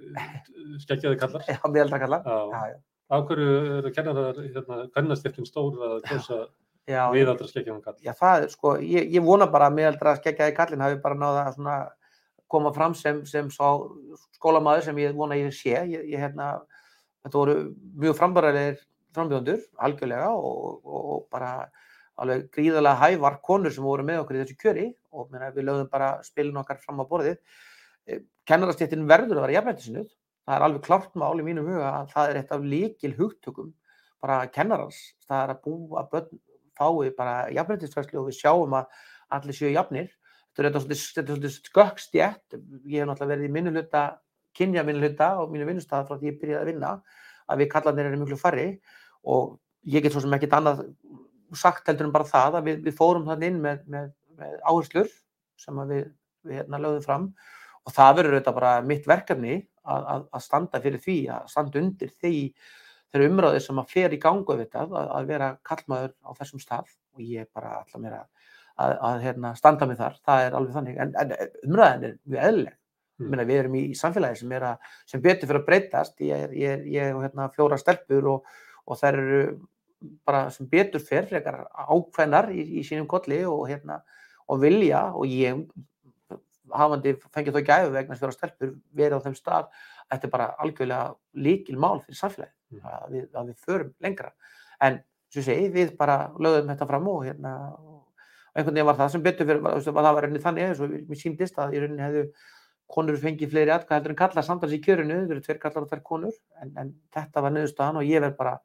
skeggjaði 0.85 1.18
kallar. 1.20 1.46
Já, 1.50 1.59
miðaldra 1.66 2.02
kalla. 2.04 2.20
Já. 2.24 2.37
Já, 2.54 2.74
já. 2.74 2.83
Af 3.14 3.26
hverju 3.28 3.57
eru 3.78 3.90
kennarar, 3.92 4.38
hérna, 4.40 4.78
kvennastjæftin 4.94 5.48
stór 5.48 5.74
að 5.85 5.98
kjósa 6.07 6.38
viðaldra 6.87 7.48
skeggjaðan 7.50 7.83
kall? 7.85 7.98
Já, 8.04 8.12
það 8.16 8.46
sko, 8.54 8.72
ég, 8.80 9.11
ég 9.12 9.24
vona 9.24 9.48
bara 9.50 9.68
að 9.68 9.76
miðaldra 9.78 10.14
skeggjaði 10.20 10.54
kallin 10.57 10.85
hafi 10.85 10.96
bara 11.02 11.18
náða 11.20 11.42
að 11.42 11.59
svona 11.59 11.76
koma 12.54 12.72
fram 12.76 12.94
sem, 12.96 13.20
sem 13.28 13.50
sá 13.52 13.66
skólamaður 14.38 14.88
sem 14.88 15.02
ég 15.02 15.16
vona 15.16 15.38
ég 15.38 15.52
sé. 15.57 15.74
Ég, 15.90 16.09
ég 16.14 16.22
hérna, 16.22 16.54
þetta 17.26 17.40
voru 17.40 17.57
mjög 18.00 18.18
frambæralegir 18.20 18.80
frambjóðundur, 19.14 19.62
algjörlega 19.87 20.33
og, 20.35 20.80
og, 20.83 21.02
og 21.14 21.26
bara 21.33 21.52
alveg 22.20 22.48
gríðarlega 22.54 23.00
hævar 23.00 23.38
konur 23.44 23.74
sem 23.74 23.85
voru 23.87 24.07
með 24.07 24.22
okkur 24.22 24.38
í 24.38 24.42
þessu 24.42 24.59
kjöri 24.59 24.88
og 25.14 25.30
meina, 25.33 25.52
við 25.54 25.68
lögðum 25.68 25.90
bara 25.90 26.11
spilin 26.26 26.61
okkar 26.61 26.80
fram 26.83 27.02
á 27.02 27.04
borðið. 27.11 27.38
Kennarastéttin 28.49 29.07
verður 29.09 29.40
að 29.40 29.47
vera 29.47 29.57
jafnættisnuð. 29.59 30.11
Það 30.45 30.57
er 30.57 30.67
alveg 30.67 30.85
klárt 30.85 31.14
mál 31.17 31.40
í 31.40 31.47
mínum 31.47 31.69
huga 31.71 31.93
að 32.03 32.11
það 32.12 32.31
er 32.31 32.40
eitt 32.40 32.53
af 32.53 32.67
líkil 32.69 33.14
hugtökum 33.17 33.71
bara 34.25 34.43
kennarans. 34.53 34.99
Það 35.25 35.45
er 35.45 35.53
að 35.55 35.62
búa 35.64 36.05
börn 36.11 36.43
fái 36.77 37.14
bara 37.17 37.37
jafnættisfæslu 37.55 38.21
og 38.21 38.29
við 38.29 38.40
sjáum 38.43 38.77
að 38.77 39.01
allir 39.37 39.57
séu 39.57 39.73
jafnir. 39.73 40.11
Þetta 40.55 40.71
er 40.71 40.85
svolítið, 40.85 41.57
skökkstjætt. 41.71 42.59
Ég 42.85 43.01
hef 43.01 43.09
náttúrulega 43.09 43.33
verið 43.33 43.49
í 43.49 43.55
minni 43.57 43.73
hluta, 43.75 44.05
kynja 44.55 44.85
minni 44.87 45.03
hluta 45.03 45.33
og 45.40 45.51
mínu 45.51 45.67
vinnustæða 45.71 46.07
frá 46.11 46.19
því 46.21 46.31
ég 46.31 46.40
byrjaði 46.43 46.61
að 46.61 46.71
vinna 46.71 46.93
að 47.51 47.62
við 47.62 47.71
kallarnir 47.73 48.11
eru 48.11 48.21
miklu 48.21 48.38
færri 48.38 48.69
og 49.25 49.57
ég 49.90 50.05
get 50.05 50.14
svo 50.14 50.23
sem 50.23 50.37
ekkert 50.37 50.55
annað 50.61 50.85
sagt 51.59 51.88
heldur 51.88 52.09
en 52.09 52.14
bara 52.14 52.29
það 52.29 52.61
að 52.61 52.69
við, 52.69 52.79
við 52.87 52.97
fórum 52.99 53.27
þannig 53.29 53.51
inn 53.51 53.61
með, 53.64 53.83
með, 53.90 54.07
með 54.38 54.55
áherslur 54.62 55.11
sem 55.61 55.83
við, 55.90 56.07
við 56.47 56.61
hérna, 56.61 56.81
lögðum 56.85 57.05
fram 57.05 57.27
og 57.85 57.92
það 57.92 58.16
verður 58.18 58.37
auðvitað 58.37 58.59
bara 58.59 58.73
mitt 58.85 59.09
verkefni 59.09 59.57
að, 59.85 60.07
að, 60.14 60.25
að 60.33 60.44
standa 60.44 60.81
fyrir 60.85 61.03
því, 61.05 61.18
að 61.35 61.51
standa 61.53 61.81
undir 61.83 62.12
því 62.14 62.37
þeirra 63.12 63.31
umræði 63.31 63.61
sem 63.62 63.81
að 63.81 63.90
fer 63.92 64.14
í 64.14 64.20
gangu 64.23 64.57
þetta, 64.59 64.87
að, 64.87 65.11
að 65.18 65.29
vera 65.31 65.51
kallmaður 65.68 66.14
á 66.25 66.31
þessum 66.40 66.62
stað 66.62 66.94
og 67.14 67.27
ég 67.27 67.51
bara 67.55 67.77
ætla 67.83 68.01
mér 68.03 68.16
að, 68.18 69.20
hérna, 69.23 69.53
standa 69.59 69.87
mig 69.87 70.01
þar, 70.01 70.16
það 70.27 70.47
er 70.47 70.57
alveg 70.59 70.79
þannig, 70.79 70.97
en, 71.05 71.12
en 71.20 71.37
umræðin 71.68 72.09
er 72.09 72.16
mjög 72.25 72.49
eðlileg. 72.49 72.81
Mm. 73.23 73.35
Við 73.47 73.59
erum 73.61 73.77
í 73.79 73.83
samfélagi 73.94 74.40
sem, 74.40 74.53
er 74.57 74.64
að, 74.73 74.88
sem 75.07 75.23
betur 75.23 75.47
fyrir 75.47 75.61
að 75.61 75.68
breytast, 75.68 76.16
ég 76.27 76.49
er, 76.49 76.57
er, 76.59 76.81
er 76.83 77.20
hérna, 77.23 77.47
fjóra 77.55 77.79
stelpur 77.79 78.27
og, 78.33 78.57
og 78.90 78.99
þær 78.99 79.20
eru 79.20 79.44
bara 80.27 80.49
sem 80.53 80.66
betur 80.68 81.03
fyrir 81.05 81.47
ákveðnar 81.47 82.51
í, 82.51 82.64
í 82.81 82.83
sínum 82.87 83.07
kolli 83.09 83.44
og, 83.47 83.68
hérna, 83.70 84.01
og 84.51 84.59
vilja 84.64 85.07
og 85.14 85.31
ég 85.31 85.62
hafandi 86.72 87.14
fengið 87.35 87.59
þó 87.59 87.64
gæfu 87.68 87.90
vegna 87.92 88.16
fjóra 88.16 88.33
stelpur 88.33 88.74
verið 88.96 89.18
á 89.20 89.24
þeim 89.27 89.35
stað, 89.37 89.66
þetta 90.11 90.27
er 90.27 90.31
bara 90.31 90.46
algjörlega 90.64 91.14
líkil 91.35 91.77
mál 91.79 92.00
fyrir 92.05 92.16
samfélagi 92.20 92.53
Mm. 92.74 92.81
að, 92.90 93.11
við, 93.12 93.24
að 93.38 93.46
við 93.50 93.57
förum 93.66 93.90
lengra 94.03 94.31
en 94.83 94.96
sem 95.31 95.42
segi, 95.46 95.68
við 95.70 95.96
bara 95.96 96.31
lögðum 96.38 96.70
þetta 96.72 96.87
fram 96.88 97.09
og 97.09 97.20
hérna 97.27 97.53
einhvern 98.57 98.74
veginn 98.74 98.87
var 98.88 98.96
það 98.98 99.11
sem 99.12 99.22
betur 99.22 99.46
fyrir, 99.46 99.61
var, 99.62 99.79
það 99.85 99.94
var 99.98 100.22
rauninni 100.24 100.42
þannig 100.42 100.64
eins 100.68 100.81
og 100.83 100.90
mér 100.90 101.20
síndist 101.20 101.59
að 101.59 101.74
í 101.77 101.83
rauninni 101.85 102.03
hefðu 102.03 102.24
konur 102.94 103.16
fengið 103.20 103.50
fleiri 103.55 103.70
atkvæð 103.74 103.94
heldur 103.98 104.14
en 104.14 104.18
kallar 104.18 104.44
samtals 104.46 104.74
í 104.74 104.81
kjörinu, 104.83 105.20
þau 105.27 105.35
eru 105.37 105.44
tveir 105.44 105.61
kallar 105.62 105.85
og 105.87 105.90
tvær 105.92 106.03
konur 106.03 106.35
en, 106.62 106.72
en 106.81 106.92
þetta 107.14 107.42
var 107.46 107.55
niðurstaðan 107.55 108.00
og 108.03 108.09
ég 108.11 108.20
verð 108.27 108.37
bara 108.40 108.57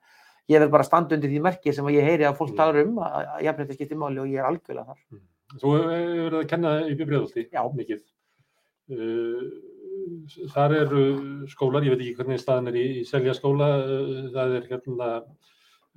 ég 0.49 0.59
verð 0.63 0.71
bara 0.73 0.83
að 0.87 0.89
standa 0.89 1.15
undir 1.19 1.29
því 1.29 1.41
merki 1.45 1.73
sem 1.75 1.85
að 1.85 1.99
ég 1.99 2.07
heyri 2.09 2.25
að 2.25 2.37
fólk 2.39 2.55
Mm. 2.55 2.57
talar 2.57 2.81
um 2.85 2.97
að, 3.05 3.19
að 3.35 3.43
jafnrétti 3.45 3.77
skiptir 3.77 3.97
máli 4.01 4.19
og 4.23 4.27
ég 4.31 4.39
er 4.41 4.49
algjörlega 4.49 4.89
þar. 4.89 5.03
Þú 5.57 5.71
hefur 5.73 5.89
verið 6.29 6.39
að 6.43 6.47
kenna 6.51 6.71
í 6.85 6.95
Bifriðaldi 6.99 7.47
Já. 7.51 7.63
mikið. 7.73 8.01
Uh, 8.89 9.41
þar 10.53 10.73
eru 10.83 11.03
skólar, 11.49 11.85
ég 11.85 11.93
veit 11.95 12.01
ekki 12.05 12.15
hvernig 12.19 12.39
staðan 12.41 12.69
er 12.71 12.77
í, 12.77 12.83
í 13.01 13.05
Selja 13.09 13.33
skóla, 13.37 13.67
uh, 13.81 14.29
það 14.33 14.55
er 14.59 14.67
hérna 14.69 15.09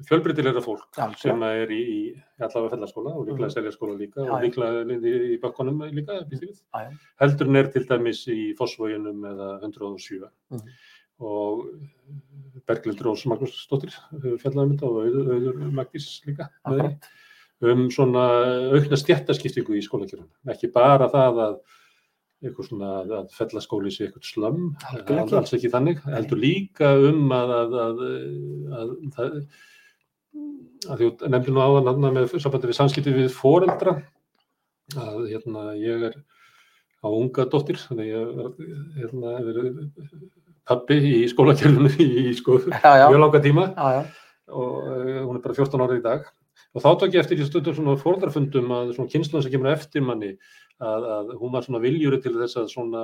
fjölbreytilegra 0.09 0.63
fólk 0.65 0.97
Algjörlega. 0.99 1.21
sem 1.21 1.43
er 1.47 1.71
í, 1.71 1.81
í 1.83 1.99
allavega 2.43 2.73
fellaskóla 2.75 3.13
og 3.15 3.27
líklega 3.29 3.49
Mhm. 3.49 3.55
Selja 3.55 3.73
skóla 3.77 3.97
líka 4.01 4.25
Já, 4.25 4.33
og 4.33 4.41
já. 4.41 4.45
líklega 4.47 4.85
í, 4.89 5.35
í 5.35 5.41
bökkunum 5.41 5.83
líka, 5.93 6.17
býst 6.29 6.43
ég 6.43 6.49
við. 6.49 6.63
Já, 6.75 6.81
já. 6.89 6.97
Heldur 7.21 7.49
en 7.49 7.57
er 7.57 7.69
til 7.71 7.85
dæmis 7.87 8.23
í 8.33 8.39
Fossvóginum 8.59 9.21
eða 9.31 9.61
107 9.63 10.29
Mhm. 10.51 10.69
og 11.21 11.67
Berglind 12.67 13.01
Rós 13.05 13.25
Magnúsdóttir 13.27 13.93
hefur 14.11 14.39
fjallað 14.43 14.65
um 14.65 14.73
þetta 14.77 14.89
og 14.89 14.97
auður, 15.05 15.29
auður 15.37 15.73
Magdís 15.73 16.09
líka 16.27 16.49
með 16.67 16.79
henni 16.81 16.95
Akkurat. 16.97 17.09
Um 17.63 17.87
svona 17.95 18.25
aukna 18.75 18.99
stjættaskiptingu 18.99 19.77
í 19.79 19.85
skólakjörnum. 19.85 20.31
Ekki 20.51 20.73
bara 20.75 21.09
það 21.13 21.41
að 21.47 21.57
eitthvað 22.43 22.69
svona 22.69 22.89
að 23.03 23.29
fellaskóli 23.37 23.93
sé 23.95 24.09
eitthvað 24.09 24.27
slömm, 24.27 24.65
alls 25.15 25.55
ekki 25.55 25.71
þannig, 25.71 26.01
heldur 26.11 26.41
líka 26.43 26.91
um 26.99 27.31
að, 27.35 27.53
að, 27.59 27.77
að, 27.85 28.01
að, 28.81 29.37
að 30.89 30.97
því 30.97 31.11
þú 31.21 31.31
nefndir 31.35 31.55
nú 31.55 31.63
áðan 31.63 32.03
með 32.19 32.35
sambandi 32.43 32.71
við 32.73 32.79
samskipti 32.81 33.15
við 33.15 33.31
foreldra, 33.37 33.95
að 34.99 35.21
hérna 35.31 35.69
ég 35.79 36.09
er 36.11 36.19
á 37.03 37.09
unga 37.11 37.47
dóttir, 37.51 37.79
þannig 37.79 38.11
ég 38.11 38.43
er 38.43 38.51
hérna, 38.99 39.87
pabbi 40.67 40.99
í 41.13 41.17
skólakjörnum 41.31 41.95
í 42.03 42.35
sko 42.39 42.59
mjög 42.67 43.19
langa 43.23 43.43
tíma. 43.43 43.71
Já, 43.77 44.01
já. 44.01 44.03
og 44.51 44.79
uh, 44.83 45.19
hún 45.29 45.39
er 45.39 45.45
bara 45.47 45.59
14 45.63 45.87
ára 45.87 45.99
í 45.99 46.03
dag 46.05 46.27
og 46.73 46.83
þá 46.85 46.91
tók 47.03 47.15
ég 47.15 47.21
eftir 47.23 47.41
í 47.43 47.47
stundum 47.47 47.75
svona 47.77 47.97
fórðarfundum 48.01 48.71
að 48.73 48.93
svona 48.97 49.13
kynslan 49.13 49.43
sem 49.45 49.53
kemur 49.53 49.73
eftir 49.75 50.05
manni 50.07 50.31
að, 50.81 51.09
að 51.17 51.33
hún 51.41 51.53
var 51.53 51.67
svona 51.67 51.83
viljuri 51.85 52.21
til 52.25 52.35
þess 52.39 52.57
að 52.63 52.71
svona 52.73 53.03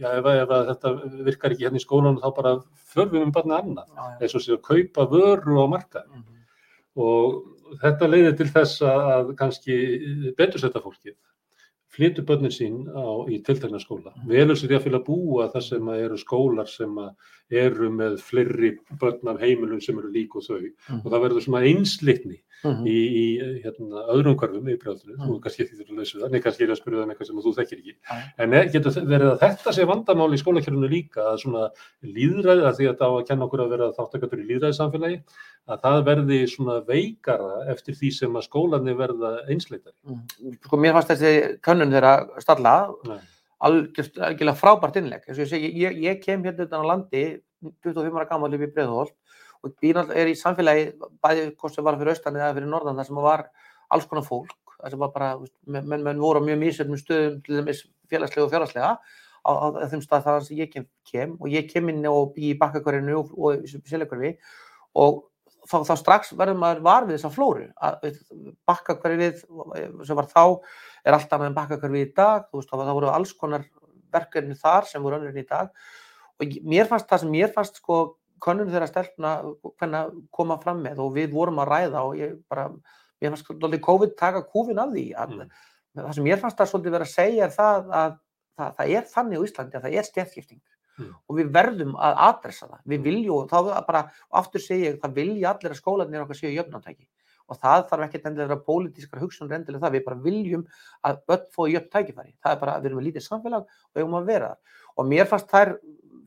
já 0.00 0.08
ef, 0.16 0.24
ef 0.32 0.52
þetta 0.70 0.92
virkar 1.26 1.52
ekki 1.54 1.66
hérna 1.66 1.80
í 1.80 1.84
skólanum 1.84 2.20
þá 2.22 2.28
bara 2.36 2.52
förum 2.94 3.10
við 3.16 3.24
með 3.26 3.34
barnið 3.36 3.56
annað. 3.58 3.90
Eins 4.22 4.34
og 4.38 4.44
sé 4.44 4.54
að 4.54 4.62
kaupa 4.70 5.08
vöru 5.10 5.58
á 5.60 5.66
marka 5.68 6.04
Mhm. 6.06 6.22
og 6.96 7.42
þetta 7.82 8.08
leiðir 8.08 8.36
til 8.38 8.46
þess 8.50 8.80
að 8.82 9.34
kannski 9.38 9.74
betur 10.38 10.58
setja 10.62 10.80
fólkið 10.82 11.14
flytur 11.90 12.26
börnin 12.26 12.54
sín 12.54 12.84
á, 12.86 13.26
í 13.26 13.40
tiltekna 13.42 13.80
skóla. 13.82 14.12
Velur 14.28 14.58
sér 14.58 14.76
ég 14.76 14.86
að 14.94 15.06
búa 15.06 15.48
það 15.50 15.66
sem 15.66 15.90
að 15.90 16.04
eru 16.04 16.18
skólar 16.20 16.70
sem 16.70 17.00
eru 17.50 17.90
með 17.90 18.20
fleiri 18.22 18.76
börn 19.00 19.32
af 19.32 19.40
heimilum 19.42 19.80
sem 19.82 19.98
eru 19.98 20.12
lík 20.12 20.36
og 20.36 20.46
þau. 20.46 20.60
Mhm. 20.60 21.00
og 21.04 21.12
það 21.12 21.22
verður 21.26 21.46
svona 21.46 21.66
einslitni 21.66 22.40
Mhm. 22.64 22.84
í, 22.86 22.98
í 23.20 23.62
hérna, 23.64 24.02
öðrum 24.12 24.36
hverfum 24.36 24.68
í 24.68 24.76
brjáðinu, 24.76 25.16
Mm. 25.16 25.26
þú 25.30 25.40
kannski 25.40 25.62
ekki 25.64 25.76
þurfa 25.78 25.92
að 25.94 26.00
leysa 26.00 26.18
það, 26.20 26.30
nei 26.30 26.40
kannski 26.44 26.62
er 26.66 26.70
að 26.74 26.80
spyrja 26.80 26.98
það 26.98 27.02
um 27.06 27.10
eitthvað 27.10 27.26
sem 27.30 27.40
þú 27.40 27.52
þekkir 27.56 27.78
ekki. 27.80 27.94
Já. 28.10 28.16
En 28.38 28.52
er, 28.54 28.64
getur 28.74 28.92
þe- 28.96 29.06
verið 29.08 29.30
að 29.32 29.40
þetta 29.44 29.72
sé 29.72 29.86
vandamál 29.88 30.34
í 30.34 30.40
skólakjörnunu 30.42 30.90
líka, 30.90 31.20
að 31.30 31.38
svona 31.44 31.62
líðræði, 32.04 32.62
að 32.68 32.76
því 32.76 32.86
að 32.90 32.98
það 33.00 33.08
á 33.08 33.14
að 33.20 33.26
kenna 33.30 33.44
okkur 33.46 33.60
að 33.64 33.70
vera 33.70 33.92
þáttakatur 33.96 34.42
í 34.44 34.48
líðræðisamfélagi, 34.50 35.18
að 35.68 35.80
það 35.80 36.04
verði 36.10 36.38
svona 36.48 36.76
veikara 36.86 37.50
eftir 37.72 37.94
því 37.94 38.12
sem 38.12 38.32
að 38.32 38.46
skólanir 38.48 38.96
verða 38.96 39.32
einsleitari. 39.48 39.96
Mhm. 40.06 40.58
Sko, 40.64 40.76
mér 40.76 40.92
fannst 40.92 41.08
þessi 41.16 41.60
könnun 41.60 41.90
þeirra 41.92 42.40
stalla 42.40 42.76
algjörlega 43.60 44.54
frábært 44.56 44.96
og 44.96 45.36
ég 45.36 45.74
ég, 45.76 46.00
ég 46.02 46.22
kem 46.22 46.42
hérna 46.42 46.64
utan 46.64 46.80
á 46.80 46.86
landi 46.86 47.40
25 47.84 48.16
ára 48.16 48.28
gammal 48.28 48.54
upp 48.54 48.60
í 48.64 48.70
Breiðholt 48.72 49.12
og 49.62 49.70
náttúrulega- 49.70 50.16
er 50.16 50.26
í 50.26 50.36
samfélagi 50.38 50.92
bæði 51.22 51.56
hvort 51.56 51.74
sem 51.74 51.84
var 51.84 51.98
fyrir 51.98 52.14
austan 52.14 52.36
eða 52.36 52.54
fyrir 52.54 52.68
norðan 52.68 52.96
þar 52.96 53.06
sem 53.06 53.16
var 53.16 53.50
alls 53.90 54.06
konar 54.06 54.24
fólk 54.24 54.56
þar 54.80 54.90
sem 54.90 54.98
var 54.98 55.12
bara, 55.12 55.30
menn, 55.66 56.02
menn, 56.02 56.20
voru 56.20 56.40
á 56.40 56.42
mjög 56.44 56.60
mísöfnum 56.60 57.00
stöðum 57.00 57.42
til 57.44 57.58
dæmis 57.60 57.82
félagslega 58.08 58.46
og 58.46 58.52
fjárhagslega 58.52 58.92
á, 59.44 59.50
á, 59.50 59.66
þeim 59.90 60.04
stað 60.04 60.26
þar 60.26 60.44
sem 60.46 60.60
ég 60.60 60.72
kem, 60.72 60.86
kem. 61.08 61.36
Og 61.40 61.48
ég 61.52 61.68
kem 61.70 61.88
inn 61.92 62.06
og 62.10 62.34
bý 62.36 62.52
í 62.52 62.58
bakkakvarinu 62.60 63.18
og, 63.20 63.32
og 63.36 63.66
seljakvarfi 63.88 64.34
og 65.00 65.24
þá, 65.68 65.76
þá 65.88 65.94
strax 66.00 66.32
verður 66.36 66.60
maður 66.60 66.84
var 66.86 67.08
við 67.08 67.18
þessa 67.18 67.32
flóru. 67.34 67.66
Að 67.80 68.20
bakkakvarfið 68.68 69.42
sem 70.08 70.20
var 70.20 70.30
þá 70.30 70.44
er 71.04 71.16
allt 71.16 71.34
annað 71.36 71.50
en 71.50 71.58
bakkakvarfið 71.58 72.06
í 72.06 72.12
dag. 72.16 72.48
Þú 72.48 72.60
veist, 72.60 72.72
það, 72.72 72.86
það 72.86 73.00
voru 73.00 73.12
alls 73.14 73.34
konar 73.36 73.66
verkefni 74.10 74.58
þar 74.58 74.88
sem 74.90 75.04
voru 75.04 75.20
önnur 75.20 75.34
en 75.34 75.42
í 75.44 75.48
dag. 75.48 75.70
Og 76.40 76.56
mér 76.66 76.88
fannst 76.90 77.08
það 77.10 77.24
sem 77.24 77.34
mér 77.36 77.52
fannst 77.54 77.80
sko 77.80 78.00
könnun 78.40 78.70
þeirra 78.72 78.88
stelpna 78.88 79.34
hvernig 79.80 80.24
koma 80.32 80.56
fram 80.62 80.82
með 80.84 80.98
og 81.04 81.12
við 81.14 81.32
vorum 81.34 81.60
að 81.62 81.68
ræða 81.74 82.04
og 82.06 82.16
ég 82.18 82.38
bara, 82.48 82.68
mér 83.20 83.34
fannst 83.34 83.46
svolítið 83.50 83.80
COVID 83.84 84.16
taka 84.16 84.42
kúfin 84.48 84.78
af 84.80 84.90
því 84.94 85.06
að 85.14 85.36
Mm. 85.36 85.50
það 85.96 86.14
sem 86.14 86.24
mér 86.24 86.38
fannst 86.40 86.56
það 86.58 86.70
svolítið 86.72 86.90
vera 86.96 87.04
að 87.04 87.14
segja 87.14 87.44
er 87.44 87.50
það 87.50 87.88
að 87.90 88.18
það, 88.58 88.74
það 88.76 88.90
er 88.96 89.04
þannig 89.14 89.38
á 89.38 89.44
Íslandi 89.46 89.76
að 89.76 89.82
það 89.86 89.96
er 89.98 90.04
stjæðskipting 90.10 90.60
Mm. 91.00 91.14
og 91.28 91.36
við 91.36 91.50
verðum 91.54 91.94
að 91.96 92.14
adressa 92.28 92.66
það. 92.68 92.80
Við 92.86 92.98
Mm. 92.98 93.04
viljum, 93.04 93.36
og 93.40 93.48
þá 93.48 93.86
bara, 93.86 94.02
aftur 94.32 94.60
segi 94.60 94.84
ég, 94.84 95.00
það 95.00 95.14
vilja 95.14 95.48
allir 95.54 95.72
að 95.72 95.80
skólanir 95.80 96.22
okkar 96.22 96.36
séu 96.36 96.52
jöfnantæki 96.52 97.06
og 97.48 97.58
það 97.58 97.88
þarf 97.88 98.04
ekki 98.04 98.20
endilega 98.22 98.44
að 98.44 98.48
vera 98.48 98.66
pólitískar 98.68 99.20
hugsun 99.20 99.48
endilega 99.50 99.80
það, 99.80 99.92
við 99.96 100.04
bara 100.04 100.16
viljum 100.22 100.66
að 101.04 101.16
börn 101.26 101.46
fóði 101.50 101.72
jöfn 101.74 101.90
tækifæri. 101.90 102.34
Það 102.44 102.52
er 102.52 102.60
bara, 102.60 102.80
við 102.80 102.86
erum 102.86 102.98
með 103.00 103.06
lítið 103.08 103.24
samfélag 103.26 103.62
og 103.64 103.94
við 103.94 104.02
erum 104.04 104.14
að 104.20 104.26
vera 104.26 104.48
þar. 104.48 104.58
Og 104.98 105.06
mér 105.06 105.26
fannst 105.26 105.48
þær 105.50 105.78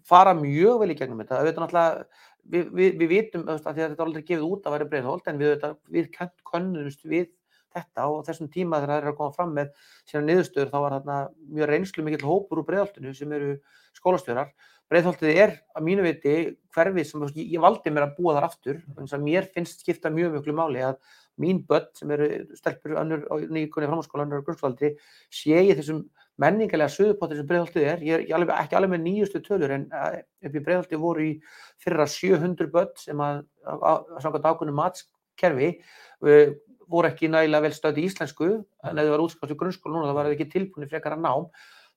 fara 0.08 0.34
mjög 0.38 0.82
vel 0.82 0.92
í 0.94 0.98
gegnum 1.00 1.22
þetta. 1.24 1.40
Auðvitað 1.40 1.64
náttúrulega, 1.66 2.26
við, 2.44 2.68
við, 2.80 2.98
við 3.00 3.14
vitum, 3.14 3.46
að 3.48 3.64
þetta 3.70 3.86
er 3.88 4.04
aldrei 4.08 4.26
gefið 4.28 4.50
út 4.50 4.68
að 4.68 4.78
vera 4.78 4.90
breiðholt, 4.92 5.32
en 5.32 5.42
við, 5.42 5.66
við 5.94 6.12
könnumst 6.50 7.08
við 7.08 7.32
þetta 7.74 8.10
og 8.12 8.22
þessum 8.28 8.52
tíma 8.54 8.82
þegar 8.82 8.94
það 8.94 9.02
er 9.02 9.10
að 9.12 9.18
koma 9.18 9.36
fram 9.36 9.56
með 9.58 9.72
sína 10.10 10.22
niðurstöður 10.28 10.70
þá 10.70 10.78
var 10.84 10.96
þarna 10.98 11.18
mjög 11.58 11.72
reynslu 11.72 12.06
mikill 12.06 12.28
hópur 12.28 12.62
úr 12.62 12.68
breiðholtinu 12.68 13.14
sem 13.18 13.34
eru 13.34 13.56
skólastjórar. 13.98 14.54
Breiðholtið 14.92 15.40
er 15.42 15.54
að 15.74 15.86
mínu 15.88 16.06
viti 16.06 16.34
hverfið 16.76 17.08
sem 17.10 17.24
ég, 17.32 17.54
ég 17.56 17.64
valdi 17.64 17.94
mér 17.94 18.08
að 18.08 18.18
búa 18.20 18.36
þar 18.38 18.50
aftur 18.50 18.82
eins 19.00 19.16
að 19.16 19.26
mér 19.26 19.48
finnst 19.56 19.82
skipta 19.82 20.12
mjög 20.14 20.36
mjög 20.36 20.58
máli 20.58 20.84
að 20.86 21.00
mín 21.42 21.64
börn 21.66 21.88
sem 21.98 22.12
eru 22.14 22.28
stelpur 22.60 22.94
nýgunni 23.00 23.88
framhanskóla, 23.90 24.28
önnur 24.28 24.44
á 24.44 24.46
grunnskólaldri 24.46 24.94
sé 25.34 25.56
ég 25.56 25.80
þessum 25.80 26.04
menningarlega 26.42 26.92
suðupottir 26.92 27.40
sem 27.40 27.48
breiðholtið 27.50 27.88
er. 27.88 28.04
Ég 28.08 28.26
er 28.26 28.38
alveg, 28.38 28.54
ekki 28.58 28.78
alveg 28.78 28.94
með 28.96 29.04
nýjustu 29.06 29.42
tölur 29.46 29.74
en 29.76 29.86
uh, 29.94 30.18
upp 30.48 30.58
í 30.58 30.64
breiðholtið 30.66 31.04
voru 31.04 31.26
í 31.28 31.32
fyrra 31.84 32.08
700 32.10 32.72
börn 32.74 32.94
sem 33.00 33.22
að, 33.22 33.44
að, 33.70 33.86
að 33.86 34.24
samkvæmt 34.26 34.50
ákveðnu 34.50 34.76
matskerfi 34.80 35.70
uh, 36.26 36.56
voru 36.94 37.10
ekki 37.10 37.30
nægilega 37.32 37.68
vel 37.68 37.76
stöði 37.76 38.04
í 38.04 38.10
íslensku 38.10 38.50
en 38.50 38.98
ef 38.98 39.06
þið 39.06 39.14
var 39.14 39.24
útskjátt 39.24 39.54
í 39.54 39.60
grunnskóla 39.62 39.96
núna 39.96 40.10
þá 40.10 40.18
var 40.18 40.28
það 40.28 40.36
ekki 40.38 40.52
tilbúinir 40.56 40.92
frekar 40.92 41.16
að 41.16 41.26
nám 41.28 41.48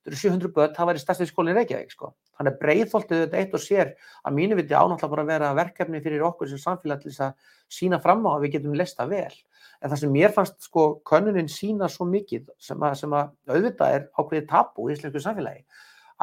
það 0.07 0.12
eru 0.12 0.21
700 0.21 0.53
börn, 0.55 0.75
það 0.77 0.88
væri 0.90 1.03
stærsti 1.03 1.27
skólinn 1.27 1.57
í 1.57 1.59
Reykjavík 1.59 1.90
sko. 1.90 2.12
þannig 2.38 2.53
að 2.53 2.61
breiðholtið 2.62 3.23
þetta 3.25 3.40
eitt 3.40 3.55
og 3.57 3.62
sér 3.62 3.92
að 4.23 4.37
mínu 4.37 4.59
viti 4.59 4.77
ánáttúrulega 4.77 5.11
bara 5.11 5.25
að 5.25 5.31
vera 5.33 5.53
verkefni 5.59 6.01
fyrir 6.05 6.25
okkur 6.29 6.51
sem 6.51 6.62
samfélag 6.62 7.03
til 7.03 7.11
þess 7.11 7.25
að 7.27 7.33
sína 7.79 7.99
fram 8.03 8.23
á 8.23 8.31
að 8.37 8.45
við 8.45 8.55
getum 8.57 8.77
lesta 8.79 9.07
vel 9.11 9.35
en 9.83 9.90
það 9.90 10.01
sem 10.03 10.14
mér 10.14 10.35
fannst 10.37 10.69
sko 10.69 10.87
könnunin 11.07 11.51
sína 11.51 11.90
svo 11.90 12.07
mikið 12.07 12.47
sem 12.62 12.83
að, 12.87 12.95
sem 13.03 13.12
að 13.12 13.35
auðvitað 13.51 13.97
er 13.99 14.07
ákveðið 14.14 14.49
tapu 14.53 14.87
í 14.87 14.95
íslensku 14.95 15.23
samfélagi 15.25 15.64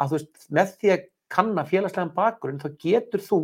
að 0.00 0.10
þú 0.10 0.18
veist 0.18 0.48
með 0.48 0.74
því 0.80 0.94
að 0.94 1.06
kanna 1.34 1.64
félagslegan 1.68 2.14
bakgrunn 2.16 2.62
þá 2.62 2.70
getur 2.80 3.22
þú 3.24 3.40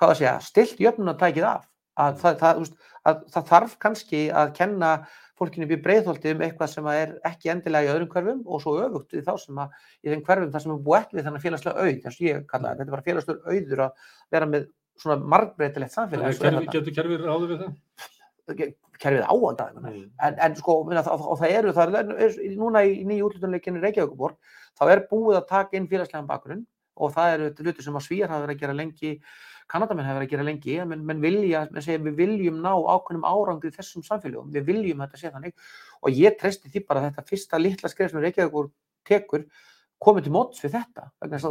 hvað 0.00 0.14
að 0.14 0.20
segja, 0.20 0.36
stilt 0.42 0.80
jöfnunatækið 0.82 1.46
af 1.46 1.66
að 2.00 2.20
það, 2.20 2.38
það, 2.40 2.60
veist, 2.62 2.76
að 3.06 3.24
það 3.34 3.50
þarf 3.50 3.74
kannski 3.84 4.22
að 4.32 4.52
kenna 4.56 4.92
fólkinu 5.40 5.66
upp 5.66 5.72
í 5.72 5.80
breiðholti 5.84 6.34
um 6.34 6.42
eitthvað 6.44 6.72
sem 6.74 6.88
er 6.92 7.14
ekki 7.30 7.50
endilega 7.54 7.88
í 7.88 7.92
öðrum 7.94 8.10
hverfum 8.12 8.42
og 8.44 8.60
svo 8.62 8.74
öfugt 8.84 9.16
við 9.16 9.24
þá 9.26 9.32
sem 9.40 9.62
að 9.62 9.78
í 10.04 10.12
þeim 10.12 10.24
hverfum 10.26 10.52
þar 10.52 10.64
sem 10.64 10.74
er 10.74 10.82
búið 10.90 11.16
við 11.16 11.26
þannig 11.28 11.44
félagslega 11.46 11.86
auð, 11.86 11.96
þess 12.04 12.20
að 12.20 12.28
ég 12.28 12.44
kalla 12.50 12.68
það, 12.68 12.82
þetta 12.82 12.86
er 12.86 12.94
bara 12.96 13.06
félagslega 13.08 13.54
auður 13.54 13.82
að 13.86 14.04
vera 14.36 14.50
með 14.50 14.68
svona 15.00 15.16
margbreytilegt 15.34 15.96
samfélag. 15.96 16.28
er 16.44 16.56
þarna. 16.58 16.72
getur 16.76 16.96
kerfið 16.98 17.24
ráðu 17.24 17.50
við 17.50 17.64
það? 17.64 18.72
Kerfið 19.00 19.22
áandað, 19.32 19.76
Mm. 19.80 20.10
en, 20.20 20.34
en 20.44 20.56
sko, 20.58 20.74
minna, 20.84 21.02
það, 21.06 21.22
og 21.32 21.38
það 21.40 21.54
eru, 21.56 21.72
það 21.72 21.94
er, 21.96 22.10
er 22.26 22.56
núna 22.60 22.82
í 22.84 22.98
nýju 23.08 23.30
útlutunleikinni 23.30 23.80
Reykjavíkuborg, 23.80 24.36
þá 24.76 24.82
er 24.92 25.06
búið 25.08 25.38
að 25.38 25.46
taka 25.48 25.78
inn 25.78 25.88
félagslegan 25.88 26.28
bakgrunn 26.28 26.66
og 27.00 27.14
það 27.14 27.32
eru 27.36 27.48
hluti 27.64 27.86
sem 27.86 27.96
að 27.96 28.04
svíjar 28.04 28.28
hafa 28.28 28.44
verið 28.44 28.58
að 28.58 28.60
gera 28.60 28.76
lengi, 28.76 29.12
kannadamenn 29.70 30.06
hafa 30.06 30.18
verið 30.18 30.28
að 30.28 30.34
gera 30.34 30.46
lengi, 30.48 30.76
menn, 30.90 31.06
menn 31.06 31.22
vilja, 31.22 31.64
menn 31.70 31.84
segja, 31.84 32.02
við 32.04 32.18
viljum 32.18 32.60
ná 32.64 32.72
ákveðnum 32.74 33.26
árangri 33.28 33.70
í 33.70 33.76
þessum 33.76 34.04
samfélögum, 34.06 34.52
við 34.54 34.68
viljum 34.68 35.02
þetta 35.04 35.20
sé 35.20 35.32
þannig. 35.32 35.56
Og 36.02 36.20
ég 36.20 36.38
treysti 36.40 36.72
því 36.72 36.84
bara 36.88 37.02
að 37.02 37.10
þetta 37.10 37.26
fyrsta 37.30 37.60
litla 37.60 37.90
skref 37.92 38.12
sem 38.12 38.22
Reykjavíkur 38.24 38.70
tekur 39.06 39.46
komið 40.00 40.26
til 40.26 40.32
móts 40.32 40.62
við 40.64 40.76
þetta, 40.78 41.08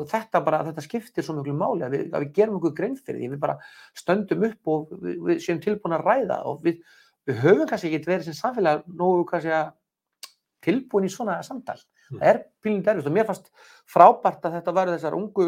þetta 0.09 0.41
bara, 0.45 0.63
þetta 0.69 0.83
skiptir 0.83 1.25
svo 1.25 1.35
mjög 1.37 1.57
máli 1.57 1.85
að 1.85 1.95
við, 1.95 2.05
að 2.09 2.23
við 2.23 2.31
gerum 2.39 2.55
okkur 2.57 2.73
grein 2.79 2.95
fyrir 2.97 3.21
því, 3.21 3.27
við 3.35 3.43
bara 3.43 3.57
stöndum 3.97 4.45
upp 4.47 4.71
og 4.73 4.95
við, 4.95 5.19
við 5.27 5.43
séum 5.45 5.59
tilbúin 5.61 5.97
að 5.99 6.07
ræða 6.07 6.39
og 6.49 6.63
við, 6.65 6.79
við 7.29 7.43
höfum 7.43 7.69
kannski 7.69 7.91
ekki 7.91 8.09
verið 8.09 8.25
sem 8.25 8.37
samfélag 8.39 8.81
nógu 8.89 9.27
kannski 9.29 9.53
að 9.53 9.69
tilbúin 10.65 11.05
í 11.05 11.13
svona 11.13 11.37
samtal. 11.45 11.77
Það 12.09 12.25
er 12.31 12.41
pílinn 12.63 12.83
derfist 12.85 13.09
og 13.09 13.15
mér 13.15 13.27
fannst 13.27 13.51
frábært 13.89 14.45
að 14.47 14.57
þetta 14.57 14.75
væri 14.75 14.95
þessar 14.95 15.17
ungu 15.17 15.47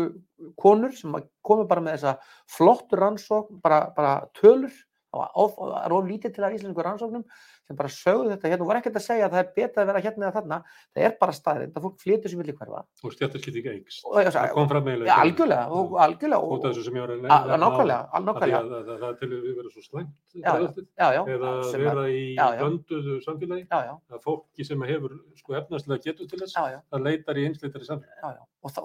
konur 0.61 0.93
sem 0.97 1.17
komu 1.45 1.65
bara 1.69 1.83
með 1.83 1.97
þessa 1.97 2.13
flottu 2.57 2.99
rannsókn, 2.99 3.59
bara, 3.63 3.83
bara 3.95 4.13
tölur, 4.37 4.73
það 5.11 5.85
er 5.85 5.93
of 5.97 6.05
lítið 6.07 6.33
til 6.35 6.43
að 6.47 6.53
íslensku 6.55 6.83
rannsóknum 6.85 7.23
sem 7.67 7.75
bara 7.75 7.89
sögðu 7.91 8.29
þetta 8.31 8.49
hérna 8.51 8.61
og 8.63 8.67
var 8.71 8.77
ekkert 8.79 8.95
að 8.99 9.03
segja 9.05 9.25
að 9.27 9.33
það 9.35 9.41
er 9.41 9.49
betra 9.55 9.83
að 9.83 9.87
vera 9.91 10.01
hérna 10.05 10.23
eða 10.27 10.35
þarna, 10.37 10.57
það 10.95 11.03
er 11.07 11.15
bara 11.19 11.31
staðrind 11.35 11.73
að 11.75 11.83
fólk 11.85 11.97
flytur 12.01 12.29
sem 12.31 12.39
vilja 12.41 12.55
hverfa. 12.59 12.83
Og 13.03 13.11
stjættaskipting 13.15 13.67
eikst. 13.73 14.05
Það 14.31 14.53
kom 14.55 14.69
fram 14.71 14.87
eiginlega. 14.91 15.17
algjörlega, 17.11 17.51
að 17.51 17.59
nákvæmlega, 17.61 18.09
að- 18.61 18.71
að- 18.71 18.89
að 18.91 18.99
Það 19.01 19.19
telur 19.21 19.41
við 19.41 19.55
vera 19.59 19.69
svo 19.75 19.81
slæmt. 19.87 20.13
Eða 21.27 21.63
sem 21.71 21.81
að- 21.81 21.85
vera 21.91 22.05
í 22.07 22.23
blönduðu 22.61 23.13
samfélagi. 23.27 23.67
Að 24.11 24.21
fólki 24.23 24.65
sem 24.65 24.79
hefur 24.81 25.11
sko 25.35 25.53
efnarslega 25.59 26.03
getur 26.07 26.27
til 26.29 26.39
þess, 26.39 26.55
það 26.91 27.03
leitar 27.03 27.35
í 27.35 27.45
einsleitari 27.47 27.85
samfélagi. 27.87 28.21
Og, 28.63 28.71
þá- 28.71 28.83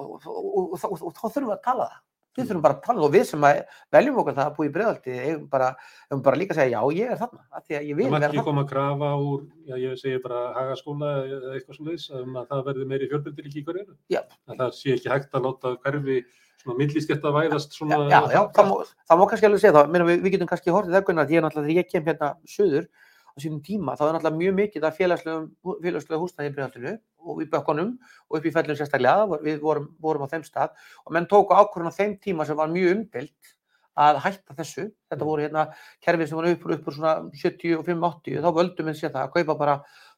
og 1.07 1.15
þurfum 1.15 1.47
við 1.51 1.57
að 1.59 1.63
tala 1.63 1.85
það. 1.91 2.01
Við 2.37 2.49
þurfum 2.51 2.63
bara 2.67 2.77
að 2.77 2.83
tala 2.87 3.01
það 3.01 3.07
og 3.07 3.13
við 3.17 3.25
sem 3.31 3.45
að 3.49 3.61
veljum 3.97 4.19
okkur 4.23 4.37
það 4.37 4.47
að 4.47 4.57
búa 4.57 4.67
í 4.67 4.73
breiðaldi 4.77 5.15
eigum 5.27 5.45
bara, 5.53 5.69
eigum 6.11 6.23
bara 6.27 6.41
líka 6.41 6.53
að 6.55 6.61
segja 6.61 6.73
já, 6.77 6.97
ég 6.97 7.13
er 7.15 7.21
þarna, 7.23 7.43
af 7.57 7.63
því 7.67 7.77
að 7.79 7.87
ég 7.91 7.97
vil 7.97 8.07
Það 8.07 8.17
vera 8.17 8.21
mætti 8.21 8.27
ekki 8.27 8.37
þarna. 8.37 8.49
koma 8.51 8.65
að 8.67 8.73
grafa 8.73 9.13
úr, 9.27 9.45
já 9.71 9.77
ég 9.83 10.01
segi 10.03 10.23
bara 10.27 10.41
hagaskóla 10.57 11.13
eða 11.27 11.55
eitthvað 11.57 11.79
svona 11.79 11.95
þess, 11.97 12.11
um 12.21 12.37
að 12.43 12.51
það 12.53 12.65
verði 12.71 12.89
meiri 12.93 13.09
fjölbyrðir 13.13 13.49
í 13.49 13.65
hverjum. 13.71 13.95
Já. 14.13 14.21
Að 14.53 14.61
það 14.61 14.75
sé 14.81 14.97
ekki 14.97 15.13
hægt 15.15 15.35
að 15.41 15.47
láta 15.49 15.73
hverfi 15.87 16.19
svona 16.63 16.79
millistjætta 16.81 17.33
væðast 17.37 17.77
svona. 17.77 17.99
Já, 18.11 18.21
já, 18.37 18.41
það 18.57 18.71
má, 18.71 18.77
það 19.07 19.21
má 19.21 19.27
kannski 19.31 19.49
alveg 19.51 19.65
segja 19.65 19.75
það, 19.77 19.91
Meina, 19.95 20.07
við, 20.09 20.23
við 20.25 20.37
getum 20.37 20.49
kannski 20.53 20.75
hortið 20.77 20.97
það 20.97 21.05
Gunnar, 21.11 21.29
því 21.31 21.37
að 21.41 21.45
náttúrulega 21.47 21.69
þegar 21.71 21.81
ég 21.83 21.91
kem 21.93 22.09
hérna 22.11 22.31
suður 22.57 22.87
á 23.37 23.39
sínum 23.39 23.61
tíma, 23.61 23.97
þá 23.97 24.07
er 24.07 24.15
náttúrulega 24.17 24.41
mjög 24.41 24.55
mikið 24.57 24.87
félagslegum, 24.97 25.51
félagslega 25.85 26.21
húsnæði 26.23 26.49
í 26.49 26.55
breiðaldinu 26.57 26.95
og 27.27 27.43
í 27.43 27.49
bökkunum 27.53 27.91
og 28.31 28.39
upp 28.39 28.47
í 28.49 28.53
fellum 28.55 28.79
sérstaklega, 28.79 29.27
við 29.45 29.61
vorum, 29.61 29.91
vorum 30.01 30.25
á 30.25 30.33
þeim 30.33 30.47
stað 30.47 30.73
og 31.05 31.13
menn 31.13 31.29
tóku 31.29 31.53
ákvörðun 31.53 31.93
á 31.93 31.99
þeim 31.99 32.17
tíma 32.23 32.47
sem 32.49 32.57
var 32.57 32.73
mjög 32.73 32.95
umdelt 32.97 33.53
að 33.97 34.19
hætta 34.25 34.57
þessu, 34.57 34.91
þetta 35.09 35.25
Mm. 35.25 35.29
voru 35.29 35.43
hérna 35.43 35.63
kerfið 36.05 36.29
sem 36.29 36.37
var 36.37 36.49
upp 36.51 36.65
úr, 36.67 36.73
upp 36.77 36.89
úr 36.89 36.95
svona 36.97 37.15
75-80, 37.33 38.41
þá 38.45 38.51
völdum 38.53 38.87
við 38.87 38.99
sér 39.01 39.13
það 39.13 39.23
að 39.25 39.33
kaupa 39.33 39.59
bara 39.59 39.77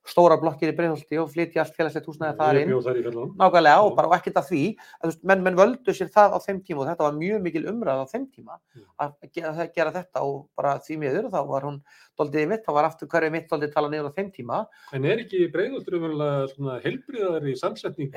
stóra 0.09 0.39
blokkir 0.41 0.73
í 0.73 0.77
breiðaldi 0.77 1.21
og 1.21 1.31
flytja 1.33 1.63
allt 1.63 1.77
félagslegt 1.77 2.09
húsnæði 2.09 2.39
þar 2.39 2.61
inn. 2.63 2.73
í 2.73 3.25
nákvæmlega 3.39 3.85
og 3.85 3.93
bara 3.99 4.11
og 4.11 4.17
ekkert 4.17 4.41
að 4.41 4.49
því. 4.51 4.63
Að, 4.99 5.11
veist, 5.11 5.23
menn, 5.31 5.45
menn 5.45 5.59
völdu 5.59 5.95
sér 5.97 6.11
það 6.15 6.37
á 6.37 6.39
þeim 6.47 6.63
tíma 6.67 6.85
og 6.85 6.91
þetta 6.91 7.07
var 7.07 7.19
mjög 7.19 7.45
mikil 7.45 7.65
umræð 7.73 8.03
á 8.03 8.07
þeim 8.13 8.27
tíma 8.33 8.59
að 9.05 9.15
gera, 9.37 9.69
gera 9.77 9.95
þetta 9.99 10.25
og 10.25 10.41
bara 10.59 10.75
því 10.85 10.99
miður 11.05 11.31
þá 11.35 11.39
var 11.53 11.69
hún 11.69 11.79
doldið 12.19 12.51
mitt, 12.55 12.67
þá 12.67 12.75
var 12.79 12.89
aftur 12.89 13.13
hverju 13.13 13.35
mitt 13.35 13.49
doldið 13.53 13.75
talað 13.77 13.95
niður 13.95 14.11
á 14.11 14.17
þeim 14.19 14.33
tíma. 14.35 14.65
En 14.97 15.09
er 15.09 15.25
ekki 15.25 15.47
breiðoltur 15.55 16.01
umverulega 16.01 16.51
svona 16.55 16.81
heilbriðari 16.85 17.57
samsetning 17.61 18.15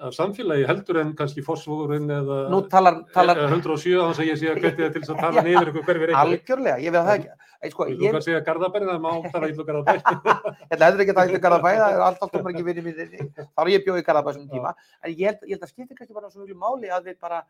af 0.00 0.14
samfélagi 0.16 0.64
heldur 0.68 0.98
en 1.02 1.12
kannski 1.18 1.42
fósfórun 1.44 2.10
eða 2.10 2.38
nú 2.52 2.60
talar, 2.72 3.02
talar 3.14 3.36
eða 3.42 3.50
107 3.58 3.96
þannig 4.00 4.20
að 4.22 4.28
ég 4.30 4.38
sé 4.40 4.50
að 4.52 4.60
gæti 4.64 4.82
það 4.82 4.92
til 4.96 5.02
þess 5.02 5.12
að 5.14 5.20
tala 5.24 5.42
niður 5.46 5.70
ykkur 5.72 5.84
hverfi 5.88 6.06
reyndar. 6.08 6.22
algjörlega, 6.26 6.78
ég 6.82 6.92
veit 6.92 7.02
það 7.06 7.16
ekki 7.62 7.72
sko, 7.72 7.84
Þú 7.86 7.92
ég, 8.02 8.12
kannski 8.16 8.30
segja 8.30 8.40
Garðabæri, 8.48 8.88
það 8.90 9.02
má 9.04 9.10
tala 9.34 9.50
illa 9.52 9.66
Garðabæri. 9.68 10.00
ég 10.02 10.72
held 10.72 10.82
heldur 10.86 11.04
ekki 11.04 11.12
að 11.14 11.20
það 11.20 11.34
er 11.36 11.42
Garðabæ, 11.46 11.70
það 11.82 11.92
er 11.98 12.04
allt 12.08 12.24
alltaf 12.26 12.48
ekki 12.52 12.64
verið 12.70 12.88
mér, 12.88 12.96
þá 13.38 13.60
er 13.62 13.70
ég 13.74 13.84
bjóð 13.86 14.00
í 14.00 14.06
Garðabæ 14.08 14.32
sem 14.38 14.48
tíma, 14.50 14.74
en 15.02 15.12
ég 15.14 15.26
held, 15.30 15.44
ég 15.46 15.54
held 15.56 15.66
að 15.68 15.72
skipti 15.74 15.98
kannski 16.00 16.16
bara 16.16 16.30
svo 16.32 16.42
miklu 16.42 16.58
máli 16.58 16.90
að 16.90 17.06
við 17.12 17.18
bara, 17.22 17.42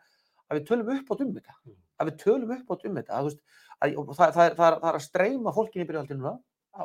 að 0.51 0.59
við 0.61 0.67
tölum 0.69 0.93
upp 0.99 1.15
átt 1.17 1.25
um 1.25 1.33
þetta, 1.39 1.57
Mm. 1.63 1.77
að 2.03 2.09
við 2.11 2.17
tölum 2.27 2.51
upp 2.59 2.71
átt 2.77 2.87
um 2.89 2.97
þetta, 2.99 3.19
að, 3.23 3.27
að, 3.83 3.93
það, 4.13 4.33
það, 4.37 4.45
er, 4.51 4.55
það, 4.59 4.75
það 4.83 4.89
er 4.93 4.97
að 4.99 5.05
streyma 5.07 5.53
fólkinni 5.57 5.85
í 5.87 5.89
byrjaldinu 5.93 6.33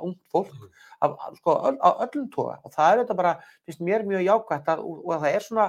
ungt 0.04 0.20
fólk, 0.32 0.52
Mm. 0.54 0.70
af, 1.02 1.38
sko, 1.38 1.54
öllum 2.06 2.32
toga, 2.32 2.60
og 2.64 2.72
það 2.72 2.92
er 2.92 3.04
þetta 3.04 3.16
bara, 3.16 3.36
finnst 3.66 3.82
mér 3.82 4.04
mjög 4.04 4.26
jákvætt 4.28 4.68
að, 4.68 4.80
og, 4.80 5.06
og 5.06 5.14
að 5.16 5.22
það 5.22 5.36
er 5.36 5.46
svona, 5.46 5.68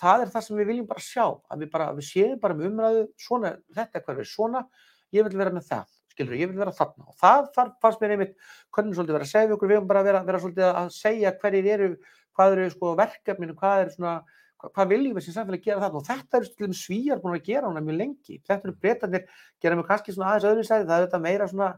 það 0.00 0.22
er 0.22 0.32
það 0.34 0.44
sem 0.46 0.56
við 0.56 0.66
viljum 0.72 0.88
bara 0.88 1.00
sjá, 1.00 1.26
að 1.50 1.58
við 1.62 1.70
bara, 1.70 1.92
við 1.94 2.08
séum 2.08 2.40
bara 2.40 2.54
með 2.54 2.70
umræðu, 2.72 3.04
svona, 3.16 3.56
þetta 3.74 3.98
er 3.98 4.04
hverfið, 4.08 4.30
svona, 4.32 4.64
ég 5.12 5.28
vil 5.28 5.38
vera 5.38 5.50
með 5.54 5.68
það, 5.68 5.92
skilur, 6.12 6.34
ég 6.34 6.50
vil 6.50 6.58
vera 6.58 6.72
þarna. 6.74 7.06
Og 7.08 7.16
það 7.20 7.52
þar 7.54 7.70
fannst 7.80 8.00
mér 8.02 8.16
einmitt 8.16 8.34
hvernig 8.74 8.96
svolítið 8.98 9.18
vera 9.18 9.28
að 9.28 9.34
segja 9.34 9.54
okkur, 9.54 9.68
við 9.68 9.78
höfum 9.78 9.92
bara 9.92 10.02
að 10.02 10.10
vera, 10.10 10.24
vera 10.24 10.42
svolítið 10.42 10.66
að 10.72 10.90
segja 10.96 11.32
hverjir 11.38 11.70
eru, 11.76 11.92
hvað 12.34 12.56
eru 12.56 12.70
sko 12.74 12.96
verkefninu, 12.98 13.54
hvað 13.54 13.84
er 13.84 13.94
svona 13.94 14.16
hvað, 14.58 14.88
viljum 14.90 15.14
við 15.14 15.22
sem 15.22 15.34
samfélag 15.36 15.62
gera 15.62 15.80
þarna. 15.84 16.00
Og 16.00 16.06
þetta 16.08 16.40
eru 16.42 16.74
svíjar 16.74 17.20
búin 17.22 17.36
að 17.36 17.44
gera 17.46 17.68
hana 17.68 17.80
mjög 17.84 17.98
lengi. 18.00 18.40
Þetta 18.42 18.66
eru 18.66 18.74
breytanir, 18.82 19.26
gera 19.62 19.76
mig 19.78 19.86
kannski 19.86 20.14
svona 20.14 20.32
aðeins 20.32 20.48
öðru 20.50 20.64
sæði, 20.66 20.88
það 20.88 20.96
er 20.98 21.06
þetta 21.06 21.20
meira 21.22 21.46
svona 21.46 21.68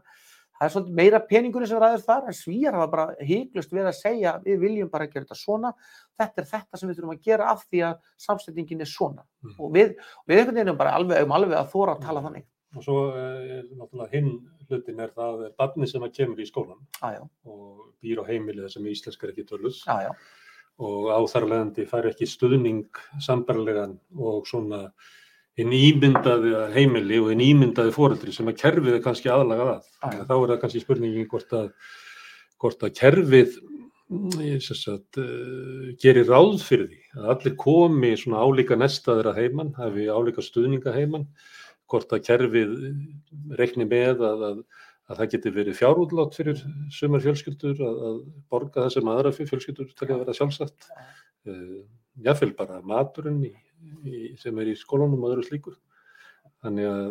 það 0.61 0.67
er 0.67 0.73
svolítið 0.75 0.97
meira 0.99 1.19
peningunni 1.25 1.67
sem 1.69 1.81
ræður 1.81 2.03
þar 2.05 2.27
en 2.29 2.37
svíjar 2.37 2.75
hafa 2.77 2.89
bara 2.91 3.05
hygglust 3.25 3.71
verið 3.73 3.89
að 3.89 3.97
segja 3.97 4.33
við 4.45 4.59
viljum 4.61 4.91
bara 4.93 5.07
gera 5.09 5.25
þetta 5.25 5.37
svona. 5.39 5.71
Þetta 6.21 6.43
er 6.43 6.49
þetta 6.51 6.77
sem 6.77 6.91
við 6.91 6.99
þurfum 6.99 7.13
að 7.15 7.23
gera 7.25 7.47
af 7.49 7.63
því 7.65 7.81
að 7.87 8.11
samsetningin 8.27 8.85
er 8.85 8.91
svona. 8.91 9.25
Mm. 9.41 9.55
og 9.57 9.71
við, 9.73 9.95
við 10.29 10.37
einhvern 10.37 10.59
veginn 10.59 10.67
erum 10.67 10.77
bara 10.77 10.93
alveg, 10.99 11.23
um 11.25 11.33
alveg 11.33 11.57
að 11.57 11.71
þóra 11.71 11.95
að 11.97 12.03
tala 12.05 12.21
þannig. 12.27 12.45
Og 12.77 12.85
svo 12.85 12.99
eh, 13.17 13.63
náttúrulega 13.73 14.13
hinn 14.13 14.29
hlutin 14.69 15.01
er 15.03 15.15
það 15.15 15.47
er 15.47 15.55
barni 15.57 15.89
sem 15.89 16.05
að 16.05 16.13
kemur 16.19 16.39
í 16.39 16.45
skólan 16.47 16.85
já, 17.01 17.23
og 17.49 17.81
býr 18.03 18.21
á 18.21 18.29
heimili 18.29 18.63
þar 18.63 18.75
sem 18.75 18.85
íslenska 18.93 19.27
er 19.27 19.33
ekki 19.33 19.47
já, 19.49 19.97
já, 20.05 20.11
og 20.79 21.09
á 21.11 21.19
þar 21.33 21.47
leðandi 21.49 21.87
fær 21.89 22.07
ekki 22.11 22.29
stuðning 22.29 23.01
sambarlegan 23.19 23.97
og 24.15 24.47
svona 24.47 24.85
hinn 25.59 25.73
ímyndaði 25.75 26.53
heimili 26.75 27.19
og 27.21 27.31
hinn 27.33 27.43
ímyndaði 27.43 27.93
fóreldri 27.95 28.33
sem 28.35 28.47
að 28.47 28.59
kerfið 28.61 28.97
er 28.97 29.03
kannski 29.03 29.31
aðlagað 29.31 29.73
að. 29.73 29.89
Já. 30.01 30.23
Þá 30.29 30.35
er 30.37 30.51
það 30.53 30.59
kannski 30.63 30.83
spurningin 30.83 31.29
hvort 31.31 31.55
að, 31.57 31.71
hvort 32.61 32.85
að 32.87 32.93
kerfið 32.99 33.57
mm, 34.11 34.61
sagt, 34.67 35.19
uh, 35.19 35.89
gerir 36.01 36.29
ráð 36.29 36.61
fyrir 36.63 36.87
því 36.91 37.01
að 37.19 37.33
allir 37.35 37.57
komi 37.59 38.13
svona 38.19 38.45
álíka 38.45 38.77
nestaðir 38.79 39.31
að 39.31 39.41
heiman, 39.41 39.73
hafi 39.79 40.07
álíka 40.07 40.45
stuðninga 40.45 40.95
heiman, 40.95 41.27
hvort 41.91 42.13
að 42.15 42.23
kerfið 42.29 42.77
reikni 43.59 43.87
með 43.89 44.23
að, 44.23 44.45
að, 44.47 44.61
að 45.11 45.19
það 45.19 45.33
geti 45.33 45.55
verið 45.57 45.81
fjárútlátt 45.81 46.37
fyrir 46.37 46.61
sumar 46.95 47.25
fjölskyldur 47.25 47.81
að, 47.83 48.05
að 48.07 48.21
borga 48.53 48.85
það 48.85 48.93
sem 48.95 49.11
aðra 49.11 49.33
fjölskyldur 49.35 49.91
til 49.91 50.07
að 50.07 50.21
vera 50.23 50.37
sjálfsagt. 50.37 50.87
Uh, 51.43 51.81
Jáfnvel 52.21 52.51
bara 52.57 52.81
maturinn 52.83 53.39
í, 53.47 53.51
í, 54.05 54.35
sem 54.39 54.57
er 54.61 54.71
í 54.71 54.77
skólanum 54.79 55.23
og 55.23 55.35
öðru 55.35 55.47
slíku. 55.47 55.75
Þannig 56.61 56.87
að 56.91 57.05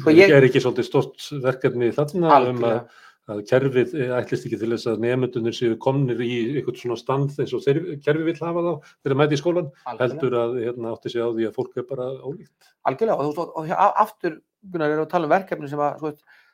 Sko 0.00 0.14
ég- 0.14 0.32
er 0.34 0.46
ekki 0.48 0.62
svolítið 0.62 0.88
stort 0.88 1.26
verkefni 1.44 1.92
þarna 1.94 2.40
um 2.50 2.64
að 2.66 2.80
að 3.26 3.40
kerfið 3.50 3.94
eh, 3.98 4.12
ætlist 4.14 4.46
ekki 4.46 4.58
til 4.60 4.68
þess 4.70 4.86
að 4.86 5.00
nefndunir 5.02 5.54
séu 5.56 5.76
komnir 5.82 6.20
í 6.22 6.60
eitthvað 6.60 6.76
svona 6.78 6.98
stand 7.00 7.32
eins 7.42 7.54
og 7.56 7.64
þeir, 7.64 7.80
kerfið 8.04 8.28
vill 8.28 8.38
hafa 8.38 8.62
þá 8.62 8.70
þegar 9.02 9.18
mæti 9.18 9.34
í 9.34 9.40
skólan, 9.40 9.70
Algjörlega. 9.82 10.04
heldur 10.04 10.36
að 10.38 10.54
hérna, 10.62 10.92
átti 10.94 11.10
sig 11.10 11.24
á 11.26 11.28
því 11.34 11.48
að 11.48 11.56
fólk 11.56 11.80
er 11.80 11.86
bara 11.90 12.06
ólíkt. 12.22 12.70
Algjörlega, 12.86 13.16
og, 13.26 13.40
og, 13.42 13.58
og 13.58 13.72
aftur, 14.04 14.36
við 14.62 14.84
að 14.86 15.02
tala 15.10 15.26
um 15.26 15.34
verkefni 15.34 15.70
sem 15.72 15.82
að, 15.82 15.98
sko, 15.98 16.12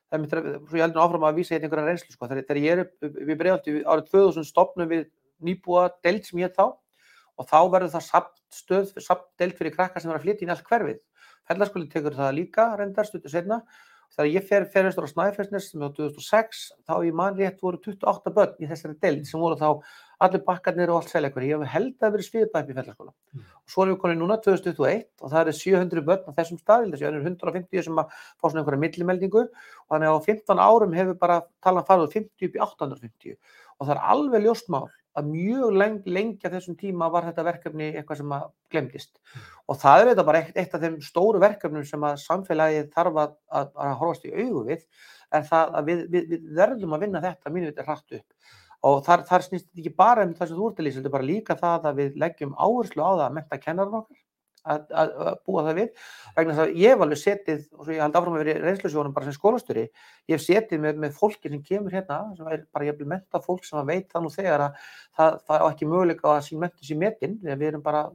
það 0.08 0.16
er 0.16 0.22
mitt, 0.24 0.36
svo 0.70 0.80
ég 0.80 0.86
heldur 0.86 1.04
áfram 1.04 1.28
að 1.28 1.40
vísa 1.42 1.58
einhverja 1.58 1.88
reynslu, 1.90 2.16
sko, 2.16 2.30
þegar, 2.32 2.62
ég 2.64 2.72
er 2.72 2.84
við 3.20 3.36
bregðaldi 3.44 3.76
árið 3.84 4.08
2000 4.16 4.48
stopnum 4.48 4.88
við 4.88 5.04
nýbúa 5.44 5.90
deild 6.00 6.24
sem 6.24 6.40
ég 6.40 6.56
þá 6.56 6.70
og 7.40 7.48
þá 7.48 7.58
verður 7.72 7.94
það 7.94 8.04
safnstöð, 8.08 8.92
safndeild 9.04 9.56
fyrir 9.58 9.76
krakka 9.76 10.02
sem 10.02 10.12
er 10.12 10.18
að 10.18 10.26
flytja 10.26 10.46
inn 10.46 10.52
í 10.52 10.56
allt 10.56 10.68
hverfið. 10.68 11.00
Fellaskóli 11.48 11.88
tekur 11.90 12.18
það 12.18 12.36
líka, 12.38 12.68
reyndar, 12.78 13.08
stuttu 13.08 13.32
setna. 13.32 13.62
Þegar 14.12 14.28
ég 14.28 14.44
fer, 14.44 14.64
fer 14.68 14.84
austur 14.84 15.06
á 15.08 15.12
Snæfellsnes 15.14 15.70
sem 15.70 15.80
var 15.80 15.92
2006, 15.96 16.58
þá 16.84 16.94
í 17.00 17.12
mann 17.16 17.38
rétt 17.38 17.62
voru 17.64 17.78
28 17.80 18.32
börn 18.36 18.58
í 18.60 18.68
þessari 18.68 18.98
deild 19.00 19.24
sem 19.24 19.40
voru 19.40 19.56
þá 19.56 19.70
allir 20.26 20.42
bakkarnir 20.44 20.92
og 20.92 20.98
allt 20.98 21.14
seljakveri. 21.14 21.48
Ég 21.48 21.62
hef 21.64 21.72
held 21.72 22.04
að 22.04 22.12
verið 22.18 22.28
sviðbæp 22.28 22.68
í 22.68 22.76
fellaskóla. 22.76 23.14
Og 23.40 23.72
svo 23.72 23.86
erum 23.86 23.94
við 23.94 24.02
konið 24.02 24.20
núna 24.20 24.36
2021 24.44 25.06
og 25.24 25.32
það 25.32 25.40
eru 25.40 25.54
700 25.62 26.04
börn 26.10 26.28
á 26.28 26.36
þessum 26.36 26.60
stað, 26.60 26.86
þessi 26.92 27.08
önnur 27.08 27.24
150 27.30 27.86
sem 27.88 28.02
að 28.04 28.12
fá 28.12 28.44
svona 28.44 28.60
einhverja 28.60 28.82
millimeldingu 28.84 29.46
og 29.48 29.94
þannig 29.94 30.12
að 30.12 30.20
á 30.20 30.26
15 30.28 30.64
árum 30.68 30.96
hefur 31.00 31.18
bara 31.24 31.40
talan 31.64 31.88
farið 31.88 32.04
úr 32.10 32.14
50 32.18 32.50
upp 32.50 32.60
í 32.60 32.64
850 32.68 33.38
og 33.80 33.88
það 33.88 33.94
er 33.96 34.04
alveg 34.12 34.44
ljóst 34.44 34.68
mál 34.68 34.90
að 35.18 35.28
mjög 35.28 35.76
leng, 35.76 35.98
lengi 36.08 36.46
að 36.48 36.56
þessum 36.56 36.76
tíma 36.80 37.08
var 37.12 37.26
þetta 37.28 37.44
verkefni 37.44 37.88
eitthvað 37.92 38.20
sem 38.22 38.34
að 38.36 38.46
glemdist 38.72 39.18
og 39.68 39.78
það 39.82 40.02
er 40.02 40.10
þetta 40.10 40.26
bara 40.28 40.40
eitt, 40.40 40.56
eitt 40.56 40.76
af 40.76 40.84
þeim 40.84 40.98
stóru 41.04 41.42
verkefnum 41.42 41.84
sem 41.88 42.06
að 42.08 42.20
samfélagið 42.22 42.88
þarf 42.94 43.20
að, 43.24 43.34
að, 43.60 43.70
að 43.84 43.94
horfast 44.00 44.28
í 44.28 44.32
augu 44.32 44.64
við 44.70 44.86
er 45.36 45.46
það 45.48 45.78
að 45.78 45.90
við, 45.90 46.02
við, 46.14 46.26
við 46.32 46.50
verðum 46.58 46.96
að 46.96 47.06
vinna 47.06 47.24
þetta 47.24 47.52
mínu 47.52 47.70
þetta 47.70 47.86
hratt 47.88 48.18
upp. 48.18 48.58
Og 48.82 48.98
þar, 49.06 49.22
þar 49.28 49.44
snýst 49.46 49.68
þetta 49.68 49.82
ekki 49.82 49.94
bara 50.02 50.26
um 50.26 50.34
það 50.38 50.48
sem 50.50 50.58
þú 50.58 50.68
ert 50.68 50.80
að 50.80 50.86
lýsa, 50.86 50.98
þetta 50.98 51.10
er 51.10 51.16
bara 51.16 51.28
líka 51.28 51.56
það 51.60 51.88
að 51.88 52.00
við 52.00 52.16
leggjum 52.24 52.54
áherslu 52.58 53.04
á 53.06 53.10
það 53.12 53.26
að 53.26 53.36
menta 53.36 53.58
kennaran 53.62 53.98
okkar 54.00 54.21
að, 54.62 54.86
að, 55.02 55.12
að 55.26 55.38
búa 55.48 55.64
það 55.66 55.78
við 55.80 56.08
vegna 56.36 56.56
þess 56.56 56.64
að 56.64 56.80
ég 56.82 56.94
hef 56.94 57.04
alveg 57.06 57.20
setið 57.22 57.62
og 57.72 57.84
svo 57.84 57.94
ég 57.96 58.02
held 58.04 58.18
áfram 58.20 58.36
að 58.36 58.42
vera 58.44 58.54
í 58.54 58.62
reynslusjónum 58.62 59.14
bara 59.16 59.28
sem 59.28 59.36
skólastjóri 59.36 59.84
ég 59.86 60.34
hef 60.36 60.44
setið 60.46 60.82
með, 60.86 61.00
með 61.04 61.14
fólki 61.18 61.52
sem 61.52 61.62
kemur 61.66 61.96
hérna 61.96 62.20
sem 62.38 62.50
er 62.52 62.66
bara 62.72 62.88
ég 62.88 62.98
vil 62.98 63.10
menta 63.10 63.42
fólk 63.42 63.66
sem 63.68 63.80
að 63.82 63.92
veit 63.92 64.10
það 64.12 64.26
nú 64.26 64.34
þegar 64.34 64.66
að 64.68 64.82
það, 65.18 65.38
það 65.48 65.64
á 65.64 65.66
ekki 65.68 65.90
möguleika 65.90 66.34
að 66.36 66.44
sín 66.48 66.62
mentu 66.62 66.88
sín 66.88 67.02
metin 67.02 67.38
við 67.42 67.68
erum 67.72 67.84
bara 67.84 68.06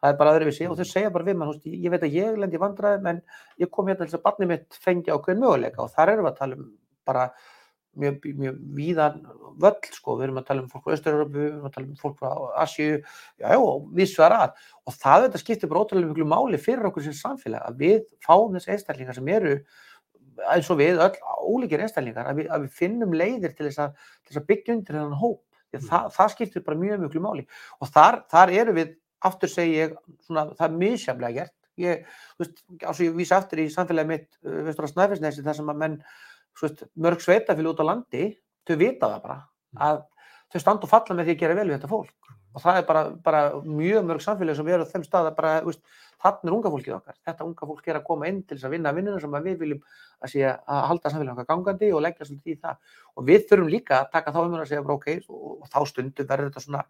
það 0.00 0.12
er 0.12 0.18
bara 0.20 0.32
öðruvísi. 0.36 0.68
Og 0.70 0.78
þau 0.78 0.88
segja 0.88 1.12
bara 1.12 1.26
við 1.26 1.38
mann, 1.40 1.52
veist, 1.52 1.66
ég 1.66 1.92
veit 1.92 2.04
að 2.04 2.16
ég 2.16 2.40
lendi 2.40 2.58
í 2.58 2.62
vandræðum 2.62 3.10
en 3.12 3.22
ég 3.62 3.70
kom 3.72 3.88
hérna 3.88 4.04
til 4.04 4.10
þess 4.10 4.18
að 4.20 4.26
barnið 4.26 4.52
mitt 4.52 4.80
fengi 4.84 5.12
ákveðin 5.12 5.42
möguleika 5.42 5.84
og 5.84 5.92
þar 5.94 6.12
erum 6.12 6.28
við 6.28 6.32
að 6.32 6.40
tala 6.42 6.58
um 6.58 6.66
bara 7.06 7.28
mjög, 8.02 8.28
mjög 8.42 8.60
víðan 8.76 9.18
völl 9.60 9.90
sko, 9.94 10.16
við 10.18 10.28
erum 10.28 10.40
að 10.40 10.46
tala 10.50 10.64
um 10.64 10.70
fólk 10.70 10.84
frá 10.86 10.96
Östur-Európu, 10.96 11.38
við 11.38 11.48
erum 11.48 11.68
að 11.68 11.74
tala 11.76 11.88
um 11.88 11.98
fólk 12.00 12.16
frá 12.20 12.30
Asíu, 12.62 13.00
já, 13.40 13.46
já, 13.48 13.58
og 13.58 13.88
við 13.96 14.10
svegar 14.12 14.36
að. 14.36 14.62
Og 14.86 14.96
það 15.00 15.26
þetta 15.26 15.42
skiptir 15.42 15.72
bara 15.72 15.82
ótrúlega 15.84 16.12
miklu 16.12 16.28
máli 16.28 16.60
fyrir 16.60 16.88
okkur 16.90 17.06
sem 17.06 17.16
samfélag 17.16 17.64
að 17.66 17.82
við 17.82 17.98
fáum 18.24 18.56
þessi 18.56 18.74
einstaklingar 18.74 19.18
sem 19.18 19.32
eru 19.36 19.56
eins 20.52 20.70
og 20.72 20.80
við 20.80 21.00
öll 21.00 21.16
ólíkir 21.48 21.82
einstaklingar 21.84 22.28
að 22.28 22.42
við, 22.42 22.52
að 22.52 22.66
við 22.66 22.78
finnum 22.80 23.16
leiðir 23.16 23.56
til 23.56 23.68
þess 23.68 23.82
að, 23.86 24.06
til 24.20 24.32
þess 24.32 24.42
að 24.42 24.48
byggja 24.50 24.76
undir 24.76 24.98
þennan 24.98 25.20
hóp. 25.22 25.42
Að 25.76 25.88
það, 25.90 26.08
það 26.16 26.32
skiptir 26.32 26.64
bara 26.66 26.80
mjög 26.80 27.02
miklu 27.04 27.22
máli. 27.24 27.44
Og 27.80 27.90
þar, 27.92 28.22
þar 28.32 28.52
eru 28.60 28.76
við 28.76 28.94
aftur 29.26 29.50
segi 29.52 29.80
ég, 29.80 29.96
svona, 30.26 30.50
það 30.56 30.66
er 30.68 30.78
misjaflega 30.82 31.40
gert. 31.40 31.54
Ég, 31.80 32.06
þú 32.36 32.44
veist, 32.44 32.62
ás 32.80 32.94
og 32.94 33.02
ég 33.04 33.16
vísa 33.18 33.40
aftur 33.40 33.60
í 33.60 33.66
samfélagi 33.72 34.08
mitt, 34.08 34.28
uh, 34.46 34.62
veist, 36.62 36.84
mörg 36.96 37.22
sveitafél 37.24 37.70
út 37.70 37.82
á 37.82 37.88
landi, 37.88 38.28
þau 38.66 38.76
vita 38.80 39.10
það 39.10 39.24
bara 39.26 39.38
að 39.86 40.02
þau 40.52 40.62
standa 40.62 40.86
og 40.86 40.92
falla 40.92 41.18
með 41.18 41.28
því 41.28 41.36
að 41.36 41.42
gera 41.42 41.58
vel 41.58 41.68
við 41.68 41.76
þetta 41.76 41.92
fólk. 41.92 42.32
Og 42.56 42.62
það 42.64 42.78
er 42.80 42.84
bara, 42.88 43.00
bara 43.20 43.40
mjög 43.68 44.06
mörg 44.08 44.22
samfélagi 44.24 44.56
sem 44.56 44.68
eru 44.72 44.86
á 44.88 44.92
þeim 44.92 45.02
stað 45.04 45.26
að 45.28 45.34
bara, 45.36 45.50
veist, 45.66 45.82
þannig 46.24 46.48
er 46.48 46.54
unga 46.56 46.72
fólkið 46.72 46.94
okkar, 46.96 47.16
þetta 47.28 47.44
unga 47.44 47.68
fólk 47.68 47.90
er 47.90 47.98
að 47.98 48.06
koma 48.06 48.30
inn 48.30 48.38
til 48.42 48.56
þess 48.56 48.68
að 48.68 48.72
vinna 48.76 48.92
vinnuna 48.96 49.20
sem 49.20 49.36
við 49.44 49.58
viljum 49.60 49.82
að, 49.84 50.30
sé, 50.32 50.46
að 50.46 50.80
halda 50.90 51.12
samfélagi 51.12 51.34
okkar 51.34 51.48
gangandi 51.50 51.90
og 51.92 52.00
leggja 52.06 52.28
svolítið 52.30 52.54
í 52.54 52.56
það. 52.62 52.96
Og 53.12 53.28
við 53.28 53.44
þurfum 53.50 53.68
líka 53.74 53.98
að 53.98 54.08
taka 54.14 54.32
þá 54.32 54.40
um 54.46 54.56
að 54.56 54.70
segja 54.70 54.86
bara 54.86 54.96
ok 54.96 55.10
og, 55.28 55.44
og 55.60 55.68
þá 55.74 55.78
stundum 55.92 56.30
verður 56.30 56.48
þetta 56.48 56.64
svona 56.64 56.82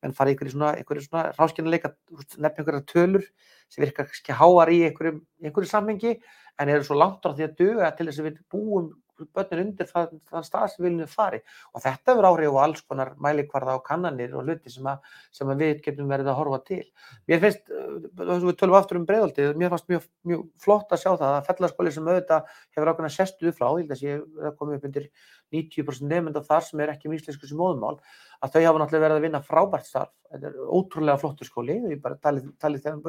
menn 0.00 0.16
fara 0.16 0.32
í 0.32 0.34
einhverju 0.34 0.54
svona, 0.54 0.72
svona 1.04 1.24
ráskjarnileika 1.36 1.92
nefna 2.40 2.62
einhverja 2.62 2.84
tölur 2.88 3.26
sem 3.70 3.84
virkar 3.84 4.08
kannski 4.08 4.36
háar 4.36 4.72
í 4.72 4.80
einhverju, 4.88 5.20
einhverju 5.44 5.70
samhengi 5.70 6.14
en 6.60 6.72
eru 6.72 6.86
svo 6.86 6.96
langt 6.96 7.24
á 7.24 7.30
því 7.32 7.46
að 7.46 7.56
duga 7.60 7.90
til 7.96 8.08
þess 8.08 8.22
að 8.22 8.28
við 8.30 8.38
búum 8.52 8.90
börnin 9.36 9.62
undir 9.64 9.88
það, 9.88 10.14
það 10.30 10.46
stað 10.46 10.66
sem 10.72 10.84
viljum 10.84 11.02
við 11.02 11.12
fari. 11.14 11.40
Og 11.74 11.84
þetta 11.84 12.14
verður 12.14 12.28
áhrif 12.30 12.56
á 12.56 12.62
alls 12.64 12.84
konar 12.86 13.12
mælikvarða 13.22 13.76
á 13.76 13.86
kannanir 13.86 14.36
og 14.36 14.46
hluti 14.46 14.72
sem, 14.72 14.86
að, 14.90 15.10
sem 15.36 15.52
að 15.52 15.64
við 15.64 15.82
getum 15.86 16.10
verið 16.10 16.30
að 16.32 16.38
horfa 16.40 16.60
til. 16.70 16.82
Mér 17.30 17.42
finnst, 17.44 17.74
uh, 17.74 18.38
við 18.46 18.56
tölum 18.60 18.78
aftur 18.78 19.00
um 19.00 19.08
breiðaldið, 19.08 19.52
mér 19.60 19.74
fannst 19.74 19.90
mjög, 19.90 20.08
mjög 20.30 20.46
flott 20.64 20.94
að 20.94 21.04
sjá 21.04 21.10
það 21.12 21.34
að 21.34 21.50
fellaskóli 21.50 21.94
sem 21.94 22.08
auðvitað 22.10 22.56
hefur 22.76 22.92
ákveðna 22.92 23.12
sestuð 23.16 23.54
frá, 23.58 23.68
ég 23.70 23.84
held 23.84 23.94
að 23.96 24.06
ég 24.06 24.24
er 24.40 24.50
að 24.50 24.58
koma 24.58 24.78
upp 24.78 24.88
undir 24.88 25.10
90% 25.50 26.10
nefnda 26.10 26.42
þar 26.46 26.66
sem 26.66 26.82
er 26.84 26.92
ekki 26.94 27.10
míslensku 27.10 27.48
sem 27.48 27.58
móðumál, 27.58 27.98
að 28.40 28.54
þau 28.54 28.60
hafa 28.64 28.82
náttúrulega 28.82 29.04
verið 29.06 29.18
að 29.18 29.24
vinna 29.26 29.42
frábært 29.44 29.88
starf, 29.88 30.12
þetta 30.30 30.50
er 30.50 30.58
ótrúlega 30.78 31.20
flottur 31.20 31.48
skóli, 31.48 31.78
ég 31.90 32.02
bara 32.02 32.18
talið, 32.22 32.50
talið 32.62 32.86
þeim 32.86 33.02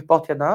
upp 0.00 0.14
átt 0.16 0.30
hérna, 0.32 0.50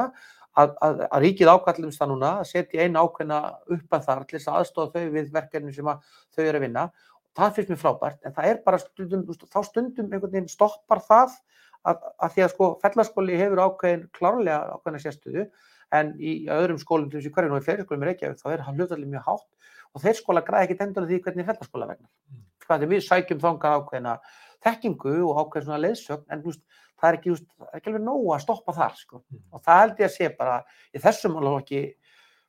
að, 0.56 0.72
að, 0.84 1.02
að 1.08 1.24
ríkið 1.24 1.50
ákallum 1.52 1.92
það 1.94 2.10
núna 2.12 2.30
að 2.40 2.48
setja 2.50 2.86
einu 2.86 3.02
ákveðna 3.02 3.40
upp 3.76 3.96
að 3.98 4.06
þar 4.08 4.24
til 4.24 4.38
þess 4.38 4.50
að 4.50 4.58
aðstofa 4.60 4.92
þau 5.02 5.12
við 5.16 5.28
verkefni 5.34 5.74
sem 5.76 5.90
að 5.92 6.14
þau 6.32 6.42
eru 6.46 6.60
að 6.60 6.66
vinna. 6.66 6.86
Það 7.36 7.54
finnst 7.56 7.72
mér 7.72 7.80
frábært, 7.82 8.20
en 8.24 8.34
það 8.36 8.50
er 8.50 8.60
bara 8.64 8.80
stundum, 8.80 9.24
þá 9.28 9.58
stundum 9.66 10.08
einhvern 10.08 10.32
veginn 10.32 10.48
stoppar 10.48 11.02
það 11.04 11.34
að, 11.86 12.06
að 12.16 12.32
því 12.34 12.44
að 12.46 12.52
sko 12.54 12.68
fellaskóli 12.82 13.40
hefur 13.40 13.62
ákveðin 13.66 14.06
klárlega 14.16 14.78
ákveðna 14.78 15.02
sérstöðu 15.02 15.44
en 15.94 16.14
í 16.16 16.32
öðrum 16.50 16.80
skólum 16.80 17.10
til 17.10 17.20
þessu 17.20 17.34
hverjum 17.34 17.58
og 17.58 17.60
í 17.62 17.66
fleiri 17.66 17.84
skólum 17.84 18.06
í 18.06 18.08
Reykjavík 18.08 18.40
þá 18.40 18.48
er 18.54 18.64
hann 18.66 18.80
hlutallið 18.80 19.12
mjög 19.12 19.28
hátt 19.28 19.76
og 19.92 20.02
þeir 20.02 20.18
skóla 20.18 20.42
græði 20.46 20.66
ekki 20.66 20.86
endur 20.86 21.06
því 21.06 21.20
hvernig 21.26 21.46
fellaskóla 21.50 21.90
vegna. 21.92 22.08
Mm. 22.08 22.42
Hvað 22.66 22.86
við 22.90 23.04
sækjum 23.06 23.42
þangað 23.44 23.76
ákveðina 23.80 24.16
þekkingu 24.66 25.14
og 25.28 25.40
ákveðin 25.42 25.68
svona 25.68 25.82
leiðsögn 25.84 26.34
en 26.34 26.42
veist, 26.42 26.64
það 26.96 27.08
er 27.08 27.18
ekki, 27.18 27.32
veist, 27.34 27.46
það 27.60 27.70
er 27.70 27.80
ekki 27.80 27.92
alveg 27.92 28.04
nóg 28.06 28.26
að 28.34 28.42
stoppa 28.44 28.74
þar 28.76 28.98
sko. 28.98 29.22
Mm. 29.22 29.40
og 29.52 29.64
það 29.66 29.80
held 29.82 30.02
ég 30.02 30.10
að 30.10 30.14
sé 30.16 30.28
bara 30.40 30.58
í 30.92 31.02
þessum 31.06 31.38
alveg 31.40 31.64
ekki 31.64 31.82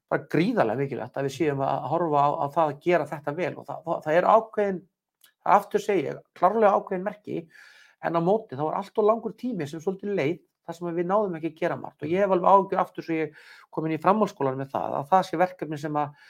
bara 0.07 0.27
gríðarlega 0.31 0.81
mikilvægt 0.81 1.17
að 1.19 1.27
við 1.27 1.35
séum 1.35 1.63
að 1.67 1.87
horfa 1.91 2.21
á, 2.23 2.29
á 2.31 2.45
það 2.55 2.69
að 2.71 2.83
gera 2.85 3.07
þetta 3.09 3.33
vel 3.37 3.53
og 3.53 3.65
það, 3.67 3.81
það, 3.87 4.03
það 4.05 4.19
er 4.19 4.29
ákveðin, 4.31 4.83
það 5.43 5.57
aftur 5.57 5.83
segja 5.83 6.13
klárlega 6.37 6.77
ákveðin 6.77 7.07
merki 7.07 7.41
en 8.07 8.19
á 8.19 8.21
móti 8.23 8.55
þá 8.55 8.63
er 8.69 8.77
allt 8.79 9.01
og 9.01 9.09
langur 9.09 9.35
tími 9.35 9.67
sem 9.67 9.83
svolítið 9.83 10.15
leið 10.15 10.39
þar 10.67 10.77
sem 10.77 10.97
við 10.97 11.07
náðum 11.09 11.37
ekki 11.37 11.51
að 11.51 11.61
gera 11.61 11.79
margt 11.79 12.03
og 12.03 12.11
ég 12.11 12.23
hef 12.23 12.33
alveg 12.35 12.53
ágjur 12.53 12.81
aftur 12.81 13.07
svo 13.07 13.17
ég 13.17 13.37
kom 13.73 13.87
inn 13.87 13.95
í 13.95 14.01
framhaldsskólan 14.03 14.59
með 14.59 14.73
það 14.75 14.97
að 14.99 15.09
það 15.11 15.27
sé 15.27 15.39
verkefni 15.41 15.79
sem 15.81 15.99
að 15.99 16.27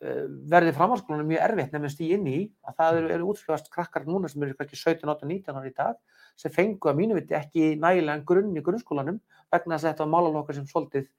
verði 0.00 0.72
framhaldsskólanum 0.76 1.28
mjög 1.28 1.42
erfitt 1.44 1.74
nefnist 1.74 1.98
í 2.00 2.06
inn 2.14 2.28
í 2.28 2.38
að 2.64 2.76
það 2.78 2.98
eru, 3.00 3.08
eru 3.16 3.26
útskrifast 3.32 3.68
krakkar 3.72 4.06
núna 4.08 4.30
sem 4.32 4.42
eru 4.46 4.56
kannski 4.56 4.78
17, 4.80 5.04
18, 5.04 5.28
19 5.28 5.58
ára 5.58 5.68
í 5.68 5.74
dag 5.76 6.22
sem 6.40 6.54
fengu 6.54 6.88
að 6.88 7.00
mínu 7.02 7.18
viti 7.18 7.36
ekki 7.36 7.74
nægilegan 7.82 8.24
grunn 8.28 8.56
í 8.56 8.62
grunnskólanum 8.64 9.20
vegna 9.52 9.76
þess 9.76 9.84
að 9.84 9.90
þetta 9.90 10.06
var 10.06 10.12
málalokar 10.14 10.56
sem 10.56 10.68
svolítið 10.70 11.10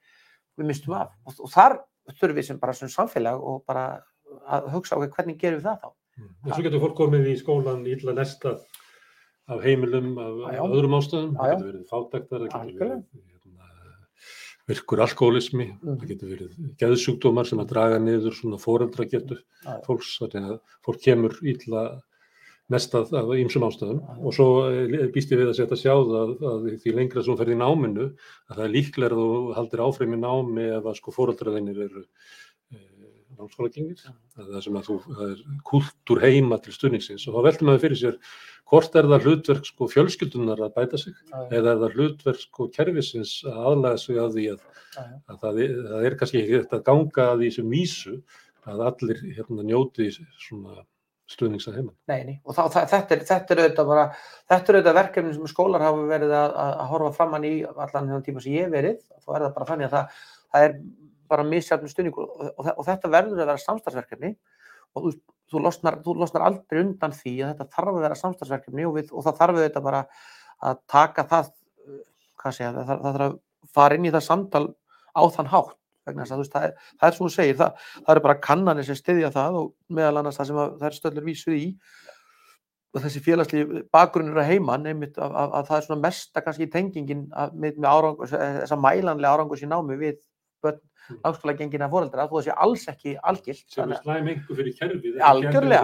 við 0.58 0.70
mistum 0.72 0.96
af. 0.98 1.14
Og, 1.28 1.38
og 1.46 1.54
þar 1.54 1.78
þurfum 2.16 2.40
við 2.40 2.48
sem 2.50 2.62
bara 2.62 2.78
sem 2.78 2.92
samfélag 2.92 3.46
og 3.52 3.62
bara 3.70 3.86
að 4.50 4.72
hugsa 4.74 4.98
okkur 4.98 5.14
hvernig 5.20 5.38
gerum 5.42 5.62
við 5.62 5.70
það 5.70 5.84
þá? 5.84 5.90
Mm. 6.18 6.32
En 6.32 6.54
svo 6.56 6.66
getur 6.66 6.84
fólk 6.86 6.98
komið 6.98 7.30
í 7.30 7.36
skólan 7.38 7.86
illa 7.86 8.16
nestað 8.18 8.64
af 9.52 9.62
heimilum, 9.66 10.16
af, 10.22 10.42
af 10.56 10.74
öðrum 10.74 10.98
ástæðum. 10.98 11.36
Það 11.38 11.54
getur 11.54 11.70
verið 11.70 11.86
fátaktar, 11.92 12.48
það 12.50 12.72
getur 12.72 12.88
verið 12.88 13.31
virkur 14.70 15.02
alkoholismi, 15.08 15.68
Mhm. 15.82 15.98
það 16.00 16.08
getur 16.12 16.30
verið 16.36 16.52
geðsjúkdómar 16.78 17.48
sem 17.48 17.60
að 17.60 17.68
draga 17.74 18.00
niður 18.00 18.34
svona 18.38 18.60
fóreldragetu 18.62 19.38
Já, 19.38 19.66
já. 19.66 19.82
fólks. 19.88 20.18
Þannig 20.22 20.50
að 20.52 20.60
fólk 20.86 21.02
kemur 21.02 21.38
illa 21.44 22.02
mest 22.72 22.94
að, 22.96 23.10
af 23.20 23.28
ýmsum 23.36 23.66
ástæðum 23.68 24.00
og 24.26 24.32
svo 24.34 24.46
eh, 24.72 25.08
býst 25.12 25.32
ég 25.34 25.42
við 25.42 25.50
að 25.52 25.58
setja 25.58 25.76
að 25.76 25.82
sjá 25.82 25.92
það 25.92 26.14
að, 26.22 26.30
að 26.52 26.80
því 26.80 26.94
lengra 26.96 27.24
sem 27.24 27.34
þú 27.34 27.38
ferð 27.42 27.52
í 27.52 27.60
náminu 27.60 28.06
að 28.48 28.56
það 28.56 28.64
er 28.64 28.72
líklega 28.78 29.12
að 29.12 29.18
þú 29.20 29.56
haldir 29.58 29.84
áfram 29.84 30.14
í 30.16 30.20
námi 30.22 30.68
ef 30.78 30.86
að 30.88 30.96
sko 31.02 31.12
fóröldraðinir 31.12 31.82
eru 31.90 32.06
e, 33.42 33.44
námskóla 33.44 33.72
gengir 33.74 34.02
það 34.06 34.56
er 34.60 34.66
sem 34.66 34.78
að 34.80 34.88
þú, 34.88 34.98
það 35.08 35.34
er 35.34 35.42
kultúr 35.68 36.22
heima 36.24 36.60
til 36.62 36.76
stuðningsins. 36.76 37.26
Og 37.28 37.38
þá 37.38 37.48
veldur 37.48 37.70
maður 37.70 37.84
fyrir 37.86 38.02
sér 38.02 38.20
hvort 38.72 38.96
er 38.96 39.10
það 39.12 39.26
hlutverk 39.28 39.68
sko 39.68 39.88
fjölskyldunar 39.92 40.62
að 40.64 40.78
bæta 40.78 41.02
sig 41.02 41.18
já. 41.18 41.40
eða 41.50 41.74
er 41.74 41.82
það 41.82 41.98
hlutverk 41.98 42.46
sko 42.46 42.70
kerfisins 42.76 43.34
að 43.50 43.60
aðlæða 43.72 44.04
sig 44.06 44.22
að 44.22 44.38
því 44.38 44.46
að, 44.54 44.64
að 45.02 45.42
það, 45.42 45.60
er, 45.66 45.76
það 45.90 46.08
er 46.08 46.16
kannski 46.22 46.42
ekki 46.42 46.62
þetta 46.62 46.80
að 46.80 46.88
ganga 46.88 47.28
að 47.28 47.44
því 47.44 47.52
sem 47.58 47.76
vísu 47.76 48.16
að 48.72 48.86
allir 48.88 49.22
hérna 49.36 49.66
njóti 49.68 50.10
svona 50.40 50.82
stuðnings 51.32 51.68
að 51.70 51.78
heima. 51.80 51.94
Nei, 52.12 52.20
nei, 52.28 52.34
og 52.44 52.56
þá, 52.56 52.64
það, 52.74 52.88
þetta, 52.92 53.16
er, 53.16 53.24
þetta 53.30 53.54
er 53.54 53.62
auðvitað 53.62 53.92
bara, 53.92 54.08
þetta 54.52 54.72
er 54.72 54.78
auðvitað 54.78 54.98
verkefni 55.00 55.36
sem 55.36 55.52
skólar 55.52 55.86
hafa 55.86 56.08
verið 56.10 56.34
að, 56.38 56.58
að 56.72 56.90
horfa 56.92 57.12
framann 57.16 57.48
í 57.48 57.54
allan 57.72 58.10
þennan 58.10 58.26
tíma 58.26 58.44
sem 58.44 58.58
ég 58.58 58.74
verið, 58.74 59.00
þá 59.22 59.30
er 59.32 59.46
það 59.46 59.54
bara 59.58 59.70
þannig 59.70 59.88
að 59.88 59.96
það, 59.96 60.26
það 60.52 60.68
er 60.68 60.76
bara 61.32 61.48
misjafnum 61.48 61.92
stuðningur 61.92 62.28
og, 62.28 62.50
og, 62.52 62.72
og 62.76 62.88
þetta 62.88 63.12
verður 63.12 63.40
að 63.40 63.44
vera 63.46 63.64
samstarfsverkefni 63.66 64.34
og 64.92 65.06
þú, 65.06 65.14
þú, 65.52 65.64
losnar, 65.66 66.00
þú 66.06 66.16
losnar 66.20 66.48
aldrei 66.48 66.82
undan 66.84 67.16
því 67.16 67.36
að 67.40 67.54
þetta 67.54 67.78
þarf 67.78 67.94
að 67.94 68.06
vera 68.06 68.20
samstarfsverkefni 68.22 68.88
og, 68.88 68.96
við, 69.00 69.12
og 69.16 69.28
það 69.28 69.40
þarf 69.42 69.60
auðvitað 69.60 69.88
bara 69.88 70.04
að 70.72 70.82
taka 70.92 71.28
það, 71.32 71.52
uh, 71.88 72.50
segja, 72.50 72.72
það, 72.76 72.92
það 72.92 73.06
þarf 73.10 73.28
að 73.30 73.38
fara 73.72 73.98
inn 73.98 74.08
í 74.10 74.14
það 74.14 74.28
samtal 74.28 74.66
á 75.16 75.24
þann 75.36 75.52
hátt 75.52 75.78
vegna 76.08 76.26
þess 76.26 76.34
að 76.34 76.42
veist, 76.42 76.56
það 76.56 76.64
er, 76.68 76.88
það 76.98 77.08
er 77.08 77.18
svo 77.18 77.28
þú 77.28 77.34
segir, 77.36 77.58
það, 77.60 77.84
það 77.98 78.14
eru 78.16 78.24
bara 78.26 78.40
kannanir 78.48 78.88
sem 78.88 78.98
styðja 78.98 79.34
það 79.36 79.60
og 79.60 79.68
meðal 79.94 80.22
annars 80.22 80.40
það 80.40 80.50
sem 80.50 80.62
að, 80.64 80.72
það 80.80 80.88
er 80.88 80.98
stöllur 80.98 81.28
vísuð 81.28 81.58
í 81.60 81.68
og 82.92 83.06
þessi 83.06 83.22
félagslíf 83.24 83.70
bakgrunnur 83.94 84.42
að 84.42 84.50
heiman 84.50 84.90
einmitt 84.90 85.20
að, 85.22 85.36
að, 85.40 85.54
að 85.60 85.70
það 85.70 85.78
er 85.78 85.86
svona 85.86 86.04
mesta 86.08 86.44
kannski 86.44 86.68
tengingin 86.74 87.22
að, 87.32 87.54
með, 87.56 87.78
með 87.78 87.90
árangur, 87.92 88.32
þessa 88.34 88.80
mælanlega 88.82 89.36
árangur 89.36 89.62
í 89.62 89.70
námi 89.70 90.00
við 90.02 90.18
börn 90.64 90.82
Mm. 91.12 91.20
námskóla 91.26 91.56
gengina 91.58 91.88
fóreldra 91.92 92.28
þó 92.30 92.36
það 92.38 92.48
sé 92.48 92.56
alls 92.66 92.84
ekki 92.92 93.14
algilt 93.32 93.64
Sem 93.76 93.92
er 93.92 94.02
slæm 94.02 94.28
einhver 94.32 94.60
fyrir 94.60 94.76
kerfið. 94.78 95.22
Algjörlega. 95.30 95.84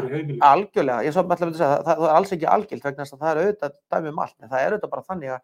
Algjörlega. 0.49 0.99
ég 1.07 1.15
svo 1.15 1.23
með 1.23 1.31
að 1.37 1.55
segja 1.57 1.71
það, 1.71 1.87
það, 1.87 2.03
er 2.07 2.17
alls 2.17 2.35
ekki 2.35 2.51
algilt 2.55 2.85
vegna 2.85 3.03
þess 3.05 3.15
að 3.15 3.23
það 3.23 3.31
er 3.31 3.41
auðvitað 3.43 3.79
dæmi 3.95 4.13
um 4.13 4.21
allt 4.25 4.37
en 4.37 4.51
það 4.51 4.61
er 4.61 4.75
auðvitað 4.75 4.93
bara 4.93 5.07
þannig 5.09 5.33
að 5.35 5.41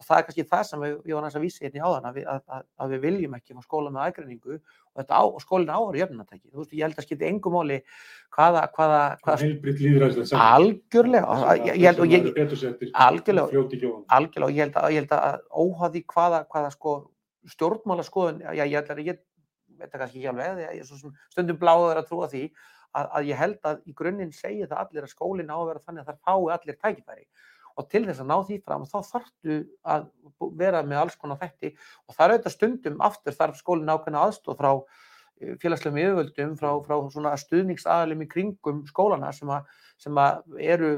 og 0.00 0.06
það 0.08 0.16
er 0.16 0.24
kannski 0.24 0.44
það 0.48 0.62
sem 0.64 0.80
við, 0.80 0.92
ég 1.10 1.12
var 1.12 1.24
næst 1.26 1.36
að 1.36 1.42
vísa 1.44 1.60
hérna 1.60 1.76
í 1.76 1.82
áðan 1.84 2.06
að 2.08 2.14
að, 2.24 2.40
að, 2.80 2.92
við 2.94 3.02
viljum 3.04 3.34
ekki 3.36 3.52
fá 3.52 3.64
skóla 3.66 3.90
með 3.92 4.04
aðgreiningu 4.06 4.54
og, 4.56 5.02
á, 5.04 5.20
og 5.20 5.42
skólinn 5.44 5.68
á 5.68 5.76
að 5.76 5.88
vera 5.90 6.00
jöfnunartæki 6.00 6.48
þú 6.48 6.62
veist, 6.62 6.72
ég 6.72 6.84
held 6.86 6.96
að 6.96 7.04
skipti 7.04 7.28
engum 7.28 7.52
máli 7.58 7.76
hvaða, 8.32 8.62
hvaða, 8.72 9.02
hvaða 9.20 9.36
algjörlega, 10.40 11.36
Algjörlega. 14.08 14.48
Og 14.48 14.56
ég 14.56 15.04
held 15.04 15.12
að, 15.20 15.44
óhafi 15.52 16.00
hvaða, 16.08 16.46
hvaða 16.48 16.72
sko 16.72 16.96
stjórnmála 17.48 18.04
skoðun, 18.04 18.42
já 18.44 18.64
ég 18.64 18.76
held 18.76 18.90
að 18.92 19.04
ég 19.06 19.20
veit 19.80 19.92
það 19.92 20.02
kannski 20.02 20.20
ekki 20.20 20.30
alveg, 20.30 20.60
ég, 20.60 20.74
ég, 20.80 20.88
svo 20.88 20.98
sem 20.98 21.14
stundum 21.32 21.58
bláður 21.60 22.00
að 22.00 22.08
trúa 22.10 22.28
því 22.30 22.42
að, 22.96 23.06
að 23.06 23.28
ég 23.30 23.40
held 23.40 23.70
að 23.70 23.84
í 23.86 23.94
grunninn 23.96 24.34
segi 24.34 24.66
það 24.66 24.82
allir 24.82 25.06
að 25.06 25.14
skólinn 25.14 25.52
á 25.52 25.56
að 25.56 25.68
vera 25.70 25.84
þannig 25.84 26.02
að 26.02 26.10
það 26.10 26.20
fái 26.26 26.54
allir 26.56 26.80
tækifæri. 26.80 27.26
Og 27.78 27.86
til 27.88 28.02
þess 28.04 28.20
að 28.20 28.28
ná 28.28 28.36
því 28.48 28.56
fram 28.66 28.82
þá 28.90 28.96
þarftu 29.06 29.58
að 29.94 30.08
vera 30.58 30.82
með 30.84 31.04
alls 31.04 31.16
konar 31.20 31.38
þætti. 31.40 31.70
Og 32.08 32.16
það 32.16 32.24
er 32.24 32.34
auðvitað 32.34 32.56
stundum 32.56 32.98
aftur 33.06 33.36
þarf 33.36 33.60
skólinn 33.60 33.92
ákveðna 33.94 34.24
aðstoð 34.26 34.58
frá 34.58 34.70
eh, 34.74 35.54
félagslegum 35.62 36.02
yfirvöldum, 36.02 36.58
frá, 36.60 36.70
frá 36.84 36.96
svona 37.14 37.36
stuðningsaðalum 37.40 38.26
í 38.26 38.28
kringum 38.34 38.82
skólana 38.90 39.30
sem, 39.36 39.54
að, 39.54 39.70
sem 40.02 40.20
að 40.20 40.42
eru 40.74 40.92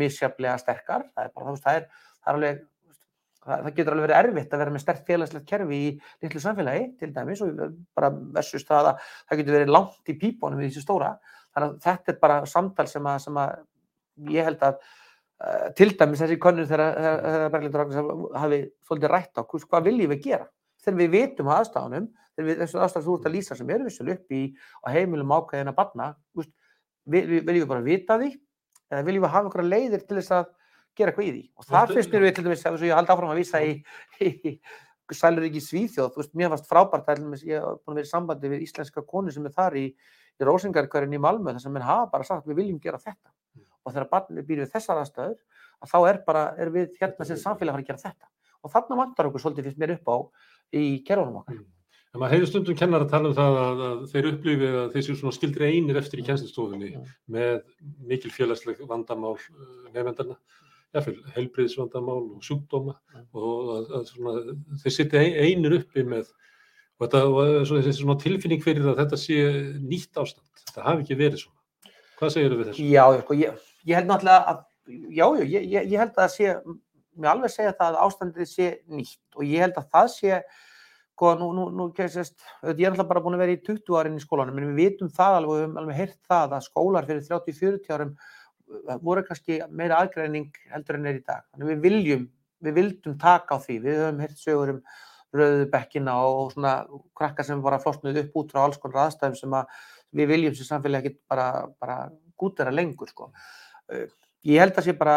misjaflega 0.00 0.56
sterkar, 0.62 1.06
það 1.14 1.28
er 1.28 1.32
bara 1.36 1.54
það 1.60 1.78
er, 1.80 1.86
það 2.24 2.32
er 2.32 2.36
alveg 2.38 2.66
það, 3.44 3.64
það 3.64 3.74
getur 3.76 3.94
alveg 3.94 4.06
verið 4.06 4.20
erfitt 4.20 4.54
að 4.54 4.62
vera 4.62 4.74
með 4.74 4.84
sterkt 4.84 5.08
félagslegt 5.08 5.48
kerfi 5.48 5.80
í 5.80 5.90
litlu 6.24 6.42
samfélagi 6.42 6.86
til 7.00 7.10
dæmis 7.16 7.42
og 7.44 7.60
bara 7.96 8.12
versus 8.36 8.66
það 8.68 8.92
að 8.92 9.10
það 9.10 9.42
getur 9.42 9.56
verið 9.58 9.74
langt 9.74 10.12
í 10.12 10.16
pípunum 10.20 10.62
í 10.62 10.68
þessu 10.68 10.84
stóra. 10.84 11.12
Þannig 11.54 11.68
að 11.68 11.84
þetta 11.86 12.12
er 12.12 12.22
bara 12.22 12.38
samtal 12.46 12.86
sem 12.90 13.10
að, 13.10 13.18
sem 13.24 13.40
að 13.42 13.54
ég 14.36 14.48
held 14.48 14.64
að 14.68 14.78
uh, 14.78 15.66
til 15.78 15.90
dæmis 15.96 16.22
þessi 16.22 16.38
könnun 16.42 16.70
þegar, 16.70 17.02
Berglindur 17.52 17.84
Ragnarsson 17.84 18.40
hafi 18.44 18.62
svolítið 18.86 19.14
rætt 19.14 19.40
á 19.40 19.42
hvað 19.44 19.88
viljum 19.88 20.14
við 20.14 20.24
gera? 20.28 20.48
Þegar 20.80 21.00
við 21.00 21.12
vitum 21.16 21.50
að 21.50 21.62
aðstæðanum 21.64 22.06
þegar 22.36 22.62
þessu 22.62 22.80
aðstæðan 22.84 23.06
þú 23.08 23.16
ert 23.18 23.26
að 23.28 23.34
lýsa 23.36 23.56
sem 23.58 23.74
eru 23.74 23.88
vissulega 23.88 24.20
upp 24.20 24.36
í 24.36 24.44
á 24.56 24.86
heimilum 24.94 25.34
ákveðina 25.34 25.74
barna 25.76 26.12
veist, 26.36 26.52
við, 27.04 27.26
við, 27.26 27.42
viljum 27.48 27.64
við 27.64 27.72
bara 27.72 27.84
vita 27.84 28.16
því? 28.20 28.30
Viljum 29.06 29.26
við 29.26 29.32
hafa 29.34 29.48
einhverja 29.48 29.70
leiðir 29.74 30.06
til 30.06 30.18
þess 30.18 30.34
að 30.38 30.48
gera 31.00 31.12
eitthvað 31.14 31.28
í 31.28 31.32
því 31.34 31.42
og 31.56 31.66
Þetta- 31.66 31.96
finnst 31.98 32.14
mér 32.14 32.24
við 32.26 32.34
til 32.38 32.44
dæmis 32.46 32.64
ef 32.70 32.86
ég 32.86 32.94
haldi 33.00 33.14
áfram 33.16 33.32
að 33.34 33.40
vísa 33.42 33.60
í, 33.64 33.74
í 34.20 34.54
sælur 35.10 35.42
ekki 35.48 35.60
Svíþjóð, 35.64 36.12
þú 36.14 36.20
veist, 36.22 36.34
mér 36.38 36.52
fannst 36.52 36.68
frábært 36.70 37.08
að 37.10 37.22
ég 37.42 37.58
hef 37.58 37.80
búin 37.82 37.96
að 37.96 38.00
vera 38.00 38.06
í 38.06 38.10
sambandi 38.12 38.50
við 38.52 38.60
íslenska 38.68 39.02
konu 39.02 39.32
sem 39.34 39.46
er 39.48 39.54
þar 39.56 39.74
í, 39.80 39.86
í 39.90 40.46
Rósingarkværin 40.46 41.16
í 41.16 41.18
Malmö 41.18 41.50
þar 41.56 41.64
sem 41.64 41.74
menn 41.74 41.82
hafa 41.82 42.06
bara 42.12 42.28
sagt 42.28 42.46
við 42.46 42.60
viljum 42.62 42.78
gera 42.82 43.00
þetta 43.02 43.32
Mm. 43.50 43.64
og 43.82 43.92
þegar 43.92 44.06
barnið 44.12 44.44
býr 44.46 44.60
við 44.62 44.70
þessar 44.70 45.00
aðstæður 45.00 45.38
að 45.82 45.90
þá 45.90 45.96
er 46.12 46.18
bara, 46.28 46.42
er 46.62 46.68
við 46.70 46.92
hérna 47.00 47.26
sem 47.26 47.36
samfélag 47.40 47.74
að 47.74 47.80
fara 47.80 47.82
að 47.82 47.88
gera 47.88 48.02
þetta 48.04 48.28
og 48.62 48.70
þarna 48.70 48.98
vantar 49.00 49.26
okkur 49.26 49.42
svolítið 49.42 49.66
finnst 49.66 49.80
mér 49.82 49.92
upp 49.96 50.06
á 50.06 50.16
í 50.78 50.82
kerfunum 51.08 51.40
okkar. 51.40 51.58
En 52.14 52.20
maður 52.22 52.34
hefur 52.36 52.46
stundum 52.52 52.76
kennar 52.78 53.02
að 53.02 53.10
tala 53.10 53.28
um 53.30 53.34
það 53.34 53.58
að, 53.64 53.82
að 53.88 54.04
þeir 54.12 54.28
upplifi 54.30 54.70
að 54.70 54.92
þeir 54.94 55.04
séu 55.08 55.16
svona 55.18 55.34
skildir 55.34 55.66
einir 55.66 55.98
eftir 55.98 56.22
í 56.22 56.26
kjænstistofunni 56.28 56.92
Já. 56.94 57.02
með 57.26 57.60
mikil 58.06 58.30
félagsleg 58.34 58.80
vandamál 58.86 59.34
nefndarna, 59.94 60.38
jáfnveil 60.94 61.32
helbriðsvandamál 61.36 62.20
og 62.34 62.44
sjúkdóma 62.44 62.96
Já. 63.14 63.20
og 63.38 63.72
að, 63.76 63.90
að 63.98 64.06
svona, 64.10 64.32
þeir 64.82 64.94
sitja 64.96 65.20
ein- 65.22 65.36
einir 65.44 65.76
uppi 65.78 66.02
með 66.06 66.30
og 67.00 67.04
þetta 67.06 67.20
og 67.30 67.66
svona, 67.70 67.92
svona 67.96 68.16
tilfinning 68.20 68.64
fyrir 68.64 68.88
að 68.90 68.98
þetta 69.04 69.18
sé 69.20 69.36
nýtt 69.80 70.18
ástand, 70.20 70.48
þetta 70.66 70.86
hafi 70.88 71.04
ekki 71.04 71.18
verið 71.20 71.44
svona. 71.44 71.94
Hvað 72.20 72.32
segir 72.34 72.56
við 72.58 72.66
þessu? 72.70 72.88
Já, 72.90 73.04
sko, 73.22 73.36
ég, 73.40 73.60
ég 73.88 73.96
held 74.00 74.10
náttúrulega 74.10 74.50
að, 74.52 74.64
já, 74.90 75.26
já, 75.40 75.44
ég, 75.46 75.70
ég, 75.78 75.94
held 76.02 76.10
að 76.10 76.18
það 76.18 76.34
sé, 76.34 76.56
mér 77.16 77.30
alveg 77.32 77.54
segja 77.54 77.76
það 77.78 77.94
að 77.94 78.02
ástandið 78.08 78.50
sé 78.50 78.68
nýtt 78.90 79.38
og 79.38 79.46
ég 79.46 79.64
held 79.64 79.78
að 79.80 79.88
það 79.94 80.10
sé, 80.16 80.42
sko, 81.14 81.32
nú, 81.40 81.48
nú, 81.56 81.64
nú, 81.78 81.86
kemst, 81.96 82.44
ég 82.66 82.74
er 82.74 82.90
náttúrulega 82.90 83.08
bara 83.14 83.24
búin 83.24 83.38
að 83.38 83.44
vera 83.46 83.54
í 83.56 83.62
20 83.64 83.96
árin 84.02 84.18
í 84.18 84.26
skólanum, 84.26 84.60
en 84.60 84.74
við 84.74 84.82
vitum 84.82 85.14
það 85.16 85.38
alveg, 85.38 85.54
við 85.54 85.64
höfum 85.64 85.80
alveg 85.80 85.98
heyrt 86.02 86.20
það 86.28 86.54
að 86.58 86.66
skólar 86.68 87.08
fyrir 87.08 87.24
30-40 87.30 87.96
árum 87.96 88.14
voru 89.04 89.24
kannski 89.26 89.60
meira 89.68 90.00
aðgreining 90.02 90.50
heldur 90.72 90.98
en 90.98 91.08
er 91.10 91.20
í 91.20 91.24
dag. 91.26 91.46
Þannig 91.52 91.72
við 91.72 91.84
viljum, 91.86 92.26
við 92.60 92.76
vildum 92.80 93.16
taka 93.20 93.56
á 93.56 93.62
því, 93.62 93.78
við 93.86 94.00
höfum 94.02 94.22
heyrt 94.24 94.42
sögur 94.42 94.74
um 94.76 94.82
rauðu 95.30 95.66
bekkina 95.70 96.16
og 96.26 96.54
svona 96.54 96.74
krakka 97.16 97.46
sem 97.46 97.60
bara 97.62 97.78
flosnuð 97.82 98.24
upp 98.24 98.40
út 98.40 98.54
frá 98.54 98.64
alls 98.64 98.80
konar 98.82 99.04
aðstæðum 99.06 99.36
sem 99.38 99.52
að 99.60 99.76
við 100.18 100.32
viljum 100.32 100.56
sem 100.58 100.66
samfélagi 100.66 101.12
ekki 101.12 101.20
bara, 101.30 101.46
bara 101.78 102.00
gútera 102.40 102.74
lengur 102.74 103.10
sko. 103.12 103.30
Uh, 103.90 104.08
Ég 104.48 104.56
held 104.62 104.78
að 104.80 104.86
sé 104.86 104.92
bara, 104.96 105.14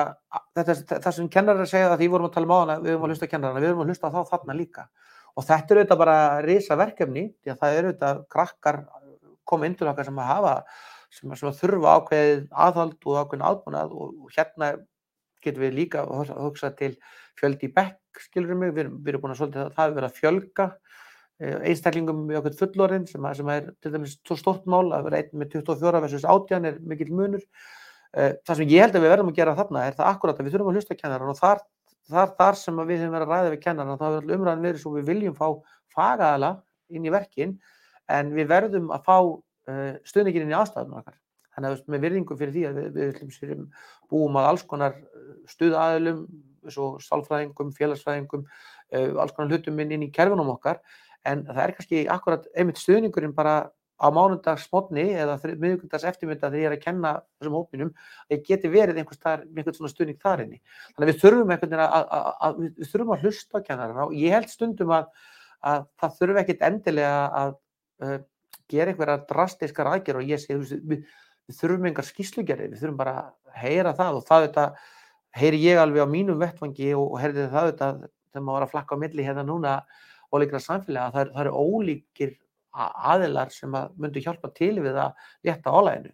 það 0.51 1.13
sem 1.15 1.27
kennarar 1.31 1.67
segja 1.69 1.87
að 1.93 2.01
því 2.01 2.07
vorum 2.11 2.27
að 2.27 2.33
tala 2.35 2.47
um 2.47 2.51
á 2.51 2.59
hana, 2.59 2.73
við 2.83 2.91
höfum 2.91 3.05
að 3.05 3.13
hlusta 3.13 3.29
kennarana, 3.31 3.61
við 3.63 3.69
höfum 3.71 3.83
að 3.85 3.91
hlusta 3.93 4.09
þá 4.11 4.31
þarna 4.33 4.55
líka. 4.57 4.83
Og 5.33 5.45
þetta 5.47 5.73
er 5.73 5.79
auðvitað 5.79 6.01
bara 6.01 6.15
risa 6.43 6.77
verkefni, 6.81 7.23
því 7.39 7.53
að 7.53 7.61
það 7.61 7.77
er 7.77 7.87
auðvitað 7.87 8.19
krakkar 8.35 8.79
koma 9.47 9.69
inn 9.69 9.77
til 9.79 9.87
okkar 9.87 10.09
sem 10.09 10.19
að 10.19 10.27
hafa, 10.27 10.51
sem 11.13 11.31
að, 11.31 11.39
sem 11.41 11.49
að 11.51 11.59
þurfa 11.61 11.93
ákveðið 11.99 12.41
aðhald 12.65 12.97
og 13.05 13.19
ákveðin 13.21 13.45
aðbúnað 13.49 13.93
og, 13.93 14.13
og 14.25 14.33
hérna 14.37 14.71
getum 15.43 15.65
við 15.65 15.73
líka 15.77 16.03
að 16.07 16.31
hugsa 16.39 16.69
til 16.79 16.93
fjöldi 17.39 17.67
í 17.67 17.73
bekk, 17.75 18.21
skilur 18.27 18.55
mig, 18.57 18.71
við, 18.77 18.89
við 19.03 19.11
erum 19.13 19.23
búin 19.25 19.33
að 19.33 19.41
svolítið, 19.41 19.71
það 19.75 19.83
hefur 19.83 19.95
verið 19.97 20.09
að 20.09 20.19
fjölga 20.21 20.67
eh, 21.43 21.55
einstaklingum 21.71 22.21
með 22.29 22.39
okkur 22.39 22.57
fullorinn 22.61 23.07
sem, 23.09 23.25
að- 23.27 23.37
sem 23.41 23.49
er 23.55 23.67
til 23.83 23.91
dæmis 23.95 24.13
svo 24.23 24.37
stórt 24.39 24.65
mál 24.69 24.85
að 24.95 25.07
vera 25.09 25.19
einn 25.23 25.41
með 25.41 25.55
24 25.57 26.01
versus 26.05 26.27
18 26.29 26.69
er 26.69 26.77
mikill 26.87 27.11
munur. 27.11 27.43
Eh, 28.13 28.33
Það 28.45 28.59
sem 28.61 28.71
ég 28.71 28.85
held 28.85 28.95
að 28.99 29.03
við 29.07 29.13
verðum 29.15 29.31
að 29.33 29.39
gera 29.41 29.55
þarna 29.57 29.85
er 29.89 29.97
það 29.99 30.11
akkurat 30.13 30.39
að 30.39 30.45
við 30.47 30.55
þurfum 30.55 30.71
að 30.71 30.77
hlusta 30.79 30.97
kennaran 30.99 31.33
og 31.33 31.39
þar, 31.41 31.63
þar, 32.13 32.33
þar 32.39 32.59
sem 32.61 32.79
að 32.83 32.91
við 32.93 33.01
höfum 33.03 33.15
verið 33.17 33.27
að 33.27 33.33
ræða 33.33 33.53
við 33.55 33.63
kennaran 33.65 33.99
þá 33.99 34.05
hefur 34.11 34.35
umræðan 34.37 34.67
verið 34.67 34.83
svo 34.83 34.93
við 34.95 35.09
viljum 35.09 35.35
fá 35.39 35.47
fagaðala 35.97 36.51
inn 36.93 37.07
í 37.09 37.13
verkin 37.13 37.57
en 38.13 38.31
við 38.37 38.47
verðum 38.53 38.91
að 38.93 39.03
fá 39.09 39.17
uh, 39.69 39.93
stuðningin 40.07 40.47
inn 40.47 40.53
í 40.53 40.57
aðstæðunum 40.57 41.01
okkar. 41.01 41.19
Þannig 41.53 41.75
að 41.75 41.93
með 41.93 42.03
virðingum 42.07 42.39
fyrir 42.39 42.53
því 42.55 42.65
að 42.65 42.79
við, 42.79 42.97
við, 42.97 43.39
við 43.43 43.63
búum 44.09 44.39
að 44.41 44.49
alls 44.49 44.65
konar 44.69 44.95
stuðaðilum, 45.51 46.23
svo 46.73 46.87
sálfræðingum, 47.03 47.73
félagsfræðingum, 47.77 48.47
uh, 48.47 49.09
alls 49.21 49.35
konar 49.35 49.53
hlutum 49.53 49.81
inn, 49.83 50.07
í 50.07 50.11
kerfunum 50.13 50.53
okkar 50.55 50.81
en 51.29 51.45
það 51.47 51.63
er 51.63 51.73
kannski 51.77 52.03
akkurat 52.11 52.47
einmitt 52.57 52.81
stuðningurinn 52.81 53.35
bara 53.35 53.55
á 54.03 54.07
mánudags 54.11 54.65
mótni 54.73 55.05
eða 55.15 55.37
miðugundags 55.45 56.03
eftirmynda 56.09 56.49
þegar 56.49 56.59
ég 56.59 56.67
er 56.67 56.75
að 56.75 56.83
kenna 56.83 57.11
þessum 57.37 57.55
hópinum 57.55 57.91
að 58.25 58.33
ég 58.35 58.43
geti 58.49 58.71
verið 58.73 58.99
einhvers 58.99 59.21
þar, 59.21 59.45
með 59.45 59.61
einhvern 59.61 59.77
svona 59.77 59.91
stuðning 59.93 60.19
þar 60.19 60.43
inni. 60.43 60.59
Þannig 60.95 61.05
að 61.05 61.11
við 61.11 61.21
þurfum 61.21 61.53
einhvern 61.53 61.71
veginn 61.71 61.83
að, 61.85 61.93
að, 62.17 62.27
að, 62.47 62.59
við 62.63 62.91
þurfum 62.91 63.13
að 63.15 63.23
hlusta 63.23 63.61
á 63.61 63.65
kennarana 63.69 64.07
og 64.07 64.15
ég 64.19 64.35
held 64.35 64.51
stundum 64.51 64.95
að, 64.97 65.07
að 65.71 65.85
það 66.01 66.17
þurfi 66.19 66.43
ekkit 66.43 66.65
endilega 66.69 67.21
að 67.43 67.55
gera 68.71 68.93
einhverja 68.93 69.19
drastiskar 69.29 69.89
aðgerð 69.91 70.21
og 70.21 70.31
ég 70.31 70.41
segi 70.41 70.59
við, 70.89 71.05
við 71.47 71.59
þurfum 71.59 71.87
engar 71.89 72.07
skýslugerði, 72.07 72.69
við 72.73 72.83
þurfum 72.83 72.99
bara 72.99 73.15
heyra 73.59 73.95
það 73.97 74.19
og 74.19 74.27
það 74.27 74.47
þetta 74.47 74.67
heyri 75.39 75.63
ég 75.63 75.81
alveg 75.81 76.05
á 76.05 76.13
mínum 76.13 76.39
vettvangi 76.41 76.93
og, 76.97 77.15
og 77.15 77.21
heyrði 77.21 77.49
það 77.51 77.69
þetta 77.71 77.89
þegar 78.33 78.45
maður 78.45 78.57
var 78.57 78.67
að 78.67 78.73
flakka 78.73 78.97
á 78.97 79.01
milli 79.03 79.25
hérna 79.25 79.45
núna 79.47 79.75
ólíkra 80.33 80.61
samfélaga, 80.61 81.11
það, 81.13 81.33
það 81.33 81.43
eru 81.43 81.57
ólíkir 81.61 82.31
aðilar 82.73 83.51
sem 83.53 83.75
að 83.77 83.91
myndu 84.01 84.23
hjálpa 84.23 84.49
til 84.57 84.75
við 84.81 84.97
að 84.97 85.27
létta 85.45 85.73
álæginu 85.73 86.13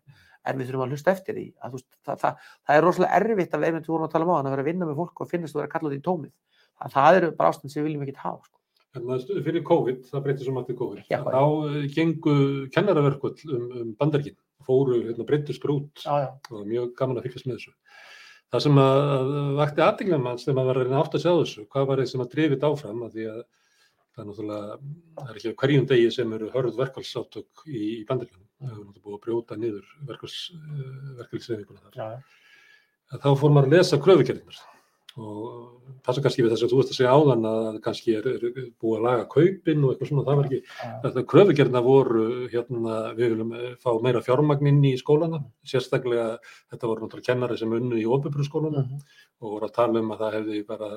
en 0.50 0.60
við 0.60 0.70
þurfum 0.70 0.86
að 0.86 0.94
hlusta 0.94 1.14
eftir 1.14 1.38
því 1.38 1.46
að, 1.64 1.76
veist, 1.76 1.88
það, 2.08 2.20
það, 2.24 2.46
það 2.68 2.78
er 2.78 2.86
rosalega 2.86 3.20
erfitt 3.20 3.56
að 3.56 3.64
við 3.64 3.70
einmitt 3.70 3.90
vorum 3.90 4.08
að 4.08 4.14
tala 4.16 4.28
um 4.28 4.32
á 4.34 4.40
að 4.40 4.50
vera 4.50 4.64
að 4.64 4.70
vinna 4.70 4.88
með 4.90 5.00
fólk 5.00 5.24
og 5.24 5.30
finnast 5.30 5.56
þú 5.56 5.62
vera 5.62 5.70
að 5.70 5.74
kalla 5.76 5.90
út 5.90 5.96
í 5.96 6.04
tómið 6.08 6.34
það, 6.96 7.20
eru 7.20 7.32
bara 7.40 7.52
ástand 7.54 7.74
sem 7.74 7.82
við 7.82 7.90
viljum 7.90 8.06
ekki 8.08 8.20
hafa 8.20 8.48
sko. 8.48 8.59
Fyrir 8.96 9.62
COVID, 9.68 10.06
það 10.10 10.24
breytið 10.26 10.48
svo 10.48 10.62
í 10.64 10.78
COVID, 10.80 11.02
Já. 11.12 11.20
þá 11.22 11.42
eh, 11.70 11.84
gengu 11.94 12.36
kennaraverkvöld 12.74 13.44
um, 13.46 13.68
um 13.82 13.92
bandarkin, 14.00 14.38
fóru, 14.66 14.98
hérna, 15.04 15.26
já, 15.28 16.16
já. 16.26 16.30
og 16.50 16.66
mjög 16.66 16.96
gaman 16.98 17.20
að 17.20 17.28
fylgjast 17.28 17.50
með 17.50 17.60
þessu. 17.60 17.76
Það 18.50 18.66
sem 18.66 18.82
að, 18.82 19.00
að 19.14 19.54
vakti 19.60 19.86
aðdeglega 19.86 20.22
manns 20.24 20.46
þegar 20.46 20.58
maður 20.58 20.70
var 20.72 20.80
að 20.80 20.88
reyna 20.88 21.04
átt 21.04 21.18
að 21.20 21.24
sjá 21.26 21.32
þessu, 21.36 21.66
hvað 21.70 21.90
var 21.92 22.02
það 22.02 22.12
sem 22.12 22.24
að 22.24 22.32
drifið 22.34 22.66
áfram 22.70 23.06
að 23.06 23.14
því 23.14 23.28
að 23.30 23.40
það 24.10 24.24
er 24.24 24.30
náttúrulega, 24.32 24.80
það 25.20 25.30
er 25.30 25.40
ekki 25.40 25.54
hverjum 25.62 25.88
degi 25.94 26.10
sem 26.16 26.34
eru 26.40 26.50
hörð 26.56 26.82
verkvælsátök 26.82 27.64
í, 27.70 27.84
í 28.00 28.04
bandaríkjunum. 28.10 28.50
Það 28.58 28.74
hefur 28.74 28.88
náttúrulega 28.88 29.06
búið 29.06 29.20
að 29.20 29.24
brjóta 29.28 29.60
niður 29.62 29.94
verkvælsreifinguna 30.10 31.86
þar. 31.86 32.02
Já, 32.02 32.40
Þá 33.10 33.30
fór 33.42 33.54
maður 33.54 33.72
að 33.72 33.76
lesa 33.78 33.98
kröfugerðinar 34.02 34.58
og 35.18 35.82
passa 36.06 36.22
kannski 36.22 36.44
við 36.46 36.52
þess 36.54 36.64
að 36.68 36.74
þú 36.74 36.78
veist 36.80 36.92
að 36.94 36.98
segja 37.00 37.14
áðan 37.18 37.48
að 37.50 37.80
kannski 37.84 38.14
er, 38.20 38.28
er 38.30 38.44
búið 38.80 39.00
að 39.00 39.06
laga 39.08 39.26
kaupin 39.34 39.84
og 39.84 39.94
eitthvað 39.94 40.12
svona, 40.12 40.26
það 40.28 40.38
var 40.40 40.50
ekki. 40.50 40.60
Þetta 41.06 41.24
kröfugerðina 41.34 41.82
voru 41.84 42.26
hérna, 42.54 42.94
við 43.18 43.34
viljum 43.34 43.56
eh, 43.58 43.74
fá 43.82 43.90
meira 44.06 44.22
fjármagn 44.24 44.70
inn 44.70 44.84
í 44.86 44.94
skólana, 45.02 45.42
sérstaklega 45.66 46.28
þetta 46.70 46.92
voru 46.92 47.04
náttúrulega 47.08 47.32
kennari 47.34 47.58
sem 47.60 47.74
unnu 47.80 47.98
í 48.00 48.06
ofinbrunskólana 48.06 48.86
Mhm. 48.86 49.02
og 49.42 49.52
voru 49.58 49.66
að 49.70 49.74
tala 49.80 50.00
um 50.00 50.12
að 50.12 50.20
það 50.24 50.38
hefði 50.38 50.62
bara, 50.68 50.90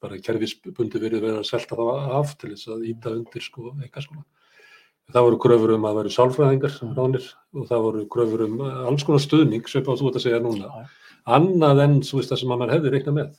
bara 0.00 0.18
kerfisbundi 0.22 1.00
verið 1.02 1.20
verið 1.26 1.38
að 1.42 1.48
selta 1.50 1.76
það 1.76 2.14
af 2.20 2.36
til 2.38 2.50
þess 2.54 2.68
að 2.68 2.86
íta 2.88 3.10
undir 3.16 3.42
sko 3.42 3.74
einkaskóla. 3.82 4.24
Það 5.08 5.24
voru 5.24 5.38
kröfur 5.40 5.74
um 5.74 5.84
að 5.88 5.94
veru 6.02 6.10
sálfræðingar 6.12 6.74
ránir 6.94 7.28
og 7.56 7.66
það 7.68 7.84
voru 7.86 8.06
kröfur 8.12 8.44
um 8.44 8.60
eh, 8.60 8.80
alls 8.86 9.04
konar 9.04 9.20
stuðning 9.24 9.66
sem 9.68 9.82
þú 9.82 10.08
ert 10.08 10.16
að 10.20 10.24
segja 10.26 10.40
núna, 10.44 10.86
annað 11.26 11.80
en 11.84 12.02
svo 12.02 12.18
veist 12.20 12.30
það 12.32 12.38
sem 12.42 12.52
að 12.52 12.58
maður 12.62 12.74
hefði 12.76 12.92
reiknað 12.94 13.16
með. 13.18 13.38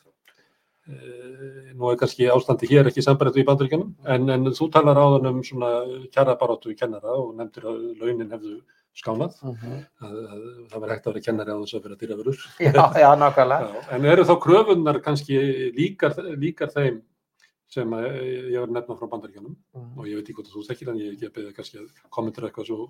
Eh, 0.90 1.74
Nú 1.80 1.88
er 1.92 1.98
kannski 2.02 2.26
ástandi 2.34 2.68
hér 2.68 2.88
ekki 2.90 3.04
sambarðið 3.06 3.38
í 3.44 3.46
bandaríkjanum, 3.48 3.92
en, 4.10 4.30
en 4.34 4.46
þú 4.58 4.66
talar 4.74 4.98
áðan 5.00 5.28
um 5.30 5.38
svona 5.46 5.70
kjara 6.12 6.34
barátu 6.36 6.74
kennara 6.76 7.14
og 7.14 7.36
nefndir 7.38 7.68
að 7.70 7.78
launin 8.02 8.32
hefðu 8.34 8.56
skánað, 9.00 9.36
Mhm. 9.46 9.76
að, 10.02 10.16
að 10.34 10.42
það 10.72 10.80
var 10.82 10.90
hægt 10.90 11.06
að 11.08 11.14
vera 11.14 11.24
kennari 11.28 11.54
á 11.56 11.58
þess 11.62 11.78
að 11.78 11.84
vera 11.86 12.00
dýraverur. 12.02 12.40
já, 12.60 12.84
já, 13.00 13.10
nákvæmlega 13.22 13.86
en 13.96 14.06
eru 14.06 14.26
þá 14.28 14.34
kröfunnar 14.44 15.00
kannski 15.06 15.38
líkar, 15.78 16.18
líkar 16.42 16.74
þeim 16.74 17.00
sem 17.70 17.86
ég 17.94 18.58
var 18.60 18.68
að 18.68 18.76
nefna 18.80 18.98
frá 18.98 19.08
bandaríkjanum 19.14 19.56
Mhm. 19.78 20.00
og 20.00 20.06
ég 20.10 20.16
veit 20.20 20.26
ekki 20.28 20.36
hvort 20.42 20.52
þú 20.52 20.66
þekkir 20.68 20.90
en 20.90 20.98
ég 21.06 21.14
ekki 21.16 21.30
að 21.30 21.36
beða 21.38 21.54
kannski 21.56 21.78
að 21.80 21.88
kommentera 22.10 22.50
eitthvað 22.50 22.66
svo, 22.74 22.90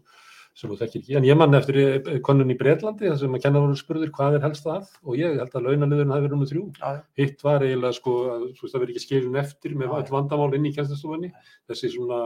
sem 0.60 0.72
þú 0.72 0.78
þekkir 0.82 1.01
ekki. 1.01 1.16
En 1.18 1.28
ég 1.28 1.38
man 1.39 1.55
eftir 1.55 1.78
eh, 1.82 2.18
könnun 2.26 2.51
í 2.51 2.57
Breitlandi 2.60 3.07
þar 3.07 3.20
sem 3.22 3.36
að 3.38 3.43
kennar 3.45 3.64
voru 3.64 3.80
spurðir 3.80 4.14
hvað 4.16 4.38
er 4.38 4.45
helst 4.47 4.68
að 4.68 4.89
og 5.05 5.20
ég 5.20 5.38
held 5.39 5.55
að 5.55 5.68
launaliðurinn 5.68 6.16
hafi 6.16 6.26
verið 6.26 6.36
nummer 6.36 6.49
þrjú. 6.51 6.64
Já. 6.80 7.03
Hitt 7.22 7.45
var 7.47 7.66
eiginlega 7.66 7.97
sko 7.97 8.16
þú 8.30 8.64
veist, 8.64 8.74
það 8.74 8.84
verið 8.84 8.95
ekki 8.95 9.05
skilun 9.05 9.39
eftir 9.39 9.78
með 9.80 9.93
Já, 9.93 9.99
öll 9.99 10.16
vandamál 10.18 10.49
inn 10.57 10.68
í 10.68 10.74
kjænstastofunni. 10.76 11.32
Þessi 11.72 11.93
svona 11.95 12.24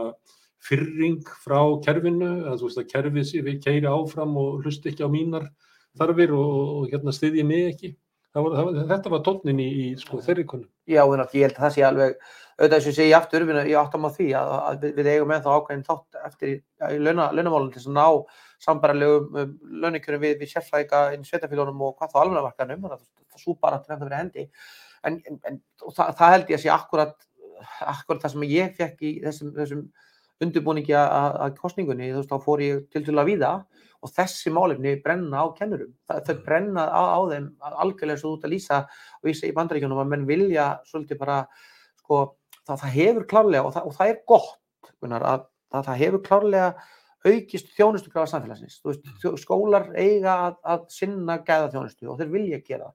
fyrring 0.64 1.20
frá 1.44 1.60
kerfinu, 1.84 2.32
að 2.50 2.62
þú 2.62 2.70
veist 2.70 2.82
að 2.82 2.90
kerfið 2.90 3.28
sé 3.28 3.44
við 3.44 3.60
keiri 3.66 3.90
áfram 3.90 4.34
og 4.40 4.64
hlusti 4.64 4.90
ekki 4.90 5.06
á 5.06 5.10
mínar 5.12 5.50
þarfir 5.98 6.34
og, 6.34 6.54
og 6.78 6.88
hérna 6.90 7.14
styðji 7.14 7.46
mig 7.46 7.68
ekki. 7.74 7.94
Það 8.34 8.42
var, 8.44 8.54
það 8.58 8.66
var, 8.66 8.78
þetta 8.90 9.10
var 9.12 9.20
tónnin 9.28 9.60
í, 9.62 9.66
í 9.78 9.82
sko, 10.00 10.18
þeirri 10.24 10.44
könnun. 10.50 10.70
Já, 10.90 11.02
en 11.04 11.20
ég 11.22 11.44
held 11.44 11.52
að 11.54 11.60
það 11.62 11.74
sé 11.76 11.82
alveg, 11.86 12.14
auðvitað 12.56 12.80
þess 12.86 12.98
að 12.98 13.06
ég 13.06 13.18
aftur, 13.18 13.44
ég 13.54 13.76
áttam 13.78 14.06
á 14.06 14.10
því 14.16 14.26
að, 14.40 14.54
að 14.56 14.80
við, 14.82 14.94
við 14.96 15.10
eigum 15.12 15.34
ennþá 15.36 15.52
ákveðin 15.54 15.84
þátt 15.86 16.18
eftir 16.28 16.50
í, 16.50 16.56
í 16.88 16.96
launa, 16.98 17.28
launamálum 17.30 17.68
til 17.70 17.84
að 17.84 17.94
ná 17.94 18.06
sambarlegum 18.64 19.38
um, 19.38 19.52
launakjörum 19.84 20.24
við, 20.24 20.34
við 20.40 20.50
sérfræðika 20.50 21.04
inn 21.14 21.22
í 21.22 21.30
sveitafélunum 21.30 21.86
og 21.86 21.94
hvað 22.00 22.10
þá 22.10 22.18
almennamarkanum, 22.24 22.88
það, 22.90 23.06
það 23.30 23.44
svo 23.44 23.54
bara 23.62 23.78
til 23.78 23.92
þetta 23.92 24.02
fyrir 24.02 24.18
hendi. 24.18 24.46
En, 25.06 25.20
en, 25.30 25.62
það, 25.84 26.12
það 26.18 26.34
held 26.34 26.50
ég 26.50 26.58
að 26.58 26.64
sé 26.64 26.74
akkurat, 26.74 27.14
akkurat 27.94 28.26
það 28.26 28.34
sem 28.34 28.48
ég 28.50 28.74
fekk 28.80 29.06
í 29.06 29.14
þessum, 29.28 29.54
þessum 29.60 29.86
undirbúningi 30.42 30.94
að, 30.98 31.54
kostningunni, 31.60 32.10
þú 32.12 32.22
veist, 32.22 32.32
þá 32.32 32.46
fór 32.46 32.62
ég 32.64 32.84
til 32.90 33.04
til 33.06 33.14
að 33.18 33.28
víða 33.30 33.52
og 34.04 34.12
þessi 34.12 34.50
málefni 34.52 34.96
brenna 35.04 35.44
á 35.44 35.46
kennurum. 35.56 35.92
Þau 36.10 36.34
brenna 36.44 36.88
á, 36.90 37.02
á 37.16 37.20
þeim 37.30 37.46
algjörlega 37.70 38.20
svo 38.20 38.34
út 38.36 38.44
að 38.44 38.52
lýsa 38.52 38.82
og 38.84 39.30
vísa 39.30 39.48
í 39.48 39.54
bandaríkjunum 39.56 40.02
að 40.02 40.10
menn 40.10 40.26
vilja 40.28 40.66
svolítið 40.90 41.20
bara, 41.22 41.38
sko, 42.02 42.20
það, 42.66 42.82
það 42.82 42.98
hefur 42.98 43.26
klárlega 43.30 43.64
og 43.64 43.72
það, 43.76 43.88
og 43.88 43.96
það 43.96 44.12
er 44.12 44.20
gott, 44.28 44.92
Gunnar, 45.00 45.24
að 45.24 45.46
það, 45.72 45.88
það 45.88 46.00
hefur 46.02 46.24
klárlega 46.28 46.68
aukist 47.24 47.70
þjónustugrafa 47.78 48.28
samfélagsins. 48.34 48.80
Þú 48.82 48.90
veist, 48.90 49.12
þjó- 49.22 49.36
skólar 49.40 49.86
eiga 49.96 50.34
að, 50.50 50.58
að 50.74 50.88
sinna 50.92 51.38
gæða 51.40 51.70
þjónustu 51.72 52.10
og 52.12 52.18
þeir 52.20 52.34
vilja 52.34 52.58
gera. 52.66 52.90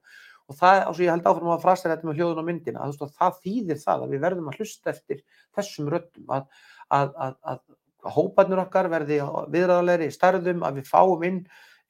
Og 0.50 0.58
það, 0.58 0.80
og 0.90 0.96
svo 0.98 1.06
ég 1.06 1.12
held 1.14 1.28
áfram 1.30 1.52
að 1.54 1.64
frasa 1.66 1.90
þetta 1.90 2.08
með 2.08 2.20
hljóðun 2.22 2.42
og 2.42 2.46
myndina, 2.46 2.82
að, 2.82 2.94
veist, 2.94 3.02
að 3.06 3.18
það 3.18 3.42
þýðir 3.44 3.82
það 3.82 4.06
að 4.06 4.14
við 4.14 4.24
verðum 4.24 4.48
að 4.50 4.62
hlusta 4.62 4.94
eftir 4.94 5.20
þessum 5.58 5.90
röddum, 5.94 6.30
að, 6.38 6.48
að, 6.96 7.14
að, 7.26 7.36
að 7.54 8.14
hóparnir 8.16 8.62
okkar 8.64 8.90
verði 8.92 9.20
viðræðalegri 9.54 10.10
í 10.10 10.16
stærðum, 10.16 10.64
að 10.66 10.80
við 10.80 10.90
fáum 10.90 11.26
inn 11.28 11.40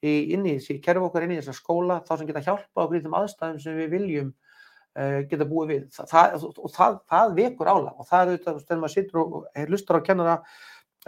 í, 0.02 0.14
inn 0.34 0.46
í 0.46 0.56
þessi 0.58 0.80
kerfi 0.84 1.06
okkar, 1.06 1.26
inn 1.26 1.36
í 1.36 1.40
þessa 1.40 1.56
skóla, 1.56 2.00
þá 2.06 2.14
sem 2.16 2.30
geta 2.30 2.44
hjálpað 2.46 2.84
okkur 2.84 2.98
í 2.98 3.04
þeim 3.04 3.18
aðstæðum 3.20 3.62
sem 3.62 3.78
við 3.78 3.94
viljum 3.94 4.32
uh, 4.32 5.20
geta 5.30 5.48
búið 5.48 5.72
við. 5.74 5.86
Þa, 5.94 6.08
það, 6.10 6.48
og 6.50 6.74
það, 6.74 6.98
það 7.14 7.38
vekur 7.38 7.72
álag 7.72 7.94
og 7.94 8.10
það 8.10 8.20
er 8.20 8.32
auðvitað, 8.34 8.60
þegar 8.66 8.82
maður 8.82 8.96
situr 8.96 9.22
og 9.22 9.40
er 9.54 9.72
lustar 9.72 10.00
á 10.00 10.06
kennara 10.08 10.36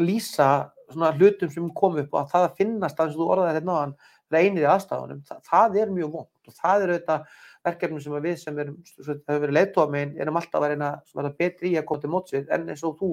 lýsa 0.00 0.48
svona 0.92 1.12
hlutum 1.16 1.50
sem 1.52 1.70
kom 1.76 1.98
upp 2.00 2.14
og 2.14 2.20
að 2.22 2.32
það 2.32 2.46
að 2.46 2.58
finnast 2.60 3.00
að 3.00 3.08
eins 3.08 3.16
og 3.16 3.22
þú 3.22 3.30
orðaði 3.34 3.56
þetta 3.56 3.68
náðan 3.68 3.96
reynir 4.32 4.64
í 4.64 4.68
aðstæðunum, 4.72 5.24
það, 5.28 5.40
það 5.48 5.78
er 5.82 5.92
mjög 5.92 6.12
vond 6.14 6.48
og 6.48 6.56
það 6.56 6.84
er 6.84 6.92
auðvitað 6.92 7.26
verkefni 7.64 8.00
sem 8.02 8.14
við 8.24 8.36
sem 8.40 8.58
erum, 8.58 8.76
sem 8.84 9.20
hefur 9.28 9.42
verið 9.44 9.56
leiðtóa 9.58 9.86
megin, 9.92 10.14
erum 10.20 10.38
alltaf 10.40 10.62
að 10.62 10.72
reyna 10.72 10.88
að 10.96 11.14
vera 11.20 11.30
betri 11.38 11.70
í 11.72 11.76
að 11.78 11.86
koma 11.90 12.00
til 12.02 12.10
mótsvið 12.12 12.50
en 12.56 12.68
eins 12.74 12.82
og 12.88 12.96
þú 12.98 13.10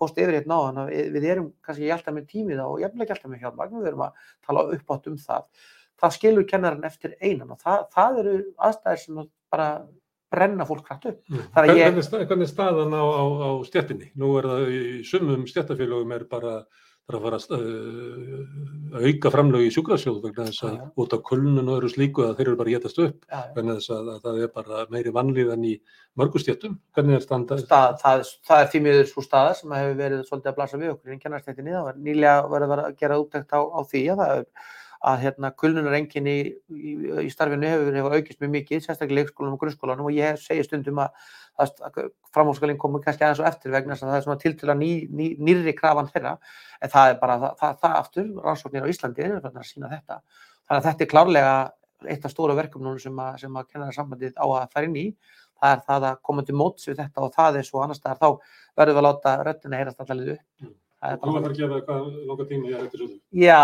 fórst 0.00 0.18
yfir 0.22 0.38
hérna 0.38 0.54
náðan 0.56 0.80
að 0.84 0.92
við 1.16 1.28
erum 1.34 1.52
kannski 1.66 1.90
alltaf 1.92 2.16
með 2.16 2.26
tímið 2.32 2.62
og 2.64 2.80
ekki 2.86 3.14
alltaf 3.16 3.30
með 3.30 3.44
hjálpmagn, 3.44 3.78
við 3.82 3.90
erum 3.92 4.04
að 4.06 4.26
tala 4.46 4.66
uppátt 4.78 5.10
um 5.12 5.16
það. 5.20 5.46
Það 6.00 6.14
skilur 6.16 6.46
kennarinn 6.48 6.84
eftir 6.88 7.16
einan 7.20 7.50
og 7.52 7.58
það, 7.60 7.82
það 7.92 8.20
eru 8.22 8.36
aðstæðir 8.56 9.02
sem 9.04 9.18
bara 9.52 9.66
brenna 10.30 10.64
fólk 10.64 10.86
hrætt 10.88 11.08
upp. 11.10 11.18
Þannig 11.28 11.52
Hvernig, 11.52 12.04
ég- 12.06 12.26
hvernig 12.30 12.46
er 12.46 12.50
staðan 12.54 12.94
á, 12.96 13.02
á, 13.04 13.24
á 13.36 13.50
stjættinni? 13.66 14.08
Nú 14.16 14.30
er 14.38 14.46
það 14.48 14.70
í 14.70 14.80
sumum 15.04 15.42
stjættafélögum 15.50 16.14
er 16.16 16.24
bara 16.30 16.52
það 17.10 17.16
er 17.16 17.18
að 17.18 17.24
fara 17.26 17.38
að 17.40 17.64
uh, 17.66 19.04
auka 19.10 19.32
framlög 19.34 19.64
í 19.66 19.70
sjúkrasjóð 19.74 20.20
vegna 20.24 20.46
þess 20.48 20.64
að 20.66 20.74
já. 20.76 20.84
út 21.02 21.14
af 21.16 21.22
kulnun 21.26 21.68
og 21.68 21.76
öðru 21.76 21.90
slíku 21.92 22.24
að 22.26 22.34
þeir 22.38 22.46
eru 22.46 22.58
bara 22.60 22.74
getast 22.74 23.00
upp 23.04 23.24
já. 23.26 23.40
vegna 23.56 23.76
þess 23.78 23.92
að, 23.96 24.10
að 24.14 24.26
það 24.26 24.42
er 24.44 24.52
bara 24.56 24.84
meiri 24.94 25.14
vanlíðan 25.14 25.66
í 25.68 25.72
mörgu 26.20 26.42
stjættum. 26.42 26.76
Hvernig 26.96 27.18
er 27.18 27.24
standað? 27.24 27.64
það, 27.70 27.96
það, 28.02 28.26
það 28.50 28.64
er 28.64 28.70
því 28.72 28.82
miður 28.86 29.08
svo 29.10 29.24
staða 29.24 29.56
sem 29.58 29.74
hefur 29.78 29.98
verið 30.02 30.26
svolítið 30.28 30.52
að 30.52 30.60
blasa 30.60 30.80
við 30.80 30.92
okkur 30.94 31.16
í 31.16 31.20
kennarstættinni. 31.24 31.74
Það 31.76 31.88
var 31.88 32.04
nýlega 32.08 32.52
verið 32.54 32.76
að 32.76 33.00
gera 33.02 33.20
úttækt 33.22 33.56
á, 33.56 33.60
á 33.60 33.80
því 33.90 34.04
að, 34.14 34.22
það 34.22 34.36
er, 34.36 34.70
að 35.00 35.22
hérna, 35.24 35.50
kulnunarengin 35.56 36.26
í, 36.28 36.36
í, 36.76 36.94
í 37.24 37.30
starfinu 37.32 37.68
hefur, 37.68 37.94
hefur 37.96 38.16
aukist 38.18 38.40
mjög 38.42 38.52
mikið, 38.56 38.82
sérstaklega 38.84 39.22
leikskólanum 39.22 39.56
og 39.56 39.62
grunnskólanum 39.62 40.10
og 40.10 40.16
ég 40.16 40.36
segi 40.42 40.66
stundum 40.66 41.00
að, 41.00 41.16
að, 41.62 41.72
að 41.88 41.98
framhóðskalinn 42.36 42.80
komur 42.80 43.04
kannski 43.04 43.24
aðeins 43.24 43.40
og 43.40 43.48
eftir 43.48 43.72
vegna 43.72 43.96
þess 43.96 44.04
að 44.04 44.12
það 44.12 44.20
er 44.20 44.26
svona 44.26 44.42
tiltöla 44.44 44.76
ný, 44.76 44.90
ný, 45.08 45.32
nýrri 45.40 45.74
krafan 45.78 46.10
þeirra 46.12 46.36
en 46.80 46.92
það 46.92 47.14
er 47.14 47.20
bara 47.22 47.38
það, 47.40 47.58
það, 47.62 47.76
það 47.84 47.98
aftur, 48.02 48.30
rannsóknir 48.44 48.88
á 48.88 48.92
Íslandi 48.92 49.26
er 49.26 49.36
að 49.40 49.60
sína 49.70 49.92
þetta. 49.94 50.20
Þannig 50.68 50.80
að 50.80 50.88
þetta 50.90 51.06
er 51.06 51.12
klárlega 51.14 51.54
eitt 52.10 52.24
af 52.24 52.32
stóra 52.32 52.56
verkefnunum 52.56 53.00
sem 53.00 53.16
að, 53.20 53.46
að 53.48 53.70
kennararsambandið 53.72 54.36
á 54.36 54.44
að 54.44 54.68
fara 54.72 54.88
inn 54.88 55.00
í 55.00 55.08
það 55.60 55.74
er 55.74 55.82
það 55.86 56.06
að 56.10 56.20
koma 56.28 56.44
til 56.46 56.56
móts 56.56 56.88
við 56.88 57.00
þetta 57.02 57.24
og 57.24 57.34
það 57.34 57.58
er 57.60 57.66
svo 57.68 57.82
annars 57.84 58.00
staðar, 58.00 58.20
þá 58.20 58.80
verður 58.80 58.96
við 58.96 59.00
að 59.02 59.06
láta 59.08 59.34
röddina 59.44 59.80
heyrast 59.80 60.00
allavega 60.04 60.36
upp. 60.38 60.70
Þú 61.00 61.32
var 61.32 61.48
að 61.48 61.56
gefa 61.56 61.76
eitthvað 61.78 62.08
langa 62.28 62.46
tíma 62.50 62.70
er 62.70 62.80
eftir 62.84 63.00
þessu. 63.00 63.18
Já, 63.40 63.60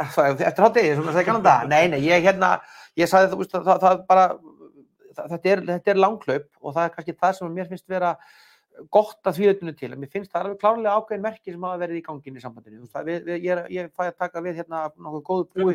eftir 0.00 0.64
hátegi, 0.64 0.92
svona 0.96 1.12
sagði 1.12 1.26
kannan 1.28 1.44
það. 1.44 1.66
Nei, 1.68 1.82
nei, 1.92 1.98
ég 2.06 2.22
hérna, 2.24 2.52
ég 2.96 3.10
sagði 3.10 3.34
þú 3.34 3.40
veist, 3.42 3.56
það, 3.56 3.82
það, 3.82 4.04
bara, 4.08 4.26
það, 5.18 5.26
þetta 5.34 5.50
er, 5.52 5.64
þetta 5.68 5.92
er 5.92 6.00
langklaup 6.00 6.48
og 6.62 6.76
það 6.78 6.86
er 6.86 6.94
kannski 6.94 7.16
það 7.18 7.34
sem 7.36 7.58
mér 7.58 7.68
finnst 7.68 7.92
vera 7.92 8.14
gott 8.94 9.28
að 9.28 9.36
því 9.36 9.50
auðvitað 9.50 9.78
til. 9.82 9.92
Mér 9.98 10.12
finnst 10.14 10.32
það 10.32 10.44
alveg 10.46 10.60
klárlega 10.62 10.96
ákveðin 10.96 11.24
merki 11.26 11.52
sem 11.52 11.68
hafa 11.68 11.82
verið 11.82 12.00
í 12.00 12.02
gangin 12.08 12.40
í 12.40 12.42
sambandinu. 12.46 12.88
Þú 12.88 13.04
veist, 13.08 13.30
ég, 13.34 13.62
ég 13.74 13.92
fæ 13.92 14.04
að 14.06 14.18
taka 14.24 14.44
við 14.44 14.60
hérna 14.62 14.84
nokkuð 14.96 15.24
góðu 15.28 15.48
búi, 15.58 15.74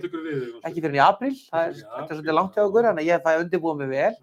ekki 0.64 0.82
fyrir 0.82 0.98
í 0.98 1.04
apríl, 1.04 1.34
það 1.52 1.68
er, 1.68 1.82
er 1.84 2.08
svolítið 2.10 2.38
langt 2.40 2.58
hjá 2.58 2.64
okkur, 2.66 2.90
en 2.90 3.02
ég 3.06 3.26
fæ 3.26 3.34
að 3.36 3.46
undirbúa 3.46 3.78
mig 3.78 3.92
vel 3.92 4.14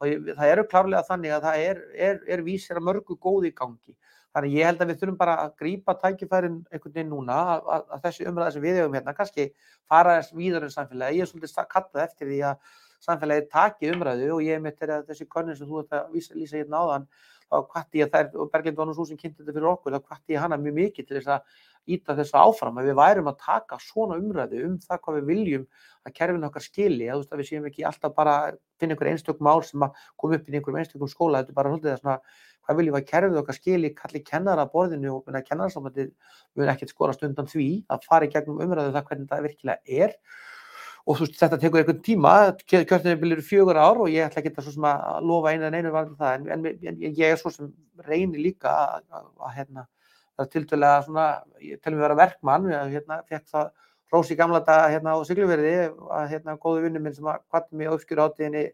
og 0.00 0.08
ég, 0.08 0.30
það 0.32 0.54
eru 0.54 0.68
klárlega 0.70 1.06
þannig 1.06 1.34
að 1.36 1.46
það 1.46 1.66
er, 1.66 1.82
er, 2.08 2.22
er 2.32 2.44
vísir 2.46 2.80
að 2.80 2.86
mörgu 2.88 3.18
góð 3.20 3.50
í 3.50 3.52
gangi. 3.60 3.94
Þannig 4.30 4.52
ég 4.54 4.68
held 4.68 4.82
að 4.84 4.90
við 4.92 5.00
þurfum 5.00 5.16
bara 5.18 5.32
að 5.44 5.54
grípa 5.58 5.94
tækifærin 5.98 6.60
einhvern 6.70 6.94
veginn 6.94 7.10
núna 7.10 7.38
að, 7.54 7.64
að, 7.74 7.88
að 7.96 8.04
þessi 8.04 8.28
umræða 8.30 8.52
sem 8.54 8.62
við 8.62 8.78
hefum 8.78 8.94
hérna 8.98 9.14
kannski 9.16 9.46
fara 9.90 10.20
víðar 10.36 10.66
en 10.66 10.74
samfélagi. 10.74 11.18
Ég 11.18 11.26
er 11.26 11.30
svolítið 11.30 11.66
kallað 11.74 12.04
eftir 12.04 12.30
því 12.30 12.38
að 12.50 12.78
samfélagið 13.06 13.50
taki 13.50 13.90
umræðu 13.94 14.30
og 14.36 14.44
ég 14.46 14.62
mitt 14.62 14.82
er 14.84 14.94
að 14.98 15.10
þessi 15.10 15.26
konun 15.34 15.58
sem 15.58 15.68
þú 15.68 15.82
ert 15.82 15.96
að 15.98 16.14
vísa, 16.14 16.36
lýsa 16.36 16.60
hérna 16.60 16.84
áðan 16.84 17.08
þá 17.50 17.56
hvatti 17.72 18.00
ég 18.00 18.10
þær, 18.12 18.28
og 18.38 18.50
Berglind 18.52 18.78
var 18.78 18.88
nú 18.88 18.94
svo 18.94 19.06
sem 19.08 19.18
kynnti 19.18 19.42
þetta 19.42 19.54
fyrir 19.56 19.70
okkur, 19.72 19.96
þá 19.96 20.10
hvatti 20.10 20.36
ég 20.36 20.44
hana 20.44 20.58
mjög 20.60 20.76
mikið 20.76 21.08
til 21.08 21.16
þess 21.18 21.32
að 21.34 21.56
íta 21.90 22.14
þessu 22.18 22.36
áfram, 22.38 22.78
að 22.78 22.90
við 22.90 22.98
værum 23.00 23.30
að 23.30 23.40
taka 23.46 23.78
svona 23.82 24.18
umræðu 24.20 24.60
um 24.68 24.76
það 24.84 25.00
hvað 25.04 25.16
við 25.18 25.30
viljum 25.30 25.64
að 26.06 26.14
kerfinu 26.18 26.48
okkar 26.50 26.64
skili, 26.64 27.08
að, 27.08 27.22
veist, 27.22 27.32
að 27.32 27.42
við 27.42 27.48
séum 27.48 27.66
ekki 27.70 27.86
alltaf 27.88 28.14
bara 28.16 28.36
að 28.44 28.60
finna 28.80 28.94
einhver 28.94 29.10
einstök 29.10 29.42
mál 29.42 29.64
sem 29.66 29.86
að 29.86 30.04
koma 30.20 30.38
upp 30.38 30.46
í 30.46 30.54
einhverjum 30.54 30.80
einstökum 30.84 31.10
skóla, 31.10 31.40
þetta 31.40 31.54
er 31.54 31.58
bara 31.58 31.72
svolítið 31.72 31.94
að 31.94 32.02
svona, 32.04 32.16
hvað 32.66 32.80
viljum 32.80 32.96
við 32.96 33.00
að 33.00 33.10
kerfinu 33.10 33.42
okkar 33.42 33.58
skili, 33.58 33.90
kalli 33.96 34.22
kennara 34.30 34.66
að 34.66 34.72
borðinu 34.76 35.16
og 35.16 35.42
kennarsamöndið 35.48 36.14
mun 36.56 36.72
ekkert 36.72 36.94
skorast 36.94 37.26
undan 37.26 37.50
því 37.50 37.68
að 37.90 38.06
fara 38.06 38.28
í 38.28 38.32
gegnum 38.32 38.62
umræðu 38.62 38.92
um 38.92 38.96
það 38.96 39.10
hvernig 39.10 39.32
það 39.32 39.46
virkilega 39.48 40.00
er 40.04 40.16
og 41.06 41.16
þú 41.16 41.26
veist, 41.26 41.38
þetta 41.40 41.58
tekur 41.60 41.80
einhvern 41.80 42.02
tíma, 42.04 42.32
kjörtinni 42.68 43.32
eru 43.32 43.44
fjögur 43.44 43.80
ár 43.80 44.02
og 44.04 44.10
ég 44.12 44.26
ætla 44.26 44.42
ekki 44.42 44.52
að, 44.52 44.66
svo 44.66 44.74
sem 44.74 44.88
að 44.90 45.28
lofa 45.30 45.54
einu 45.54 45.68
en 45.68 45.78
einu 45.78 45.92
varðum 45.94 46.18
það, 46.20 46.34
en, 46.36 46.66
en, 46.68 46.90
en 46.92 47.00
ég 47.08 47.24
er 47.26 47.40
svo 47.40 47.52
sem 47.54 47.70
reynir 48.06 48.42
líka 48.44 48.74
að, 48.98 49.24
hérna, 49.56 49.86
það 50.36 50.46
er 50.46 50.52
tildulega 50.54 51.06
svona, 51.06 51.28
ég 51.64 51.80
telum 51.80 52.00
við 52.00 52.04
að 52.04 52.08
vera 52.08 52.20
verkmann, 52.20 52.68
ég 52.72 52.94
hérna, 52.98 53.20
fekk 53.30 53.48
það 53.54 53.72
rós 54.10 54.30
í 54.30 54.38
gamla 54.38 54.62
daga 54.66 54.90
hérna 54.90 55.14
á 55.14 55.18
Siglufjörði 55.26 55.74
að 56.18 56.30
hérna 56.34 56.56
góðu 56.60 56.86
vinnu 56.86 57.02
minn 57.02 57.14
sem 57.16 57.28
að 57.30 57.44
kvatti 57.46 57.78
mig 57.78 57.90
á 57.90 57.94
uppskjöru 57.94 58.26
átíðinni 58.26 58.64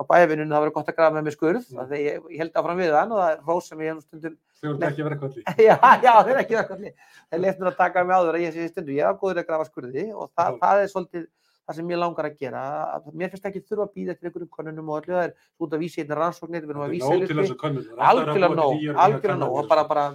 á 0.00 0.02
bæjavinnunum, 0.08 0.54
það 0.54 0.62
var 0.64 0.72
gott 0.76 0.88
að 0.88 0.96
grafa 0.96 1.16
með 1.16 1.26
mig 1.26 1.34
skurð, 1.36 1.66
Mm. 1.68 1.82
mm. 1.84 1.98
ég, 2.00 2.22
ég 2.32 2.40
held 2.40 2.54
áfram 2.56 2.78
við 2.80 2.94
hann 2.96 3.12
og 3.12 3.20
það 3.20 3.34
er 3.34 3.42
rós 3.44 3.68
sem 3.68 3.82
ég 3.84 3.96
nú 3.96 4.04
stundum 4.04 4.38
Þau 4.60 4.74
voru 4.74 4.86
ekki 4.90 5.04
verið 5.06 5.20
kvöldi. 5.22 5.42
já, 5.68 5.76
já, 6.04 6.10
það 6.12 6.30
er 6.30 6.38
ekki 6.42 6.56
verkefni. 6.58 6.90
Það 7.32 7.42
leitt 7.44 7.60
mér 7.60 7.70
að 7.70 7.76
taka 7.78 8.02
mig 8.04 8.42
ég 8.42 8.52
sé 8.52 8.64
í 8.66 8.68
stundu. 8.68 8.92
Ég 8.92 9.06
er 9.08 9.16
góður 9.20 9.40
að 9.40 9.46
grafa 9.48 9.68
skurði 9.70 10.04
og 10.12 10.28
það, 10.36 10.58
það 10.60 10.80
er 10.82 10.90
svolítið 10.92 11.22
það 11.70 11.78
sem 11.78 11.90
ég 11.92 12.00
langar 12.00 12.26
að 12.26 12.38
gera. 12.40 12.62
Að 12.96 13.08
mér 13.20 13.30
finnst 13.32 13.46
ekki 13.50 13.62
þurfa 13.62 13.86
að 13.86 13.92
býða 13.96 14.14
eftir 14.14 14.30
einhverjum 14.30 14.50
konunum 14.56 14.90
og 14.90 14.98
öllu 15.00 15.14
það 15.14 15.26
er 15.28 15.34
út 15.62 15.76
að 15.76 15.84
vísa 15.84 16.00
hérna 16.00 16.18
rannsóknir, 16.18 16.66
við 16.66 16.74
erum 16.74 16.84
að 16.86 16.94
vísa 16.96 17.10
er 17.14 17.22
að 17.22 18.10
Algjörlega 18.10 18.58
nóg, 18.58 18.82
algjörlega 19.04 19.38
nóg. 19.44 19.56
Það 19.70 19.84
bara 19.94 20.06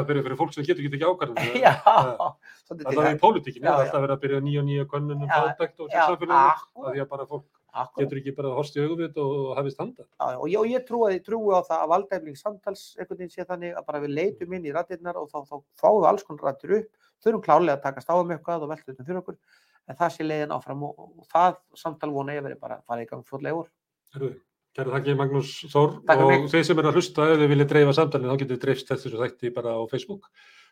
er 0.00 0.08
fyrir, 0.08 0.24
fyrir 0.28 0.40
fólk 0.40 0.56
sem 0.56 0.68
getur 0.68 0.88
ekki 0.88 0.98
ekki 0.98 1.12
ákvarðan. 1.12 1.52
Já, 1.64 1.74
Það- 2.68 3.04
er 3.04 3.14
í 3.14 3.20
pólitíkinni, 3.20 3.64
Já, 3.64 3.70
það 3.70 3.78
er 3.78 3.86
alltaf 3.86 4.02
verið 4.06 4.16
að 4.16 4.24
byrja 4.24 4.40
nýja 4.48 4.64
og 4.64 4.68
nýja 4.68 4.88
könnun 4.88 5.22
um 5.22 5.28
Já, 5.28 5.38
fátækt 5.38 5.84
og. 5.84 5.92
Það 5.92 6.92
því 6.92 7.04
að 7.04 7.08
bara 7.12 7.28
fólk 7.28 7.46
getur 7.98 8.18
ekki 8.20 8.34
bara 8.36 8.52
horst 8.56 8.76
í 8.76 8.82
augum 8.82 9.02
og 9.22 9.52
hafist 9.58 9.80
handa. 9.82 10.06
Og 10.40 10.48
ég, 10.50 10.84
trúi, 10.88 11.20
á 11.52 11.60
það 11.62 11.82
að 11.82 11.92
valdæfling 11.92 12.38
samtals 12.38 12.84
einhvern 12.98 13.20
veginn 13.20 13.34
sé 13.34 13.46
þannig 13.48 13.76
að 13.76 13.86
bara 13.90 14.02
við 14.02 14.14
leitum 14.16 14.56
inn 14.56 14.66
í 14.66 14.74
rættirnar 14.74 15.20
og 15.20 15.28
þá, 15.30 15.38
þá 15.46 15.56
fáum 15.80 16.00
við 16.00 16.08
alls 16.10 16.26
konar 16.26 16.48
rættir 16.48 16.74
upp, 16.78 16.88
þurfum 17.24 17.44
klárlega 17.44 17.78
að 17.78 17.84
takast 17.86 18.10
á 18.10 18.14
um 18.16 18.32
eitthvað 18.34 18.66
og 18.66 18.72
velta 18.72 18.92
þetta 18.92 19.06
fyrir 19.08 19.20
okkur, 19.22 19.38
en 19.88 19.98
það 19.98 20.14
sé 20.14 20.26
leiðin 20.26 20.54
áfram 20.54 20.84
og, 20.88 21.00
og 21.08 21.30
það 21.32 21.56
samtal 21.80 22.12
vona 22.14 22.36
ég 22.36 22.44
verið 22.44 22.60
bara 22.60 22.78
að 22.78 22.84
fara 22.90 23.04
í 23.04 23.08
gang 23.08 23.24
fljótlega 23.26 23.62
úr. 23.62 23.72
Herðu, 24.14 24.34
Kæra 24.76 24.94
þakki 24.94 25.14
Magnús 25.18 25.52
Þór 25.72 25.94
Takk 26.06 26.20
og 26.22 26.44
þeir 26.52 26.66
sem 26.68 26.80
eru 26.80 26.90
að 26.90 26.98
hlusta 27.00 27.24
ef 27.32 27.40
þið 27.40 27.52
viljið 27.52 27.70
dreifa 27.72 27.94
samtalið 27.96 28.30
þá 28.30 28.40
getur 28.42 28.54
þið 28.54 28.64
dreifst 28.64 28.92
þessu 28.92 29.22
þætti 29.22 29.50
bara 29.56 29.72
á 29.74 29.82
Facebook. 29.90 30.28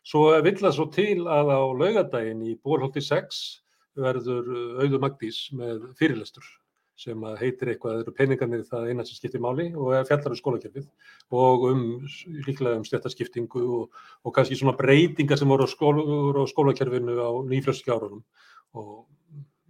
Svo 0.06 0.28
vill 0.46 0.58
það 0.60 0.76
svo 0.76 0.86
til 0.94 1.24
að 1.24 1.50
á 1.50 1.62
laugadaginn 1.80 2.44
í 2.46 2.54
Bólholti 2.62 3.02
6 3.02 3.40
verður 3.98 4.52
uh, 4.52 4.84
Auður 4.84 5.02
Magdís 5.02 5.40
með 5.56 5.88
fyrirlestur 5.98 6.46
sem 6.96 7.24
heitir 7.36 7.72
eitthvað, 7.72 7.98
það 7.98 8.02
eru 8.04 8.12
peningarnir 8.16 8.62
það 8.64 8.86
eina 8.88 9.04
sem 9.04 9.18
skiptir 9.18 9.42
máli 9.44 9.66
og 9.76 9.90
er 9.92 10.06
fjallar 10.08 10.32
um 10.32 10.38
skólakerfið 10.38 10.86
og 11.36 11.66
um 11.68 11.82
líklega 12.46 12.78
um 12.78 12.86
stjættaskiptingu 12.88 13.64
og, 13.80 13.98
og 14.24 14.36
kannski 14.36 14.56
svona 14.56 14.76
breytingar 14.78 15.36
sem 15.36 15.50
voru 15.50 15.66
á, 15.66 15.68
skóla, 15.68 16.06
voru 16.06 16.46
á 16.46 16.48
skólakerfinu 16.48 17.18
á 17.20 17.30
nýfrjálsiki 17.50 17.92
árunum 17.92 18.22
og 18.76 19.06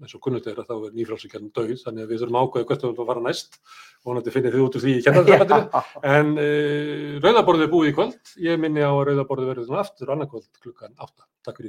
eins 0.02 0.12
og 0.16 0.20
kunnut 0.24 0.46
er 0.50 0.58
að 0.60 0.68
þá 0.68 0.74
er 0.76 0.96
nýfrjálsikerfin 0.96 1.52
döið 1.56 1.78
þannig 1.80 2.04
að 2.04 2.10
við 2.10 2.18
þurfum 2.22 2.36
að 2.36 2.46
ákveða 2.46 2.68
hvert 2.70 2.82
við 2.84 2.98
að 3.00 3.10
fara 3.10 3.22
næst. 3.24 3.58
Og 4.02 4.10
vonandi 4.10 4.34
finnir 4.34 4.56
þið 4.56 4.64
út 4.66 4.76
úr 4.76 4.84
því 4.84 4.92
í 4.92 5.04
Já, 5.06 5.84
en 6.16 6.34
uh, 6.36 7.14
rauðaborðið 7.24 7.64
er 7.66 7.72
búið 7.72 7.88
í 7.88 7.94
kvöld. 7.96 8.34
Ég 8.44 8.60
minni 8.60 8.84
á 8.84 8.92
að 8.92 9.04
rauðaborðið 9.08 9.50
verður 9.52 9.68
svona 9.70 9.84
aftur 9.86 10.12
annarkvöld 10.12 10.50
klukkan 10.60 10.92
8 10.98 11.26
Takk 11.46 11.56
fyrir 11.60 11.64